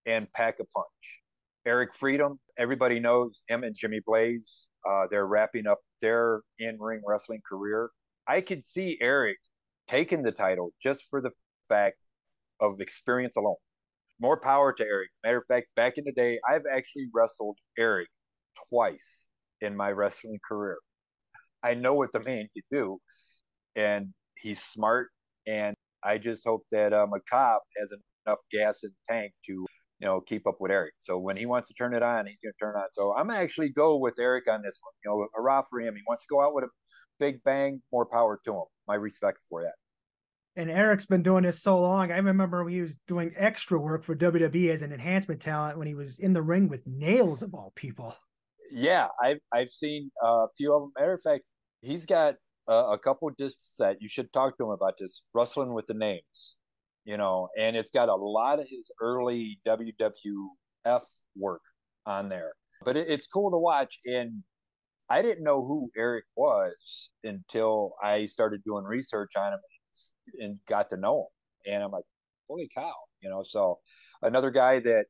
and 0.06 0.32
pack 0.32 0.60
a 0.60 0.66
punch. 0.74 1.22
Eric 1.66 1.94
Freedom, 1.94 2.40
everybody 2.58 3.00
knows 3.00 3.42
him 3.50 3.64
and 3.64 3.76
Jimmy 3.76 4.00
Blaze. 4.06 4.70
Uh, 4.90 5.08
they're 5.12 5.28
wrapping 5.28 5.68
up 5.68 5.80
their 6.00 6.42
in 6.58 6.80
ring 6.80 7.02
wrestling 7.06 7.42
career. 7.48 7.90
I 8.28 8.40
could 8.40 8.64
see 8.64 8.98
Eric 9.02 9.38
taking 9.90 10.24
the 10.24 10.32
title 10.32 10.72
just 10.82 11.04
for 11.10 11.22
the 11.22 11.32
fact 11.68 11.98
of 12.62 12.80
experience 12.80 13.36
alone. 13.36 13.56
More 14.22 14.40
power 14.40 14.72
to 14.72 14.84
Eric. 14.84 15.10
Matter 15.24 15.40
of 15.40 15.46
fact, 15.48 15.68
back 15.76 15.98
in 15.98 16.06
the 16.06 16.14
day, 16.14 16.40
I've 16.50 16.64
actually 16.72 17.10
wrestled 17.14 17.58
Eric 17.78 18.08
twice 18.70 19.28
in 19.62 19.76
my 19.76 19.92
wrestling 19.92 20.40
career. 20.48 20.78
I 21.64 21.76
know 21.76 21.94
what 21.94 22.12
the 22.12 22.20
man 22.20 22.48
can 22.54 22.64
do, 22.72 23.00
and 23.76 24.14
he's 24.36 24.62
smart. 24.62 25.10
And 25.48 25.76
I 26.04 26.18
just 26.18 26.44
hope 26.46 26.64
that 26.72 26.94
uh, 26.94 27.08
cop 27.30 27.64
has 27.80 27.92
enough 28.26 28.40
gas 28.52 28.84
in 28.84 28.90
the 28.90 29.14
tank 29.14 29.34
to, 29.46 29.52
you 29.52 29.68
know, 30.02 30.22
keep 30.22 30.48
up 30.48 30.58
with 30.60 30.72
Eric. 30.72 30.94
So 31.00 31.18
when 31.18 31.38
he 31.38 31.46
wants 31.46 31.68
to 31.68 31.74
turn 31.74 31.94
it 31.94 32.04
on, 32.04 32.26
he's 32.26 32.38
going 32.44 32.54
to 32.54 32.60
turn 32.60 32.76
it 32.76 32.80
on. 32.80 32.88
So 32.94 33.16
I'm 33.16 33.30
actually 33.30 33.70
go 33.70 33.98
with 33.98 34.20
Eric 34.20 34.48
on 34.50 34.62
this 34.62 34.80
one. 34.82 34.94
You 35.06 35.12
know, 35.12 35.28
hurrah 35.34 35.64
for 35.70 35.80
him. 35.80 35.96
He 35.96 36.02
wants 36.08 36.24
to 36.24 36.28
go 36.30 36.42
out 36.42 36.54
with 36.54 36.66
a 36.66 36.70
big 37.20 37.44
bang. 37.44 37.82
More 37.92 38.06
power 38.06 38.40
to 38.46 38.54
him. 38.54 38.64
My 38.88 38.96
respect 38.96 39.40
for 39.50 39.64
that. 39.64 39.74
And 40.56 40.70
Eric's 40.70 41.06
been 41.06 41.24
doing 41.24 41.44
this 41.44 41.62
so 41.62 41.80
long. 41.80 42.12
I 42.12 42.18
remember 42.18 42.68
he 42.68 42.82
was 42.82 42.98
doing 43.08 43.32
extra 43.38 43.80
work 43.80 44.04
for 44.04 44.16
WWE 44.16 44.70
as 44.70 44.82
an 44.82 44.92
enhancement 44.92 45.40
talent 45.40 45.78
when 45.78 45.88
he 45.88 45.96
was 45.96 46.20
in 46.20 46.34
the 46.34 46.42
ring 46.42 46.68
with 46.68 46.86
Nails 46.86 47.42
of 47.42 47.54
all 47.54 47.72
people 47.76 48.16
yeah, 48.72 49.08
I've 49.22 49.40
I've 49.54 49.70
seen 49.70 50.12
a 50.22 50.48
few 50.58 50.74
of 50.74 50.84
them. 50.84 50.92
Matter 50.98 51.14
of 51.14 51.22
fact, 51.22 51.44
he's 51.82 52.06
got 52.06 52.36
a, 52.68 52.74
a 52.74 53.00
couple 53.00 53.30
discs 53.38 53.76
that 53.80 53.98
You 54.02 54.08
should 54.10 54.32
talk 54.34 54.58
to 54.58 54.66
him 54.66 54.70
about 54.72 54.96
this. 55.00 55.22
Wrestling 55.34 55.74
with 55.74 55.88
the 55.88 55.94
names, 55.94 56.58
you 57.06 57.18
know, 57.18 57.50
and 57.60 57.76
it's 57.76 57.90
got 57.90 58.10
a 58.10 58.16
lot 58.16 58.60
of 58.60 58.68
his 58.70 58.90
early 59.02 59.60
WWF 59.68 61.02
work 61.38 61.62
on 62.06 62.30
there. 62.30 62.54
But 62.84 62.98
it, 62.98 63.08
it's 63.10 63.28
cool 63.28 63.52
to 63.52 63.58
watch. 63.58 64.00
And 64.06 64.44
I 65.10 65.22
didn't 65.22 65.44
know 65.44 65.62
who 65.62 65.92
Eric 65.98 66.26
was 66.36 67.12
until 67.24 67.94
I 68.02 68.26
started 68.26 68.64
doing 68.64 68.86
research 68.86 69.32
on 69.38 69.54
him 69.54 69.60
and 70.40 70.60
got 70.68 70.90
to 70.90 70.98
know 70.98 71.28
him. 71.66 71.74
And 71.74 71.84
I'm 71.84 71.92
like, 71.92 72.06
holy 72.48 72.70
cow, 72.74 72.94
you 73.22 73.30
know. 73.30 73.44
So 73.44 73.80
another 74.22 74.52
guy 74.52 74.80
that 74.80 75.06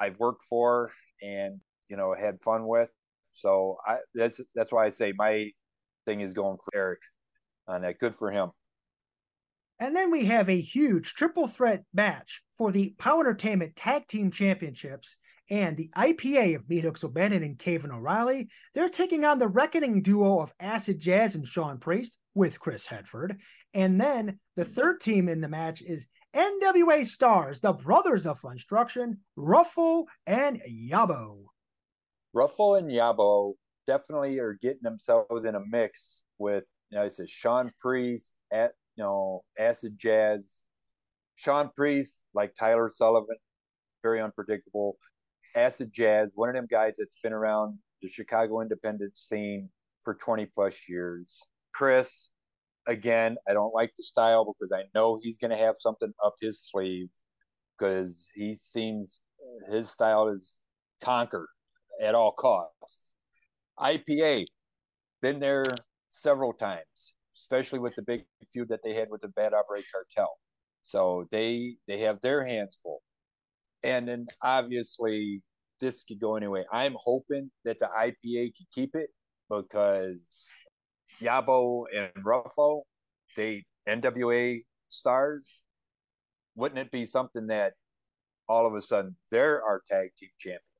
I've 0.00 0.18
worked 0.18 0.42
for 0.48 0.90
and 1.22 1.60
you 1.88 1.96
know 1.96 2.14
had 2.18 2.40
fun 2.42 2.66
with 2.66 2.92
So 3.32 3.78
I 3.86 3.98
that's 4.14 4.40
that's 4.54 4.72
why 4.72 4.86
I 4.86 4.88
say 4.90 5.12
my 5.16 5.50
thing 6.06 6.20
is 6.20 6.32
going 6.32 6.58
for 6.58 6.76
Eric 6.76 7.00
on 7.66 7.82
that. 7.82 7.98
Good 7.98 8.14
for 8.14 8.30
him. 8.30 8.50
And 9.78 9.96
then 9.96 10.10
we 10.10 10.26
have 10.26 10.48
a 10.48 10.60
huge 10.60 11.14
triple 11.14 11.48
threat 11.48 11.82
match 11.92 12.42
for 12.56 12.70
the 12.70 12.94
POWW 12.98 13.20
Entertainment 13.20 13.74
Tag 13.74 14.06
Team 14.06 14.30
Championships 14.30 15.16
and 15.50 15.76
the 15.76 15.90
IPA 15.96 16.54
of 16.56 16.68
Meat 16.68 16.84
Hooks 16.84 17.02
O'Bannon 17.02 17.42
and 17.42 17.58
Kevin 17.58 17.90
O'Reilly. 17.90 18.48
They're 18.74 18.88
taking 18.88 19.24
on 19.24 19.38
the 19.38 19.48
reckoning 19.48 20.02
duo 20.02 20.40
of 20.40 20.52
Acid 20.60 21.00
Jazz 21.00 21.34
and 21.34 21.46
Sean 21.46 21.78
Priest 21.78 22.16
with 22.34 22.60
Chris 22.60 22.86
Headford. 22.86 23.40
And 23.74 24.00
then 24.00 24.38
the 24.56 24.64
third 24.64 25.00
team 25.00 25.28
in 25.28 25.40
the 25.40 25.48
match 25.48 25.82
is 25.82 26.06
NWA 26.34 27.06
Stars, 27.06 27.60
the 27.60 27.72
Brothers 27.72 28.26
of 28.26 28.40
Construction, 28.40 29.18
Ruffo 29.36 30.04
and 30.26 30.62
Yabo. 30.70 31.44
Ruffo 32.34 32.78
and 32.78 32.90
Yabo 32.90 33.54
definitely 33.86 34.38
are 34.38 34.58
getting 34.62 34.82
themselves 34.82 35.44
in 35.44 35.54
a 35.54 35.60
mix 35.66 36.24
with, 36.38 36.64
you 36.90 36.98
know, 36.98 37.04
I 37.04 37.08
said 37.08 37.28
Sean 37.28 37.70
Priest 37.78 38.34
at 38.52 38.72
you 38.96 39.04
know 39.04 39.42
Acid 39.58 39.98
Jazz, 39.98 40.62
Sean 41.36 41.70
Priest 41.76 42.24
like 42.34 42.54
Tyler 42.58 42.88
Sullivan, 42.88 43.36
very 44.02 44.20
unpredictable. 44.20 44.96
Acid 45.54 45.92
Jazz, 45.92 46.32
one 46.34 46.48
of 46.48 46.54
them 46.54 46.66
guys 46.70 46.96
that's 46.98 47.16
been 47.22 47.32
around 47.32 47.78
the 48.00 48.08
Chicago 48.08 48.60
independent 48.60 49.16
scene 49.16 49.68
for 50.02 50.14
20 50.14 50.46
plus 50.46 50.88
years. 50.88 51.42
Chris, 51.74 52.30
again, 52.86 53.36
I 53.48 53.52
don't 53.52 53.74
like 53.74 53.92
the 53.96 54.02
style 54.02 54.44
because 54.44 54.72
I 54.72 54.84
know 54.94 55.20
he's 55.22 55.38
going 55.38 55.50
to 55.50 55.56
have 55.56 55.74
something 55.78 56.12
up 56.24 56.34
his 56.40 56.62
sleeve 56.62 57.08
because 57.78 58.28
he 58.34 58.54
seems 58.54 59.20
his 59.70 59.90
style 59.90 60.28
is 60.28 60.60
conquer 61.02 61.48
at 62.00 62.14
all 62.14 62.32
costs. 62.32 63.14
IPA, 63.78 64.46
been 65.20 65.40
there 65.40 65.64
several 66.10 66.52
times, 66.52 67.14
especially 67.36 67.78
with 67.78 67.94
the 67.96 68.02
big 68.02 68.24
feud 68.52 68.68
that 68.68 68.80
they 68.84 68.94
had 68.94 69.08
with 69.10 69.22
the 69.22 69.28
Bad 69.28 69.54
Operate 69.54 69.84
Cartel. 69.92 70.32
So 70.82 71.26
they 71.30 71.76
they 71.86 71.98
have 72.00 72.20
their 72.20 72.44
hands 72.44 72.78
full. 72.82 73.02
And 73.82 74.06
then 74.06 74.26
obviously 74.42 75.42
this 75.80 76.04
could 76.04 76.20
go 76.20 76.36
anyway. 76.36 76.64
I'm 76.72 76.96
hoping 76.98 77.50
that 77.64 77.78
the 77.78 77.86
IPA 77.86 78.56
can 78.56 78.66
keep 78.72 78.94
it 78.94 79.10
because 79.50 80.48
Yabo 81.20 81.84
and 81.94 82.10
Ruffo, 82.24 82.82
they 83.36 83.64
NWA 83.88 84.62
stars. 84.88 85.62
Wouldn't 86.54 86.78
it 86.78 86.90
be 86.90 87.04
something 87.04 87.46
that 87.48 87.72
all 88.48 88.66
of 88.66 88.74
a 88.74 88.82
sudden 88.82 89.16
they're 89.30 89.62
our 89.62 89.82
tag 89.90 90.10
team 90.18 90.30
champions? 90.38 90.71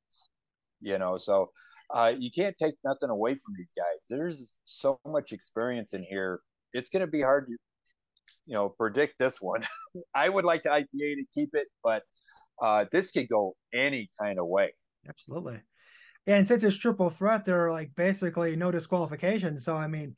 You 0.82 0.98
know, 0.98 1.16
so 1.16 1.50
uh, 1.92 2.12
you 2.18 2.30
can't 2.30 2.56
take 2.58 2.74
nothing 2.84 3.10
away 3.10 3.34
from 3.34 3.54
these 3.56 3.72
guys. 3.76 4.06
There's 4.08 4.58
so 4.64 4.98
much 5.06 5.32
experience 5.32 5.94
in 5.94 6.02
here. 6.02 6.40
It's 6.72 6.88
going 6.88 7.02
to 7.02 7.06
be 7.06 7.20
hard 7.20 7.46
to, 7.46 7.52
you 8.46 8.54
know, 8.54 8.70
predict 8.70 9.18
this 9.18 9.40
one. 9.40 9.62
I 10.14 10.28
would 10.28 10.44
like 10.44 10.62
to 10.62 10.70
IPA 10.70 10.86
to 10.92 11.24
keep 11.34 11.50
it, 11.54 11.68
but 11.84 12.02
uh, 12.60 12.86
this 12.90 13.10
could 13.10 13.28
go 13.28 13.56
any 13.74 14.08
kind 14.20 14.38
of 14.38 14.46
way. 14.46 14.72
Absolutely. 15.08 15.60
And 16.26 16.46
since 16.46 16.64
it's 16.64 16.76
triple 16.76 17.10
threat, 17.10 17.44
there 17.44 17.66
are 17.66 17.70
like 17.72 17.90
basically 17.96 18.56
no 18.56 18.70
disqualification. 18.70 19.58
So 19.58 19.74
I 19.74 19.88
mean, 19.88 20.16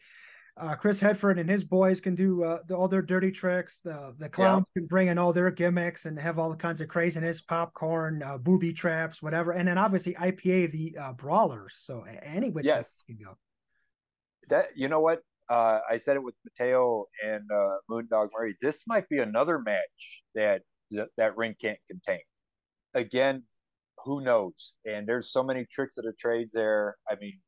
uh, 0.57 0.76
Chris 0.76 1.00
Headford 1.00 1.38
and 1.38 1.50
his 1.50 1.64
boys 1.64 2.00
can 2.00 2.14
do 2.14 2.44
uh, 2.44 2.59
the, 2.68 2.76
all 2.76 2.86
their 2.86 3.02
dirty 3.02 3.32
tricks. 3.32 3.80
The 3.84 4.14
the 4.18 4.28
clowns 4.28 4.66
yeah. 4.74 4.80
can 4.80 4.86
bring 4.86 5.09
in 5.09 5.18
all 5.18 5.32
their 5.32 5.50
gimmicks 5.50 6.07
and 6.07 6.18
have 6.18 6.38
all 6.38 6.55
kinds 6.55 6.80
of 6.80 6.88
craziness, 6.88 7.42
popcorn, 7.42 8.22
uh, 8.22 8.38
booby 8.38 8.72
traps, 8.72 9.20
whatever. 9.20 9.52
And 9.52 9.66
then 9.66 9.78
obviously 9.78 10.14
IPA 10.14 10.72
the 10.72 10.96
uh, 11.00 11.12
brawlers. 11.12 11.82
So 11.84 12.05
any 12.22 12.50
which 12.50 12.64
yes. 12.64 13.05
can 13.07 13.18
go. 13.22 13.36
That 14.48 14.68
you 14.76 14.88
know 14.88 15.00
what 15.00 15.20
uh, 15.48 15.80
I 15.90 15.96
said 15.96 16.16
it 16.16 16.22
with 16.22 16.34
Mateo 16.44 17.07
and 17.24 17.42
uh, 17.52 17.76
Moondog 17.90 18.28
Murray. 18.36 18.55
This 18.62 18.84
might 18.86 19.09
be 19.09 19.18
another 19.18 19.59
match 19.59 20.22
that 20.36 20.62
that 21.16 21.36
ring 21.36 21.57
can't 21.61 21.78
contain. 21.90 22.20
Again, 22.94 23.42
who 24.05 24.22
knows? 24.22 24.74
And 24.84 25.09
there's 25.09 25.32
so 25.32 25.42
many 25.42 25.66
tricks 25.70 25.98
of 25.98 26.05
the 26.05 26.12
trades 26.12 26.52
there. 26.52 26.96
I 27.09 27.16
mean, 27.16 27.40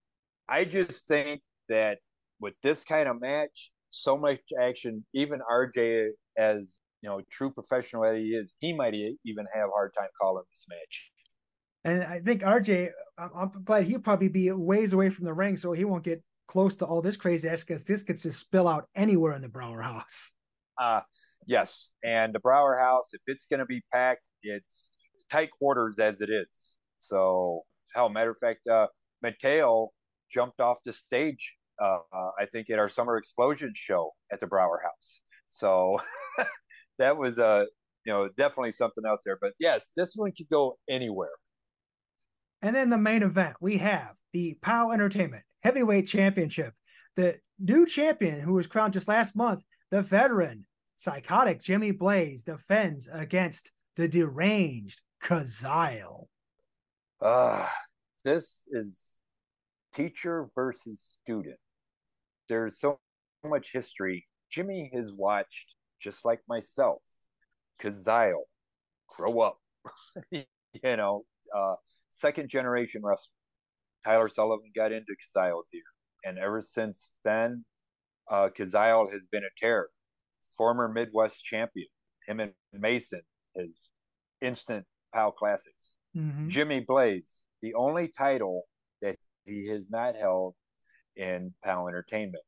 I 0.48 0.64
just 0.64 1.07
think 1.07 1.40
that 1.68 1.98
with 2.41 2.55
this 2.62 2.84
kind 2.84 3.09
of 3.09 3.20
match, 3.20 3.70
so 3.91 4.16
much 4.16 4.41
action, 4.61 5.05
even 5.14 5.41
RJ, 5.51 6.09
as 6.37 6.80
you 7.03 7.09
know, 7.09 7.20
true 7.30 7.51
professional 7.51 8.03
that 8.03 8.16
he 8.16 8.30
is, 8.30 8.53
he 8.59 8.72
might 8.72 8.95
even 8.95 9.47
have 9.55 9.68
a 9.68 9.72
hard 9.72 9.93
time 9.97 10.09
calling 10.20 10.45
this 10.53 10.66
match. 10.68 11.12
And 11.84 12.03
I 12.03 12.20
think 12.20 12.43
RJ, 12.43 12.91
I'm 13.18 13.53
glad 13.64 13.84
he'll 13.84 14.01
probably 14.01 14.28
be 14.28 14.51
ways 14.51 14.93
away 14.93 15.11
from 15.11 15.24
the 15.24 15.34
ring, 15.34 15.57
so 15.57 15.72
he 15.72 15.84
won't 15.84 16.05
get 16.05 16.22
close 16.49 16.76
to 16.76 16.84
all 16.84 17.03
this 17.03 17.16
crazy 17.16 17.49
ass 17.49 17.61
because 17.61 17.84
this 17.84 18.03
could 18.03 18.18
just 18.18 18.41
spill 18.41 18.68
out 18.68 18.89
anywhere 18.95 19.32
in 19.34 19.43
the 19.43 19.49
Brauer 19.49 19.82
House. 19.82 20.32
Uh 20.78 21.01
yes, 21.47 21.91
and 22.05 22.34
the 22.34 22.41
Brauer 22.41 22.76
House, 22.78 23.11
if 23.12 23.20
it's 23.26 23.47
going 23.47 23.61
to 23.61 23.66
be 23.66 23.82
packed, 23.93 24.22
it's 24.43 24.91
tight 25.30 25.51
quarters 25.51 25.99
as 25.99 26.20
it 26.20 26.30
is. 26.30 26.76
So, 26.99 27.62
hell, 27.95 28.09
matter 28.09 28.30
of 28.30 28.39
fact, 28.39 28.66
uh, 28.66 28.89
Mateo 29.22 29.91
jumped 30.30 30.61
off 30.61 30.78
the 30.84 30.93
stage. 30.93 31.55
Uh, 31.80 31.98
I 32.38 32.46
think 32.46 32.70
at 32.70 32.78
our 32.78 32.88
summer 32.88 33.16
explosion 33.16 33.72
show 33.74 34.12
at 34.32 34.40
the 34.40 34.46
Brauer 34.46 34.80
House. 34.82 35.20
So 35.50 36.00
that 36.98 37.16
was 37.16 37.38
uh, 37.38 37.64
you 38.04 38.12
know 38.12 38.28
definitely 38.36 38.72
something 38.72 39.04
else 39.06 39.22
there. 39.24 39.38
But 39.40 39.52
yes, 39.58 39.92
this 39.96 40.14
one 40.14 40.32
could 40.36 40.48
go 40.48 40.78
anywhere. 40.88 41.30
And 42.62 42.74
then 42.74 42.90
the 42.90 42.98
main 42.98 43.22
event, 43.22 43.56
we 43.60 43.78
have 43.78 44.14
the 44.32 44.58
POWW 44.62 44.94
Entertainment 44.94 45.42
Heavyweight 45.62 46.06
Championship. 46.06 46.72
The 47.16 47.38
new 47.58 47.86
champion 47.86 48.40
who 48.40 48.54
was 48.54 48.66
crowned 48.66 48.92
just 48.92 49.08
last 49.08 49.36
month, 49.36 49.62
the 49.90 50.02
veteran 50.02 50.66
psychotic 50.96 51.60
Jimmy 51.60 51.90
Blaze, 51.90 52.42
defends 52.42 53.08
against 53.12 53.72
the 53.96 54.08
deranged 54.08 55.00
Kazile. 55.22 56.26
Uh, 57.20 57.66
this 58.24 58.64
is 58.70 59.20
teacher 59.94 60.48
versus 60.54 61.18
student. 61.22 61.56
There's 62.49 62.78
so 62.78 62.99
much 63.44 63.72
history. 63.72 64.26
Jimmy 64.51 64.90
has 64.94 65.12
watched, 65.12 65.74
just 66.01 66.24
like 66.24 66.40
myself, 66.49 67.03
Kazile 67.80 68.44
grow 69.09 69.40
up. 69.40 69.59
you 70.30 70.44
know, 70.82 71.24
uh, 71.55 71.74
second 72.11 72.49
generation 72.49 73.03
wrestler. 73.05 73.32
Tyler 74.05 74.28
Sullivan 74.28 74.70
got 74.74 74.92
into 74.92 75.14
Kazile's 75.14 75.68
ear. 75.74 75.82
And 76.24 76.38
ever 76.38 76.61
since 76.61 77.12
then, 77.24 77.64
uh, 78.30 78.51
Kazile 78.57 79.11
has 79.12 79.22
been 79.30 79.42
a 79.44 79.61
terror. 79.61 79.88
Former 80.57 80.88
Midwest 80.88 81.44
champion. 81.44 81.88
Him 82.26 82.40
and 82.40 82.53
Mason, 82.72 83.22
his 83.55 83.90
instant 84.40 84.84
POWW 85.14 85.34
Classics. 85.34 85.94
Mm-hmm. 86.16 86.49
Jimmy 86.49 86.80
Blaze, 86.80 87.42
the 87.62 87.74
only 87.74 88.09
title 88.09 88.62
that 89.03 89.16
he 89.44 89.68
has 89.68 89.86
not 89.90 90.16
held 90.16 90.55
in 91.16 91.52
POWW 91.64 91.88
Entertainment. 91.88 92.44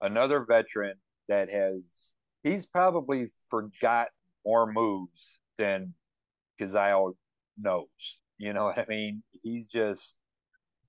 Another 0.00 0.44
veteran 0.44 0.94
that 1.28 1.50
has, 1.50 2.14
he's 2.42 2.66
probably 2.66 3.28
forgot 3.48 4.08
more 4.44 4.70
moves 4.70 5.38
than 5.56 5.94
Kazile 6.60 7.14
knows. 7.58 7.86
You 8.38 8.52
know 8.52 8.64
what 8.64 8.78
I 8.78 8.84
mean? 8.88 9.22
He's 9.42 9.68
just 9.68 10.16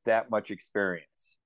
that 0.05 0.29
much 0.29 0.51
experience. 0.51 1.37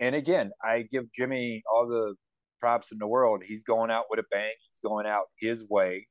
And 0.00 0.14
again, 0.14 0.50
I 0.62 0.82
give 0.90 1.12
Jimmy 1.12 1.62
all 1.70 1.86
the 1.86 2.14
props 2.58 2.92
in 2.92 2.98
the 2.98 3.06
world. 3.06 3.42
He's 3.46 3.62
going 3.62 3.90
out 3.90 4.06
with 4.10 4.18
a 4.18 4.24
bang. 4.30 4.52
He's 4.58 4.80
going 4.82 5.06
out 5.06 5.26
his 5.38 5.64
way 5.68 6.06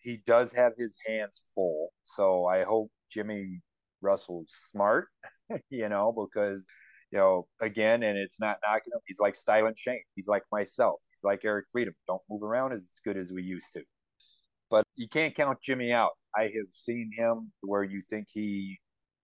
he 0.00 0.22
does 0.26 0.52
have 0.52 0.72
his 0.76 0.96
hands 1.06 1.50
full. 1.54 1.90
So 2.04 2.46
I 2.46 2.64
hope 2.64 2.90
Jimmy 3.10 3.60
Russell's 4.00 4.50
smart, 4.52 5.08
you 5.70 5.88
know, 5.88 6.12
because 6.12 6.66
you 7.10 7.18
know, 7.18 7.46
again, 7.60 8.02
and 8.02 8.18
it's 8.18 8.40
not 8.40 8.58
knocking 8.66 8.92
him. 8.92 9.00
He's 9.06 9.20
like 9.20 9.34
Styling 9.34 9.74
Shane. 9.76 10.02
He's 10.14 10.28
like 10.28 10.42
myself. 10.52 11.00
He's 11.12 11.24
like 11.24 11.44
Eric 11.44 11.66
Freedom. 11.72 11.94
Don't 12.06 12.22
move 12.30 12.42
around 12.42 12.72
as 12.72 13.00
good 13.04 13.16
as 13.16 13.32
we 13.32 13.42
used 13.42 13.72
to. 13.74 13.82
But 14.70 14.84
you 14.96 15.08
can't 15.08 15.34
count 15.34 15.58
Jimmy 15.62 15.92
out. 15.92 16.12
I 16.36 16.42
have 16.42 16.70
seen 16.70 17.10
him 17.16 17.50
where 17.62 17.82
you 17.82 18.02
think 18.02 18.28
he 18.30 18.78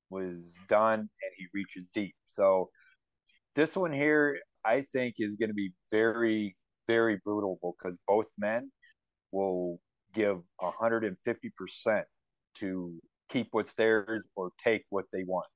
was 0.08 0.54
done 0.68 1.00
and 1.00 1.30
he 1.36 1.46
reaches 1.52 1.88
deep. 1.92 2.14
So 2.26 2.70
this 3.54 3.76
one 3.76 3.92
here, 3.92 4.38
I 4.64 4.80
think, 4.80 5.16
is 5.18 5.36
going 5.36 5.50
to 5.50 5.54
be 5.54 5.72
very, 5.92 6.56
very 6.88 7.20
brutal 7.24 7.58
because 7.60 7.98
both 8.08 8.30
men 8.38 8.70
will 9.32 9.78
give 10.14 10.38
150% 10.62 12.02
to 12.56 13.00
keep 13.28 13.48
what's 13.50 13.74
theirs 13.74 14.24
or 14.36 14.50
take 14.62 14.84
what 14.88 15.04
they 15.12 15.24
want. 15.24 15.46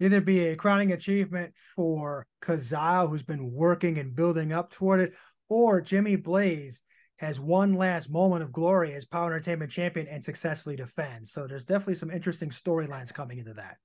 Either 0.00 0.20
be 0.20 0.48
a 0.48 0.56
crowning 0.56 0.92
achievement 0.92 1.52
for 1.74 2.26
Kazile, 2.42 3.08
who's 3.08 3.22
been 3.22 3.50
working 3.52 3.98
and 3.98 4.14
building 4.14 4.52
up 4.52 4.70
toward 4.70 5.00
it, 5.00 5.14
or 5.48 5.80
Jimmy 5.80 6.16
Blaze 6.16 6.82
has 7.18 7.40
one 7.40 7.74
last 7.74 8.10
moment 8.10 8.42
of 8.42 8.52
glory 8.52 8.94
as 8.94 9.06
POWW 9.06 9.26
Entertainment 9.26 9.70
champion 9.70 10.06
and 10.06 10.22
successfully 10.22 10.76
defends. 10.76 11.32
So 11.32 11.46
there's 11.46 11.64
definitely 11.64 11.94
some 11.94 12.10
interesting 12.10 12.50
storylines 12.50 13.12
coming 13.12 13.38
into 13.38 13.54
that. 13.54 13.78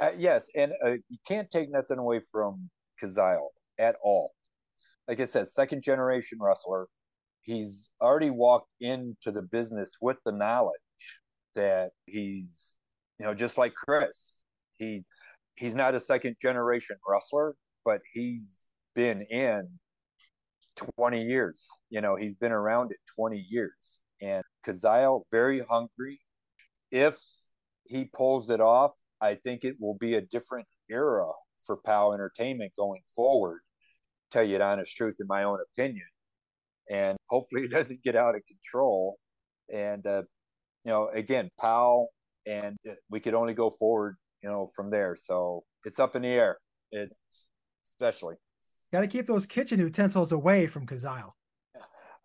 Uh, 0.00 0.12
yes, 0.16 0.48
and 0.56 0.72
uh, 0.84 0.92
you 0.92 1.18
can't 1.28 1.50
take 1.50 1.70
nothing 1.70 1.98
away 1.98 2.20
from 2.32 2.70
Kazile 3.00 3.48
at 3.78 3.96
all. 4.02 4.32
Like 5.06 5.20
I 5.20 5.26
said, 5.26 5.48
second 5.48 5.82
generation 5.82 6.38
wrestler. 6.40 6.86
He's 7.42 7.90
already 8.00 8.30
walked 8.30 8.70
into 8.80 9.32
the 9.32 9.42
business 9.42 9.96
with 10.00 10.16
the 10.24 10.32
knowledge 10.32 10.76
that 11.54 11.90
he's, 12.06 12.78
you 13.18 13.26
know, 13.26 13.34
just 13.34 13.58
like 13.58 13.74
Chris. 13.74 14.44
He 14.78 15.04
he's 15.56 15.74
not 15.74 15.94
a 15.94 16.00
second 16.00 16.36
generation 16.40 16.96
wrestler, 17.08 17.54
but 17.84 18.00
he's 18.12 18.68
been 18.94 19.22
in 19.22 19.68
20 20.96 21.22
years. 21.22 21.68
You 21.90 22.00
know, 22.00 22.16
he's 22.16 22.36
been 22.36 22.52
around 22.52 22.92
it 22.92 22.98
20 23.16 23.44
years. 23.48 24.00
And 24.20 24.42
Kazile, 24.66 25.22
very 25.30 25.60
hungry. 25.60 26.20
If 26.90 27.18
he 27.84 28.04
pulls 28.04 28.50
it 28.50 28.60
off, 28.60 28.92
I 29.20 29.34
think 29.34 29.64
it 29.64 29.76
will 29.80 29.96
be 29.98 30.14
a 30.14 30.20
different 30.20 30.66
era 30.90 31.30
for 31.66 31.78
POWW 31.86 32.14
Entertainment 32.14 32.72
going 32.76 33.02
forward. 33.14 33.60
Tell 34.30 34.42
you 34.42 34.58
the 34.58 34.64
honest 34.64 34.96
truth, 34.96 35.16
in 35.20 35.26
my 35.26 35.44
own 35.44 35.58
opinion, 35.72 36.06
and 36.90 37.16
hopefully 37.28 37.62
it 37.64 37.70
doesn't 37.70 38.02
get 38.02 38.16
out 38.16 38.34
of 38.34 38.42
control. 38.46 39.16
And 39.72 40.06
uh, 40.06 40.22
you 40.84 40.90
know, 40.90 41.08
again, 41.08 41.50
POWW, 41.60 42.06
and 42.46 42.76
we 43.10 43.20
could 43.20 43.34
only 43.34 43.54
go 43.54 43.70
forward, 43.70 44.16
you 44.42 44.48
know, 44.50 44.68
from 44.74 44.90
there. 44.90 45.16
So 45.16 45.64
it's 45.84 45.98
up 45.98 46.16
in 46.16 46.22
the 46.22 46.28
air, 46.28 46.58
it, 46.90 47.10
especially. 47.88 48.34
Got 48.92 49.00
to 49.00 49.06
keep 49.06 49.26
those 49.26 49.46
kitchen 49.46 49.78
utensils 49.78 50.32
away 50.32 50.66
from 50.66 50.86
Kazile. 50.86 51.32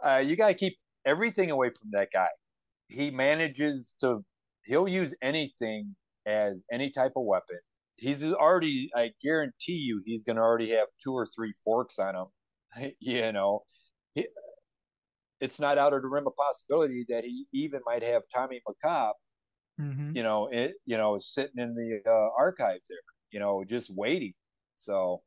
Uh, 0.06 0.18
you 0.18 0.36
got 0.36 0.50
to 0.50 0.54
keep 0.54 0.78
everything 1.06 1.52
away 1.52 1.70
from 1.70 1.92
that 1.92 2.10
guy. 2.14 2.28
He 2.88 3.10
manages 3.10 3.96
to, 4.02 4.24
he'll 4.66 4.88
use 4.88 5.14
anything 5.22 5.96
as 6.26 6.64
any 6.72 6.92
type 6.92 7.14
of 7.16 7.24
weapon. 7.26 7.60
He's 7.96 8.24
already, 8.24 8.90
I 8.96 9.12
guarantee 9.24 9.74
you, 9.74 10.02
he's 10.06 10.24
going 10.24 10.36
to 10.36 10.42
already 10.42 10.72
have 10.72 10.88
two 11.04 11.14
or 11.14 11.26
three 11.26 11.54
forks 11.64 11.98
on 11.98 12.16
him. 12.16 12.92
you 13.00 13.32
know, 13.32 13.62
he, 14.14 14.28
it's 15.40 15.60
not 15.60 15.78
out 15.78 15.94
of 15.94 16.02
the 16.02 16.10
realm 16.10 16.28
of 16.28 16.34
possibility 16.36 17.06
that 17.10 17.24
he 17.24 17.46
even 17.54 17.80
might 17.86 18.04
have 18.04 18.24
Tommy 18.34 18.62
McCobb, 18.68 19.14
mm-hmm. 19.80 20.16
you 20.16 20.24
know, 20.24 20.48
it, 20.52 20.74
you 20.86 20.98
know, 20.98 21.20
sitting 21.20 21.58
in 21.60 21.76
the 21.76 22.02
uh, 22.10 22.30
archives 22.38 22.84
there, 22.90 22.98
you 23.32 23.40
know, 23.40 23.64
just 23.64 23.94
waiting. 23.94 24.34
So, 24.76 25.22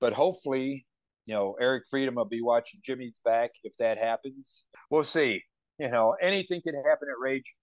but 0.00 0.12
hopefully, 0.12 0.86
you 1.26 1.34
know, 1.34 1.56
Eric 1.60 1.84
Freedom 1.88 2.16
will 2.16 2.24
be 2.24 2.42
watching 2.42 2.80
Jimmy's 2.84 3.20
back 3.24 3.50
if 3.64 3.76
that 3.78 3.98
happens. 3.98 4.64
We'll 4.90 5.04
see. 5.04 5.42
You 5.78 5.90
know, 5.90 6.16
anything 6.20 6.60
can 6.62 6.74
happen 6.74 7.08
at 7.10 7.20
Rage. 7.20 7.54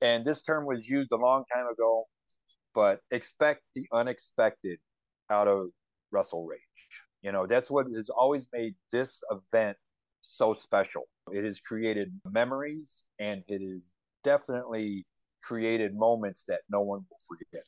And 0.00 0.24
this 0.24 0.42
term 0.42 0.66
was 0.66 0.88
used 0.88 1.10
a 1.12 1.16
long 1.16 1.44
time 1.52 1.66
ago, 1.66 2.04
but 2.74 3.00
expect 3.10 3.62
the 3.74 3.86
unexpected 3.92 4.78
out 5.30 5.48
of 5.48 5.68
WrestleRage. 6.12 6.58
You 7.22 7.32
know, 7.32 7.46
that's 7.46 7.70
what 7.70 7.86
has 7.94 8.10
always 8.10 8.46
made 8.52 8.74
this 8.92 9.22
event 9.30 9.78
so 10.20 10.52
special. 10.52 11.04
It 11.32 11.44
has 11.44 11.60
created 11.60 12.12
memories 12.30 13.06
and 13.18 13.42
it 13.48 13.62
has 13.62 13.92
definitely 14.24 15.06
created 15.44 15.94
moments 15.94 16.44
that 16.46 16.60
no 16.70 16.80
one 16.80 17.00
will 17.10 17.18
forget. 17.28 17.64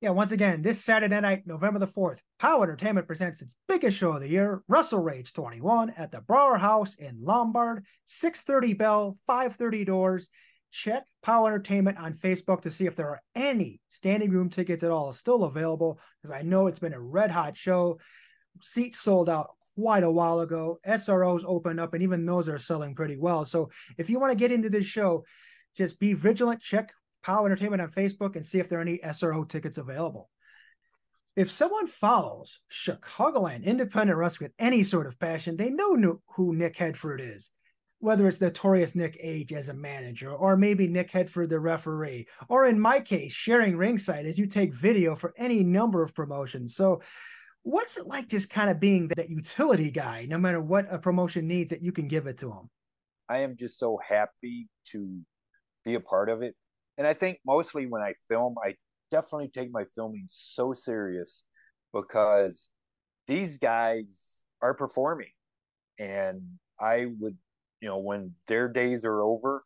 Yeah, 0.00 0.10
once 0.10 0.32
again, 0.32 0.60
this 0.60 0.84
Saturday 0.84 1.20
night, 1.20 1.46
November 1.46 1.78
the 1.78 1.86
4th, 1.86 2.18
POWW 2.40 2.64
Entertainment 2.64 3.06
presents 3.06 3.40
its 3.40 3.56
biggest 3.66 3.96
show 3.96 4.12
of 4.12 4.20
the 4.20 4.28
year, 4.28 4.62
WrestleRage 4.70 5.32
21 5.32 5.94
at 5.96 6.12
the 6.12 6.20
Brauer 6.20 6.58
House 6.58 6.94
in 6.96 7.16
Lombard, 7.22 7.86
6.30 8.22 8.76
bell, 8.76 9.18
5.30 9.28 9.86
doors. 9.86 10.28
Check 10.70 11.04
POWW 11.24 11.46
Entertainment 11.46 11.98
on 11.98 12.14
Facebook 12.14 12.60
to 12.62 12.70
see 12.70 12.84
if 12.84 12.94
there 12.94 13.08
are 13.08 13.22
any 13.34 13.80
standing 13.88 14.30
room 14.30 14.50
tickets 14.50 14.84
at 14.84 14.90
all 14.90 15.14
still 15.14 15.44
available, 15.44 15.98
because 16.20 16.34
I 16.34 16.42
know 16.42 16.66
it's 16.66 16.78
been 16.78 16.92
a 16.92 17.00
red 17.00 17.30
hot 17.30 17.56
show. 17.56 17.98
Seats 18.60 19.00
sold 19.00 19.30
out 19.30 19.48
quite 19.76 20.02
a 20.02 20.10
while 20.10 20.40
ago. 20.40 20.78
SROs 20.86 21.42
opened 21.46 21.80
up, 21.80 21.94
and 21.94 22.02
even 22.02 22.26
those 22.26 22.50
are 22.50 22.58
selling 22.58 22.94
pretty 22.94 23.16
well. 23.16 23.46
So 23.46 23.70
if 23.96 24.10
you 24.10 24.18
want 24.18 24.32
to 24.32 24.38
get 24.38 24.52
into 24.52 24.68
this 24.68 24.86
show, 24.86 25.24
just 25.76 25.98
be 25.98 26.14
vigilant. 26.14 26.60
Check 26.60 26.92
POWW 27.24 27.46
Entertainment 27.46 27.82
on 27.82 27.90
Facebook 27.90 28.36
and 28.36 28.46
see 28.46 28.58
if 28.58 28.68
there 28.68 28.78
are 28.78 28.82
any 28.82 28.98
SRO 28.98 29.48
tickets 29.48 29.78
available. 29.78 30.30
If 31.34 31.50
someone 31.50 31.86
follows 31.86 32.60
Chicagoland 32.72 33.64
independent 33.64 34.18
wrestling 34.18 34.46
with 34.48 34.64
any 34.64 34.82
sort 34.82 35.06
of 35.06 35.18
passion, 35.18 35.56
they 35.56 35.68
know 35.68 36.20
who 36.34 36.54
Nick 36.54 36.76
Headford 36.76 37.20
is. 37.20 37.50
Whether 37.98 38.28
it's 38.28 38.40
notorious 38.40 38.94
Nick 38.94 39.18
Age 39.20 39.52
as 39.52 39.68
a 39.68 39.74
manager, 39.74 40.32
or 40.32 40.56
maybe 40.56 40.86
Nick 40.86 41.10
Headford 41.10 41.50
the 41.50 41.58
referee, 41.58 42.26
or 42.48 42.66
in 42.66 42.78
my 42.78 43.00
case, 43.00 43.32
sharing 43.32 43.76
ringside 43.76 44.26
as 44.26 44.38
you 44.38 44.46
take 44.46 44.74
video 44.74 45.14
for 45.14 45.32
any 45.36 45.62
number 45.62 46.02
of 46.02 46.14
promotions. 46.14 46.76
So, 46.76 47.00
what's 47.62 47.96
it 47.96 48.06
like 48.06 48.28
just 48.28 48.50
kind 48.50 48.70
of 48.70 48.80
being 48.80 49.08
that 49.08 49.30
utility 49.30 49.90
guy, 49.90 50.26
no 50.28 50.36
matter 50.36 50.60
what 50.60 50.92
a 50.92 50.98
promotion 50.98 51.48
needs, 51.48 51.70
that 51.70 51.82
you 51.82 51.90
can 51.90 52.06
give 52.06 52.26
it 52.26 52.38
to 52.38 52.48
them? 52.48 52.70
I 53.30 53.38
am 53.38 53.56
just 53.56 53.78
so 53.78 53.98
happy 54.06 54.68
to 54.92 55.20
be 55.86 55.94
a 55.94 56.00
part 56.00 56.28
of 56.28 56.42
it 56.42 56.54
and 56.98 57.06
I 57.06 57.12
think 57.12 57.38
mostly 57.46 57.86
when 57.86 58.02
I 58.02 58.14
film, 58.28 58.54
I 58.64 58.74
definitely 59.10 59.48
take 59.48 59.70
my 59.70 59.84
filming 59.94 60.26
so 60.28 60.72
serious 60.72 61.44
because 61.92 62.68
these 63.26 63.58
guys 63.58 64.44
are 64.62 64.74
performing. 64.74 65.30
And 65.98 66.42
I 66.80 67.06
would, 67.18 67.36
you 67.80 67.88
know, 67.88 67.98
when 67.98 68.32
their 68.48 68.68
days 68.68 69.04
are 69.04 69.22
over 69.22 69.64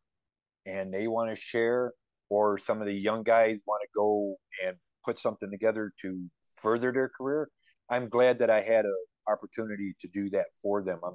and 0.66 0.92
they 0.92 1.06
want 1.06 1.30
to 1.30 1.36
share, 1.36 1.92
or 2.28 2.56
some 2.58 2.80
of 2.80 2.86
the 2.86 2.94
young 2.94 3.24
guys 3.24 3.60
want 3.66 3.82
to 3.82 3.88
go 3.96 4.36
and 4.64 4.76
put 5.04 5.18
something 5.18 5.50
together 5.50 5.92
to 6.00 6.30
further 6.62 6.92
their 6.92 7.08
career, 7.08 7.48
I'm 7.88 8.08
glad 8.08 8.38
that 8.38 8.50
I 8.50 8.60
had 8.60 8.84
an 8.84 8.96
opportunity 9.28 9.94
to 10.00 10.08
do 10.08 10.30
that 10.30 10.46
for 10.62 10.82
them. 10.82 11.00
I'm, 11.04 11.14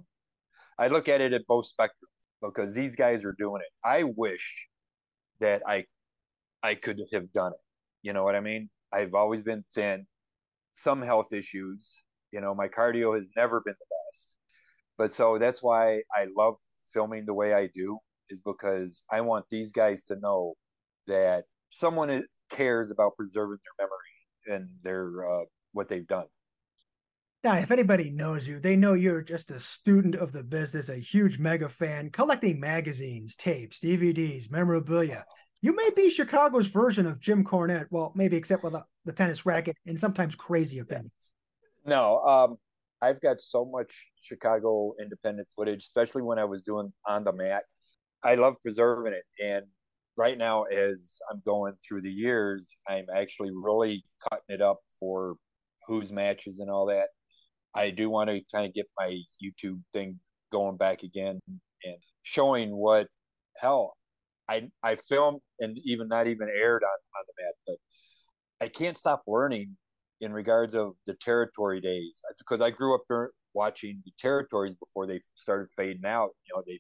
I 0.77 0.89
look 0.89 1.07
at 1.07 1.21
it 1.21 1.31
at 1.31 1.47
both 1.47 1.67
spectrums 1.71 1.89
because 2.41 2.73
these 2.73 2.97
guys 2.97 3.23
are 3.23 3.35
doing 3.37 3.61
it. 3.61 3.87
I 3.87 4.03
wish 4.03 4.67
that 5.39 5.61
I 5.67 5.85
I 6.63 6.75
could 6.75 6.99
have 7.13 7.31
done 7.33 7.53
it. 7.53 7.59
You 8.01 8.13
know 8.13 8.23
what 8.23 8.35
I 8.35 8.39
mean? 8.39 8.69
I've 8.93 9.13
always 9.13 9.43
been 9.43 9.63
thin, 9.73 10.05
some 10.73 11.01
health 11.01 11.33
issues. 11.33 12.03
You 12.31 12.41
know, 12.41 12.53
my 12.55 12.67
cardio 12.67 13.15
has 13.15 13.29
never 13.35 13.61
been 13.61 13.75
the 13.79 13.95
best. 14.11 14.37
But 14.97 15.11
so 15.11 15.37
that's 15.37 15.61
why 15.61 16.01
I 16.13 16.27
love 16.35 16.55
filming 16.93 17.25
the 17.25 17.33
way 17.33 17.53
I 17.53 17.69
do, 17.73 17.99
is 18.29 18.39
because 18.45 19.03
I 19.11 19.21
want 19.21 19.45
these 19.49 19.73
guys 19.73 20.03
to 20.05 20.15
know 20.17 20.53
that 21.07 21.45
someone 21.69 22.23
cares 22.49 22.91
about 22.91 23.15
preserving 23.17 23.59
their 23.77 23.87
memory 23.87 24.61
and 24.61 24.69
their 24.83 25.29
uh, 25.29 25.45
what 25.73 25.89
they've 25.89 26.07
done. 26.07 26.27
Now, 27.45 27.57
if 27.57 27.69
anybody 27.69 28.09
knows 28.09 28.47
you, 28.47 28.59
they 28.59 28.75
know 28.75 28.93
you're 28.93 29.21
just 29.21 29.51
a 29.51 29.59
student 29.59 30.15
of 30.15 30.31
the 30.31 30.41
business, 30.41 30.89
a 30.89 30.95
huge 30.95 31.37
mega 31.37 31.69
fan, 31.69 32.09
collecting 32.09 32.59
magazines, 32.59 33.35
tapes, 33.35 33.79
DVDs, 33.79 34.49
memorabilia. 34.49 35.23
You 35.61 35.75
may 35.75 35.91
be 35.95 36.09
Chicago's 36.09 36.65
version 36.65 37.05
of 37.05 37.19
Jim 37.19 37.43
Cornette. 37.43 37.85
Well, 37.91 38.11
maybe 38.15 38.35
except 38.35 38.63
with 38.63 38.73
a, 38.73 38.83
the 39.05 39.11
tennis 39.11 39.45
racket 39.45 39.77
and 39.85 39.99
sometimes 39.99 40.33
crazy 40.33 40.79
opinions. 40.79 41.11
No, 41.85 42.17
um, 42.21 42.57
I've 42.99 43.21
got 43.21 43.39
so 43.39 43.63
much 43.63 43.93
Chicago 44.19 44.95
independent 44.99 45.47
footage, 45.55 45.83
especially 45.83 46.23
when 46.23 46.39
I 46.39 46.45
was 46.45 46.63
doing 46.63 46.91
on 47.05 47.25
the 47.25 47.31
mat. 47.31 47.65
I 48.23 48.33
love 48.33 48.55
preserving 48.63 49.13
it. 49.13 49.23
And 49.39 49.65
right 50.17 50.35
now, 50.35 50.63
as 50.63 51.19
I'm 51.29 51.43
going 51.45 51.73
through 51.87 52.01
the 52.01 52.11
years, 52.11 52.75
I'm 52.87 53.05
actually 53.15 53.51
really 53.53 54.03
cutting 54.31 54.55
it 54.55 54.61
up 54.61 54.79
for 54.99 55.35
whose 55.87 56.11
matches 56.11 56.59
and 56.59 56.71
all 56.71 56.87
that. 56.87 57.09
I 57.75 57.89
do 57.89 58.09
want 58.09 58.29
to 58.29 58.41
kind 58.53 58.65
of 58.65 58.73
get 58.73 58.87
my 58.97 59.19
YouTube 59.43 59.81
thing 59.93 60.19
going 60.51 60.77
back 60.77 61.03
again 61.03 61.39
and 61.83 61.97
showing 62.23 62.75
what 62.75 63.07
hell 63.57 63.95
I 64.47 64.69
I 64.83 64.95
filmed 64.95 65.41
and 65.59 65.77
even 65.83 66.07
not 66.07 66.27
even 66.27 66.49
aired 66.49 66.83
on 66.83 66.89
on 66.89 67.25
the 67.27 67.43
mat, 67.43 67.53
but 67.67 67.75
I 68.65 68.69
can't 68.69 68.97
stop 68.97 69.23
learning 69.27 69.75
in 70.21 70.31
regards 70.31 70.75
of 70.75 70.93
the 71.05 71.15
territory 71.15 71.81
days 71.81 72.21
because 72.39 72.61
I 72.61 72.69
grew 72.69 72.95
up 72.95 73.01
during, 73.09 73.31
watching 73.53 74.01
the 74.05 74.11
territories 74.19 74.75
before 74.75 75.07
they 75.07 75.19
started 75.35 75.69
fading 75.75 76.05
out. 76.05 76.29
You 76.47 76.55
know, 76.55 76.63
they 76.65 76.79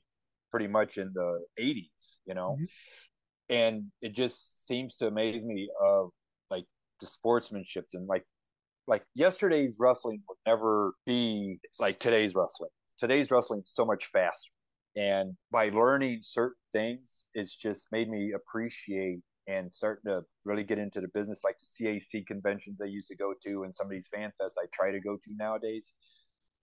pretty 0.51 0.67
much 0.67 0.97
in 0.97 1.11
the 1.13 1.43
'80s. 1.59 2.19
You 2.25 2.35
know, 2.35 2.57
mm-hmm. 2.59 3.53
and 3.53 3.83
it 4.01 4.13
just 4.13 4.67
seems 4.67 4.95
to 4.97 5.07
amaze 5.07 5.43
me 5.43 5.69
of 5.81 6.09
like 6.49 6.65
the 7.01 7.07
sportsmanship 7.07 7.85
and 7.93 8.07
like 8.07 8.23
like 8.87 9.03
yesterday's 9.15 9.77
wrestling 9.79 10.21
would 10.27 10.37
never 10.45 10.93
be 11.05 11.59
like 11.79 11.99
today's 11.99 12.35
wrestling. 12.35 12.69
Today's 12.99 13.31
wrestling 13.31 13.61
is 13.61 13.71
so 13.73 13.85
much 13.85 14.05
faster. 14.07 14.51
And 14.95 15.35
by 15.51 15.69
learning 15.69 16.19
certain 16.21 16.55
things, 16.71 17.25
it's 17.33 17.55
just 17.55 17.87
made 17.91 18.09
me 18.09 18.33
appreciate 18.33 19.19
and 19.47 19.73
starting 19.73 20.09
to 20.11 20.23
really 20.45 20.63
get 20.63 20.79
into 20.79 21.01
the 21.01 21.09
business, 21.13 21.41
like 21.43 21.57
the 21.59 21.85
CAC 21.85 22.25
conventions 22.25 22.79
I 22.81 22.85
used 22.85 23.09
to 23.09 23.15
go 23.15 23.33
to 23.45 23.63
and 23.63 23.75
some 23.75 23.87
of 23.87 23.91
these 23.91 24.07
fan 24.07 24.31
fests 24.41 24.53
I 24.57 24.65
try 24.73 24.91
to 24.91 24.99
go 24.99 25.15
to 25.15 25.35
nowadays. 25.37 25.93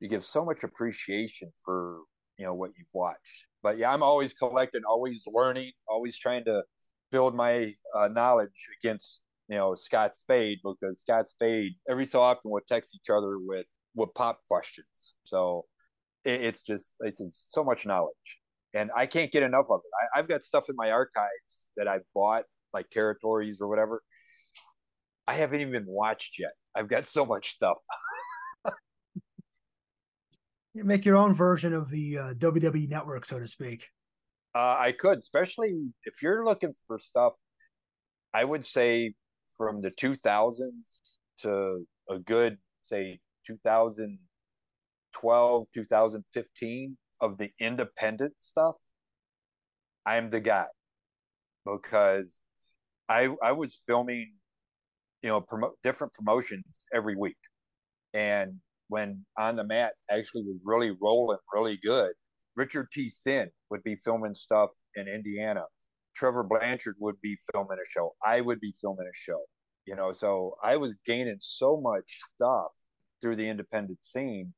You 0.00 0.08
give 0.08 0.24
so 0.24 0.44
much 0.44 0.64
appreciation 0.64 1.52
for 1.64 2.00
you 2.38 2.46
know 2.46 2.54
what 2.54 2.70
you've 2.76 2.88
watched. 2.92 3.46
But 3.62 3.78
yeah, 3.78 3.92
I'm 3.92 4.02
always 4.02 4.32
collecting, 4.32 4.82
always 4.88 5.22
learning, 5.32 5.72
always 5.86 6.18
trying 6.18 6.44
to 6.46 6.64
build 7.12 7.34
my 7.34 7.72
uh, 7.94 8.08
knowledge 8.08 8.68
against 8.82 9.22
you 9.52 9.58
know 9.58 9.74
Scott 9.74 10.16
Spade 10.16 10.60
because 10.64 11.02
Scott 11.02 11.28
Spade 11.28 11.74
every 11.86 12.06
so 12.06 12.22
often 12.22 12.50
would 12.52 12.66
text 12.66 12.96
each 12.96 13.10
other 13.10 13.38
with 13.38 13.66
with 13.94 14.08
pop 14.14 14.40
questions. 14.48 15.14
So 15.24 15.66
it, 16.24 16.40
it's 16.42 16.62
just 16.62 16.94
it's, 17.00 17.20
it's 17.20 17.50
so 17.52 17.62
much 17.62 17.84
knowledge, 17.84 18.38
and 18.72 18.90
I 18.96 19.04
can't 19.04 19.30
get 19.30 19.42
enough 19.42 19.66
of 19.68 19.80
it. 19.84 19.90
I, 19.94 20.18
I've 20.18 20.28
got 20.28 20.42
stuff 20.42 20.64
in 20.70 20.76
my 20.76 20.90
archives 20.90 21.68
that 21.76 21.86
I 21.86 21.98
bought 22.14 22.44
like 22.72 22.88
territories 22.88 23.58
or 23.60 23.68
whatever. 23.68 24.02
I 25.28 25.34
haven't 25.34 25.60
even 25.60 25.84
watched 25.86 26.38
yet. 26.38 26.52
I've 26.74 26.88
got 26.88 27.04
so 27.04 27.26
much 27.26 27.50
stuff. 27.50 27.76
You 30.74 30.84
make 30.84 31.04
your 31.04 31.18
own 31.18 31.34
version 31.34 31.74
of 31.74 31.90
the 31.90 32.16
uh, 32.16 32.32
WWE 32.32 32.88
network, 32.88 33.26
so 33.26 33.38
to 33.38 33.46
speak. 33.46 33.88
Uh, 34.54 34.74
I 34.78 34.94
could, 34.98 35.18
especially 35.18 35.74
if 36.04 36.22
you're 36.22 36.46
looking 36.46 36.72
for 36.86 36.98
stuff. 36.98 37.34
I 38.32 38.42
would 38.42 38.64
say 38.64 39.12
from 39.56 39.80
the 39.80 39.90
2000s 39.90 41.18
to 41.38 41.86
a 42.08 42.18
good, 42.18 42.58
say, 42.82 43.20
2012, 43.46 45.66
2015 45.74 46.96
of 47.20 47.38
the 47.38 47.50
independent 47.60 48.34
stuff. 48.40 48.74
I'm 50.04 50.30
the 50.30 50.40
guy 50.40 50.66
because 51.64 52.40
I 53.08 53.28
I 53.42 53.52
was 53.52 53.78
filming, 53.86 54.34
you 55.22 55.30
know, 55.30 55.40
promo- 55.40 55.72
different 55.84 56.12
promotions 56.14 56.84
every 56.92 57.14
week, 57.16 57.36
and 58.14 58.60
when 58.88 59.24
on 59.38 59.56
the 59.56 59.64
mat 59.64 59.92
actually 60.10 60.42
was 60.42 60.62
really 60.66 60.90
rolling 61.00 61.38
really 61.54 61.78
good. 61.82 62.12
Richard 62.56 62.88
T. 62.92 63.08
Sin 63.08 63.50
would 63.70 63.82
be 63.82 63.96
filming 63.96 64.34
stuff 64.34 64.70
in 64.94 65.08
Indiana. 65.08 65.64
Trevor 66.14 66.44
Blanchard 66.44 66.96
would 66.98 67.20
be 67.20 67.36
filming 67.52 67.78
a 67.78 67.88
show. 67.88 68.14
I 68.24 68.40
would 68.40 68.60
be 68.60 68.74
filming 68.80 69.06
a 69.06 69.16
show. 69.16 69.42
You 69.86 69.96
know, 69.96 70.12
so 70.12 70.54
I 70.62 70.76
was 70.76 70.94
gaining 71.04 71.38
so 71.40 71.80
much 71.80 72.04
stuff 72.06 72.70
through 73.20 73.36
the 73.36 73.48
independent 73.48 73.98
scene, 74.02 74.52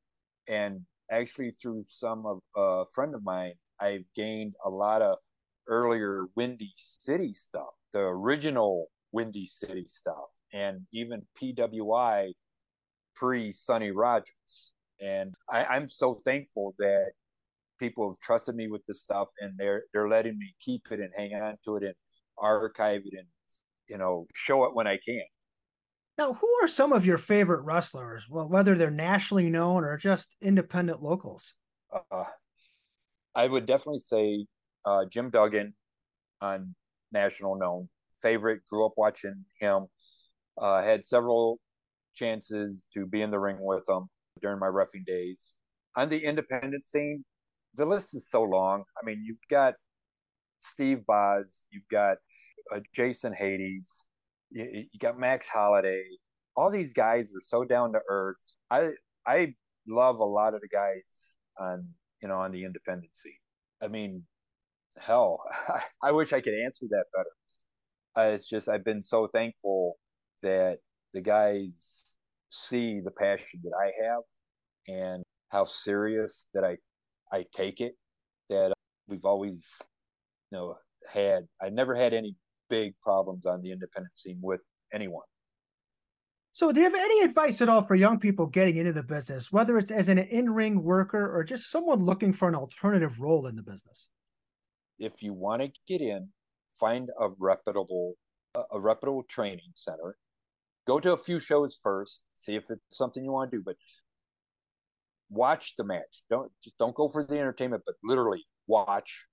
and 0.48 0.80
actually 1.10 1.50
through 1.52 1.84
some 1.86 2.26
of 2.26 2.40
a 2.56 2.60
uh, 2.60 2.84
friend 2.94 3.14
of 3.14 3.24
mine, 3.24 3.54
I've 3.80 4.04
gained 4.14 4.54
a 4.64 4.70
lot 4.70 5.02
of 5.02 5.18
earlier 5.66 6.26
Windy 6.36 6.72
City 6.76 7.32
stuff, 7.32 7.72
the 7.92 8.00
original 8.00 8.88
Windy 9.12 9.46
City 9.46 9.86
stuff, 9.88 10.28
and 10.52 10.82
even 10.92 11.22
PWI 11.40 12.32
pre 13.14 13.50
Sonny 13.50 13.90
Rogers. 13.90 14.72
And 15.00 15.34
I, 15.50 15.64
I'm 15.64 15.88
so 15.88 16.14
thankful 16.24 16.74
that 16.78 17.12
people 17.84 18.10
have 18.10 18.18
trusted 18.20 18.54
me 18.54 18.66
with 18.68 18.84
this 18.86 19.02
stuff 19.02 19.28
and 19.40 19.52
they're 19.58 19.82
they're 19.92 20.08
letting 20.08 20.38
me 20.38 20.54
keep 20.58 20.82
it 20.90 21.00
and 21.00 21.10
hang 21.16 21.34
on 21.34 21.56
to 21.64 21.76
it 21.76 21.82
and 21.82 21.94
archive 22.38 23.02
it 23.04 23.18
and 23.18 23.28
you 23.88 23.98
know 23.98 24.26
show 24.34 24.64
it 24.64 24.74
when 24.74 24.86
I 24.86 24.98
can. 25.04 25.22
Now, 26.16 26.32
who 26.32 26.48
are 26.62 26.68
some 26.68 26.92
of 26.92 27.04
your 27.04 27.18
favorite 27.18 27.62
wrestlers? 27.62 28.26
Well, 28.30 28.48
whether 28.48 28.76
they're 28.76 28.90
nationally 28.90 29.50
known 29.50 29.84
or 29.84 29.96
just 29.96 30.36
independent 30.40 31.02
locals. 31.02 31.54
Uh, 31.92 32.24
I 33.34 33.48
would 33.48 33.66
definitely 33.66 33.98
say 33.98 34.46
uh, 34.86 35.04
Jim 35.10 35.30
Duggan 35.30 35.74
on 36.40 36.74
national 37.12 37.58
known 37.58 37.88
favorite. 38.22 38.60
Grew 38.70 38.86
up 38.86 38.92
watching 38.96 39.44
him. 39.58 39.86
Uh, 40.56 40.82
had 40.82 41.04
several 41.04 41.58
chances 42.14 42.86
to 42.94 43.06
be 43.06 43.20
in 43.20 43.32
the 43.32 43.40
ring 43.40 43.56
with 43.58 43.84
him 43.88 44.06
during 44.40 44.60
my 44.60 44.68
roughing 44.68 45.04
days. 45.04 45.54
On 45.96 46.08
the 46.08 46.24
independent 46.24 46.86
scene, 46.86 47.24
the 47.76 47.84
list 47.84 48.14
is 48.14 48.28
so 48.28 48.42
long. 48.42 48.84
I 49.00 49.04
mean, 49.04 49.22
you've 49.24 49.36
got 49.50 49.74
Steve 50.60 51.04
Boz, 51.06 51.64
you've 51.70 51.88
got 51.90 52.18
uh, 52.74 52.80
Jason 52.94 53.32
Hades, 53.32 54.04
you, 54.50 54.86
you 54.92 54.98
got 54.98 55.18
Max 55.18 55.48
Holiday. 55.48 56.04
All 56.56 56.70
these 56.70 56.92
guys 56.92 57.30
are 57.30 57.40
so 57.40 57.64
down 57.64 57.92
to 57.92 58.00
earth. 58.08 58.56
I 58.70 58.90
I 59.26 59.54
love 59.86 60.18
a 60.18 60.24
lot 60.24 60.54
of 60.54 60.60
the 60.60 60.68
guys 60.68 61.38
on 61.58 61.88
you 62.22 62.28
know 62.28 62.38
on 62.38 62.52
the 62.52 62.64
independent 62.64 63.16
scene. 63.16 63.32
I 63.82 63.88
mean, 63.88 64.24
hell, 64.98 65.40
I, 65.68 65.82
I 66.08 66.12
wish 66.12 66.32
I 66.32 66.40
could 66.40 66.54
answer 66.54 66.86
that 66.90 67.04
better. 67.14 67.30
Uh, 68.16 68.34
it's 68.34 68.48
just 68.48 68.68
I've 68.68 68.84
been 68.84 69.02
so 69.02 69.26
thankful 69.26 69.96
that 70.42 70.78
the 71.12 71.20
guys 71.20 72.16
see 72.50 73.00
the 73.00 73.10
passion 73.10 73.60
that 73.64 73.72
I 73.76 74.06
have 74.06 74.22
and 74.86 75.24
how 75.48 75.64
serious 75.64 76.48
that 76.54 76.64
I 76.64 76.76
I 77.32 77.46
take 77.54 77.80
it 77.80 77.94
that 78.50 78.70
uh, 78.70 78.74
we've 79.08 79.24
always 79.24 79.76
you 80.50 80.58
know 80.58 80.76
had 81.12 81.46
I 81.60 81.70
never 81.70 81.94
had 81.94 82.12
any 82.12 82.36
big 82.68 82.94
problems 83.00 83.46
on 83.46 83.62
the 83.62 83.72
independent 83.72 84.18
scene 84.18 84.38
with 84.42 84.60
anyone. 84.92 85.24
So, 86.52 86.70
do 86.70 86.80
you 86.80 86.84
have 86.84 86.94
any 86.94 87.22
advice 87.22 87.60
at 87.60 87.68
all 87.68 87.82
for 87.82 87.96
young 87.96 88.20
people 88.20 88.46
getting 88.46 88.76
into 88.76 88.92
the 88.92 89.02
business, 89.02 89.50
whether 89.50 89.76
it's 89.76 89.90
as 89.90 90.08
an 90.08 90.18
in 90.18 90.50
ring 90.50 90.82
worker 90.82 91.36
or 91.36 91.42
just 91.42 91.70
someone 91.70 91.98
looking 91.98 92.32
for 92.32 92.48
an 92.48 92.54
alternative 92.54 93.18
role 93.18 93.46
in 93.46 93.56
the 93.56 93.62
business? 93.62 94.08
If 94.98 95.22
you 95.22 95.32
want 95.32 95.62
to 95.62 95.70
get 95.88 96.00
in, 96.00 96.28
find 96.78 97.10
a 97.20 97.30
reputable 97.38 98.14
a 98.70 98.78
reputable 98.78 99.24
training 99.24 99.72
center 99.74 100.16
go 100.86 101.00
to 101.00 101.12
a 101.12 101.16
few 101.16 101.38
shows 101.38 101.78
first, 101.82 102.22
see 102.34 102.56
if 102.56 102.70
it's 102.70 102.96
something 102.96 103.24
you 103.24 103.32
want 103.32 103.50
to 103.50 103.58
do, 103.58 103.62
but 103.64 103.76
watch 105.30 105.74
the 105.76 105.84
match. 105.84 106.22
Don't 106.30 106.50
just 106.62 106.76
don't 106.78 106.94
go 106.94 107.08
for 107.08 107.24
the 107.24 107.38
entertainment, 107.38 107.82
but 107.86 107.94
literally 108.02 108.44
watch 108.66 109.26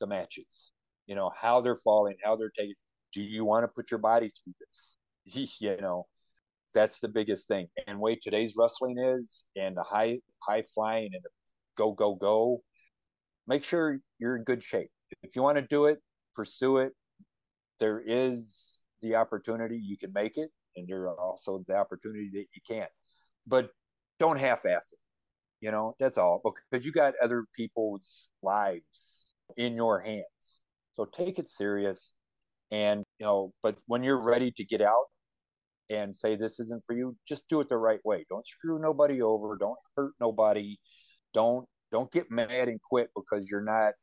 the 0.00 0.06
matches. 0.06 0.72
You 1.06 1.14
know 1.14 1.30
how 1.40 1.60
they're 1.60 1.76
falling, 1.76 2.16
how 2.22 2.36
they're 2.36 2.52
taking. 2.56 2.74
Do 3.12 3.22
you 3.22 3.44
want 3.44 3.64
to 3.64 3.68
put 3.68 3.90
your 3.90 3.98
body 3.98 4.28
through 4.28 4.54
this? 4.60 4.96
you 5.60 5.76
know, 5.80 6.06
that's 6.74 7.00
the 7.00 7.08
biggest 7.08 7.48
thing. 7.48 7.68
And 7.86 7.98
way 8.00 8.16
today's 8.16 8.54
wrestling 8.56 8.98
is, 8.98 9.44
and 9.56 9.76
the 9.76 9.82
high 9.82 10.18
high 10.46 10.62
flying 10.74 11.10
and 11.12 11.22
the 11.22 11.30
go 11.76 11.92
go 11.92 12.14
go. 12.14 12.62
Make 13.46 13.64
sure 13.64 13.98
you're 14.18 14.36
in 14.36 14.44
good 14.44 14.62
shape. 14.62 14.90
If 15.22 15.34
you 15.34 15.42
want 15.42 15.56
to 15.56 15.62
do 15.62 15.86
it, 15.86 15.98
pursue 16.34 16.78
it. 16.78 16.92
There 17.80 18.02
is 18.04 18.84
the 19.00 19.14
opportunity. 19.14 19.80
You 19.82 19.96
can 19.96 20.12
make 20.12 20.36
it 20.36 20.50
and 20.78 20.88
there 20.88 21.02
are 21.02 21.20
also 21.20 21.64
the 21.66 21.76
opportunity 21.76 22.30
that 22.32 22.46
you 22.54 22.62
can't. 22.66 22.90
But 23.46 23.70
don't 24.18 24.38
half-ass 24.38 24.92
it. 24.92 24.98
You 25.60 25.72
know, 25.72 25.94
that's 25.98 26.18
all 26.18 26.40
because 26.70 26.86
you 26.86 26.92
got 26.92 27.14
other 27.22 27.44
people's 27.56 28.30
lives 28.42 29.26
in 29.56 29.74
your 29.74 30.00
hands. 30.00 30.60
So 30.94 31.04
take 31.04 31.38
it 31.38 31.48
serious, 31.48 32.14
and 32.70 33.04
you 33.18 33.26
know. 33.26 33.52
But 33.62 33.78
when 33.86 34.02
you're 34.02 34.22
ready 34.22 34.52
to 34.52 34.64
get 34.64 34.80
out 34.80 35.06
and 35.90 36.14
say 36.14 36.36
this 36.36 36.60
isn't 36.60 36.84
for 36.84 36.94
you, 36.94 37.16
just 37.26 37.48
do 37.48 37.60
it 37.60 37.68
the 37.68 37.76
right 37.76 38.00
way. 38.04 38.24
Don't 38.28 38.46
screw 38.46 38.78
nobody 38.78 39.20
over. 39.22 39.56
Don't 39.58 39.78
hurt 39.96 40.12
nobody. 40.20 40.76
Don't 41.34 41.66
don't 41.90 42.10
get 42.12 42.30
mad 42.30 42.68
and 42.68 42.80
quit 42.80 43.10
because 43.16 43.48
you're 43.50 43.64
not 43.64 43.94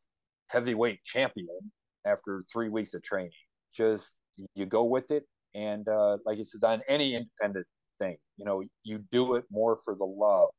heavyweight 0.48 1.04
champion 1.04 1.72
after 2.06 2.44
three 2.52 2.70
weeks 2.70 2.94
of 2.94 3.04
training. 3.04 3.32
Just 3.74 4.16
you 4.56 4.66
go 4.66 4.84
with 4.84 5.12
it 5.12 5.24
and 5.54 5.88
uh, 5.88 6.18
like 6.26 6.38
he 6.38 6.44
says, 6.44 6.64
on 6.64 6.82
any 6.88 7.16
independent 7.16 7.66
thing, 8.00 8.18
you 8.38 8.46
know, 8.46 8.62
you 8.84 9.06
do 9.12 9.36
it 9.36 9.46
more 9.50 9.78
for 9.86 9.96
the 9.96 10.06
love 10.06 10.50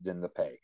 than 0.00 0.20
the 0.20 0.28
pay. 0.28 0.58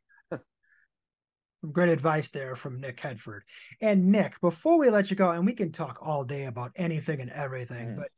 Great 1.70 1.90
advice 1.90 2.28
there 2.30 2.56
from 2.56 2.80
Nick 2.80 2.98
Headford. 2.98 3.44
And 3.80 4.10
Nick, 4.10 4.40
before 4.40 4.80
we 4.80 4.90
let 4.90 5.10
you 5.10 5.16
go, 5.16 5.30
and 5.30 5.46
we 5.46 5.52
can 5.52 5.70
talk 5.70 5.98
all 6.02 6.24
day 6.24 6.46
about 6.46 6.72
anything 6.74 7.20
and 7.20 7.30
everything, 7.30 7.90
mm. 7.90 7.96
but 7.96 8.08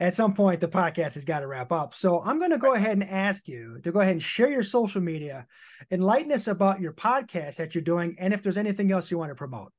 at 0.00 0.16
some 0.16 0.34
point 0.34 0.60
the 0.60 0.66
podcast 0.66 1.14
has 1.14 1.24
got 1.24 1.40
to 1.40 1.46
wrap 1.46 1.70
up. 1.70 1.94
So 1.94 2.20
I'm 2.20 2.40
going 2.40 2.50
to 2.50 2.58
go 2.58 2.74
ahead 2.74 2.92
and 2.92 3.08
ask 3.08 3.46
you 3.46 3.78
to 3.84 3.92
go 3.92 4.00
ahead 4.00 4.14
and 4.14 4.22
share 4.22 4.50
your 4.50 4.64
social 4.64 5.00
media, 5.00 5.46
enlighten 5.92 6.32
us 6.32 6.48
about 6.48 6.80
your 6.80 6.92
podcast 6.92 7.54
that 7.56 7.72
you're 7.72 7.82
doing, 7.82 8.16
and 8.18 8.34
if 8.34 8.42
there's 8.42 8.58
anything 8.58 8.90
else 8.90 9.12
you 9.12 9.18
want 9.18 9.30
to 9.30 9.36
promote. 9.36 9.70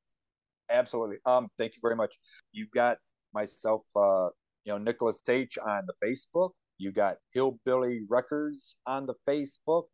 Absolutely. 0.70 1.18
Um, 1.26 1.48
thank 1.58 1.74
you 1.74 1.80
very 1.82 1.96
much. 1.96 2.16
You've 2.52 2.70
got 2.70 2.96
myself, 3.34 3.82
uh, 3.94 4.28
you 4.64 4.72
know, 4.72 4.78
Nicholas 4.78 5.20
H 5.28 5.58
on 5.58 5.86
the 5.86 5.94
Facebook. 6.02 6.52
You 6.78 6.90
got 6.90 7.16
Hillbilly 7.34 8.00
Records 8.08 8.76
on 8.86 9.04
the 9.04 9.14
Facebook, 9.28 9.84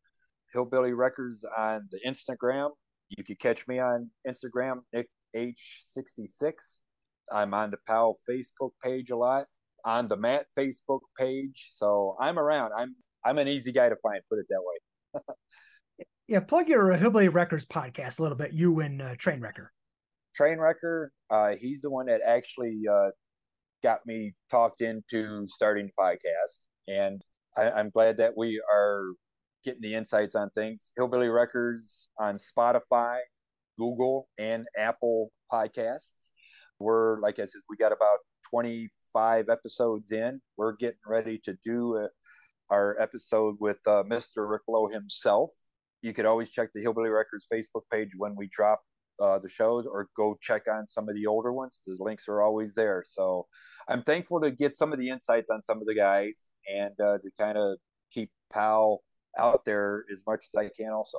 Hillbilly 0.57 0.95
Records 0.95 1.45
on 1.57 1.87
the 1.93 2.01
Instagram. 2.07 2.71
You 3.11 3.23
could 3.25 3.39
catch 3.39 3.69
me 3.69 3.79
on 3.79 4.11
Instagram, 4.27 4.79
Nick 4.91 5.07
H66. 5.37 6.81
I'm 7.31 7.53
on 7.53 7.71
the 7.71 7.77
Powell 7.87 8.17
Facebook 8.29 8.71
page 8.83 9.11
a 9.11 9.17
lot, 9.17 9.45
on 9.85 10.09
the 10.09 10.17
Matt 10.17 10.47
Facebook 10.59 11.01
page. 11.19 11.69
So 11.73 12.17
I'm 12.19 12.39
around. 12.39 12.73
I'm 12.75 12.97
I'm 13.23 13.37
an 13.37 13.49
easy 13.49 13.71
guy 13.71 13.91
to 13.91 13.97
find. 14.03 14.23
Put 14.31 14.39
it 14.39 14.47
that 14.49 14.63
way. 14.65 15.21
yeah, 16.27 16.41
plug 16.41 16.69
your 16.69 16.91
Hillbilly 16.93 17.29
Records 17.29 17.67
podcast 17.67 18.19
a 18.19 18.23
little 18.23 18.39
bit. 18.39 18.55
You 18.55 18.81
and 18.81 19.03
uh, 19.03 19.15
Trainwrecker. 19.17 19.67
Trainwrecker, 20.41 21.09
uh, 21.29 21.51
he's 21.61 21.83
the 21.83 21.91
one 21.91 22.07
that 22.07 22.23
actually 22.25 22.81
uh, 22.91 23.11
got 23.83 24.01
me 24.07 24.33
talked 24.51 24.81
into 24.81 25.47
starting 25.49 25.89
the 25.89 26.03
podcast. 26.03 26.61
And 26.89 27.21
I, 27.59 27.79
am 27.79 27.91
glad 27.91 28.17
that 28.19 28.33
we 28.37 28.63
are 28.73 29.13
getting 29.67 29.83
the 29.83 29.95
insights 29.95 30.37
on 30.37 30.49
things. 30.51 30.93
Hillbilly 30.97 31.29
Records 31.29 32.09
on 32.19 32.37
Spotify, 32.37 33.19
Google, 33.77 34.29
and 34.39 34.65
Apple 34.79 35.33
podcasts. 35.53 36.31
We're, 36.79 37.21
like 37.21 37.41
I 37.41 37.47
said, 37.47 37.63
we 37.69 37.77
got 37.77 37.93
about 37.93 38.19
25 38.49 39.49
episodes 39.49 40.13
in. 40.13 40.41
We're 40.57 40.77
getting 40.77 41.01
ready 41.05 41.41
to 41.45 41.59
do 41.65 41.97
a, 41.97 42.09
our 42.71 42.97
episode 43.01 43.57
with 43.59 43.81
uh, 43.89 44.05
Mr. 44.05 44.49
Rick 44.49 44.63
Lowe 44.69 44.87
himself. 44.87 45.51
You 46.01 46.15
could 46.15 46.27
always 46.27 46.53
check 46.53 46.69
the 46.73 46.81
Hillbilly 46.81 47.11
Records 47.11 47.49
Facebook 47.53 47.83
page 47.91 48.11
when 48.17 48.37
we 48.37 48.49
drop 48.53 48.83
uh, 49.21 49.41
the 49.41 49.49
shows 49.49 49.87
or 49.87 50.09
go 50.17 50.39
check 50.41 50.63
on 50.73 50.87
some 50.87 51.09
of 51.09 51.17
the 51.17 51.27
older 51.27 51.53
ones. 51.53 51.81
The 51.85 51.97
links 51.99 52.29
are 52.29 52.41
always 52.41 52.75
there. 52.75 53.03
So 53.05 53.49
I'm 53.89 54.05
thankful 54.05 54.41
to 54.43 54.53
get 54.53 54.77
some 54.77 54.93
of 54.93 55.01
the 55.01 55.09
insights 55.09 55.51
on 55.51 55.63
some 55.63 55.79
of 55.79 55.87
the 55.87 55.95
guys 55.95 56.53
and 56.73 56.95
uh, 57.01 57.19
to 57.19 57.31
kind 57.37 57.59
of 57.59 57.79
keep 58.13 58.31
Pal 58.53 59.01
out 59.39 59.65
there 59.65 60.05
as 60.13 60.23
much 60.27 60.45
as 60.47 60.59
I 60.59 60.71
can 60.77 60.91
also. 60.91 61.19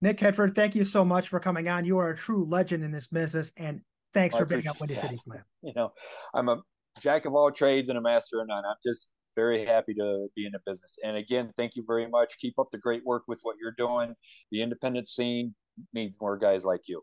Nick 0.00 0.20
Headford, 0.20 0.54
thank 0.54 0.74
you 0.74 0.84
so 0.84 1.04
much 1.04 1.28
for 1.28 1.40
coming 1.40 1.68
on. 1.68 1.84
You 1.84 1.98
are 1.98 2.10
a 2.10 2.16
true 2.16 2.44
legend 2.44 2.84
in 2.84 2.92
this 2.92 3.06
business, 3.06 3.52
and 3.56 3.80
thanks 4.12 4.34
Well, 4.34 4.40
for 4.40 4.46
being 4.46 4.66
up 4.66 4.78
Windy 4.80 4.96
City. 4.96 5.16
Slam. 5.16 5.42
You 5.62 5.72
know, 5.74 5.92
I'm 6.34 6.48
a 6.48 6.62
jack 7.00 7.24
of 7.24 7.34
all 7.34 7.50
trades 7.50 7.88
and 7.88 7.96
a 7.96 8.02
master 8.02 8.40
of 8.40 8.48
none. 8.48 8.64
I'm 8.64 8.76
just 8.84 9.10
very 9.34 9.64
happy 9.64 9.94
to 9.94 10.28
be 10.36 10.46
in 10.46 10.52
the 10.52 10.60
business. 10.66 10.96
And 11.02 11.16
again, 11.16 11.52
thank 11.56 11.76
you 11.76 11.84
very 11.86 12.08
much. 12.08 12.38
Keep 12.38 12.58
up 12.58 12.68
the 12.70 12.78
great 12.78 13.02
work 13.04 13.24
with 13.26 13.40
what 13.42 13.56
you're 13.60 13.74
doing. 13.76 14.14
The 14.50 14.62
independent 14.62 15.08
scene 15.08 15.54
needs 15.92 16.16
more 16.20 16.36
guys 16.36 16.64
like 16.64 16.82
you. 16.86 17.02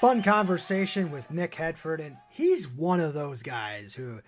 Fun 0.00 0.22
conversation 0.22 1.10
with 1.10 1.30
Nick 1.30 1.54
Headford, 1.54 2.00
and 2.00 2.16
he's 2.30 2.66
one 2.66 3.00
of 3.00 3.12
those 3.12 3.42
guys 3.42 3.92
who 3.92 4.20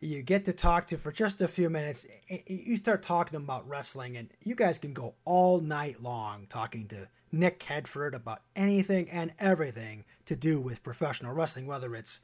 you 0.00 0.22
get 0.22 0.46
to 0.46 0.54
talk 0.54 0.86
to 0.86 0.96
for 0.96 1.12
just 1.12 1.42
a 1.42 1.48
few 1.48 1.68
minutes. 1.68 2.06
You 2.46 2.76
start 2.76 3.02
talking 3.02 3.36
about 3.36 3.68
wrestling, 3.68 4.16
and 4.16 4.30
you 4.42 4.54
guys 4.54 4.78
can 4.78 4.94
go 4.94 5.14
all 5.26 5.60
night 5.60 6.02
long 6.02 6.46
talking 6.48 6.88
to 6.88 7.10
Nick 7.30 7.62
Headford 7.62 8.14
about 8.14 8.40
anything 8.56 9.10
and 9.10 9.34
everything 9.38 10.06
to 10.24 10.34
do 10.34 10.62
with 10.62 10.82
professional 10.82 11.34
wrestling, 11.34 11.66
whether 11.66 11.94
it's 11.94 12.20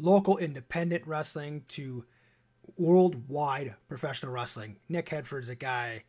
local 0.00 0.36
independent 0.36 1.06
wrestling 1.06 1.62
to 1.68 2.04
worldwide 2.76 3.76
professional 3.86 4.32
wrestling. 4.32 4.78
Nick 4.88 5.08
Headford's 5.08 5.48
a 5.48 5.54
guy 5.54 6.02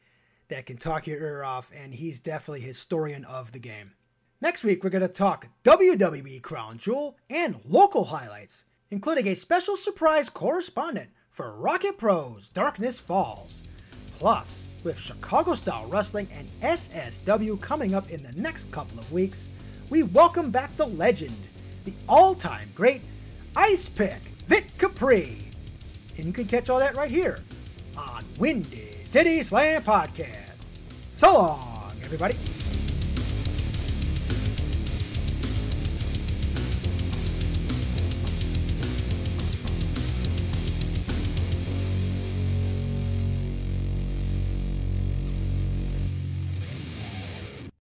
that 0.47 0.65
can 0.65 0.77
talk 0.77 1.05
your 1.05 1.19
ear 1.19 1.43
off, 1.43 1.69
and 1.75 1.93
he's 1.93 2.19
definitely 2.19 2.61
historian 2.61 3.23
of 3.23 3.51
the 3.51 3.59
game. 3.59 3.91
Next 4.39 4.63
week, 4.63 4.83
we're 4.83 4.91
going 4.91 5.01
to 5.01 5.07
talk 5.07 5.47
WWE 5.63 6.43
Crown 6.43 6.77
Jewel 6.77 7.17
and 7.27 7.59
local 7.65 8.03
highlights, 8.03 8.65
including 8.91 9.27
a 9.27 9.35
special 9.35 9.75
surprise 9.75 10.29
correspondent 10.29 11.09
for 11.31 11.55
Rocket 11.55 11.97
Pros 11.97 12.49
Darkness 12.49 12.99
Falls. 12.99 13.63
Plus, 14.19 14.67
with 14.83 14.99
Chicago 14.99 15.55
style 15.55 15.87
wrestling 15.87 16.27
and 16.31 16.47
SSW 16.61 17.59
coming 17.59 17.95
up 17.95 18.11
in 18.11 18.21
the 18.21 18.31
next 18.33 18.69
couple 18.71 18.99
of 18.99 19.11
weeks, 19.11 19.47
we 19.89 20.03
welcome 20.03 20.51
back 20.51 20.71
the 20.75 20.85
legend, 20.85 21.35
the 21.85 21.93
all 22.07 22.35
time 22.35 22.69
great 22.75 23.01
Ice 23.55 23.89
Pick, 23.89 24.19
Vic 24.45 24.67
Capri. 24.77 25.47
And 26.17 26.25
you 26.25 26.31
can 26.31 26.45
catch 26.45 26.69
all 26.69 26.77
that 26.77 26.95
right 26.95 27.09
here 27.09 27.39
on 27.97 28.23
Windy 28.37 28.97
City 29.03 29.41
Slam 29.41 29.81
Podcast. 29.81 30.63
So 31.15 31.33
long, 31.33 31.93
everybody. 32.03 32.37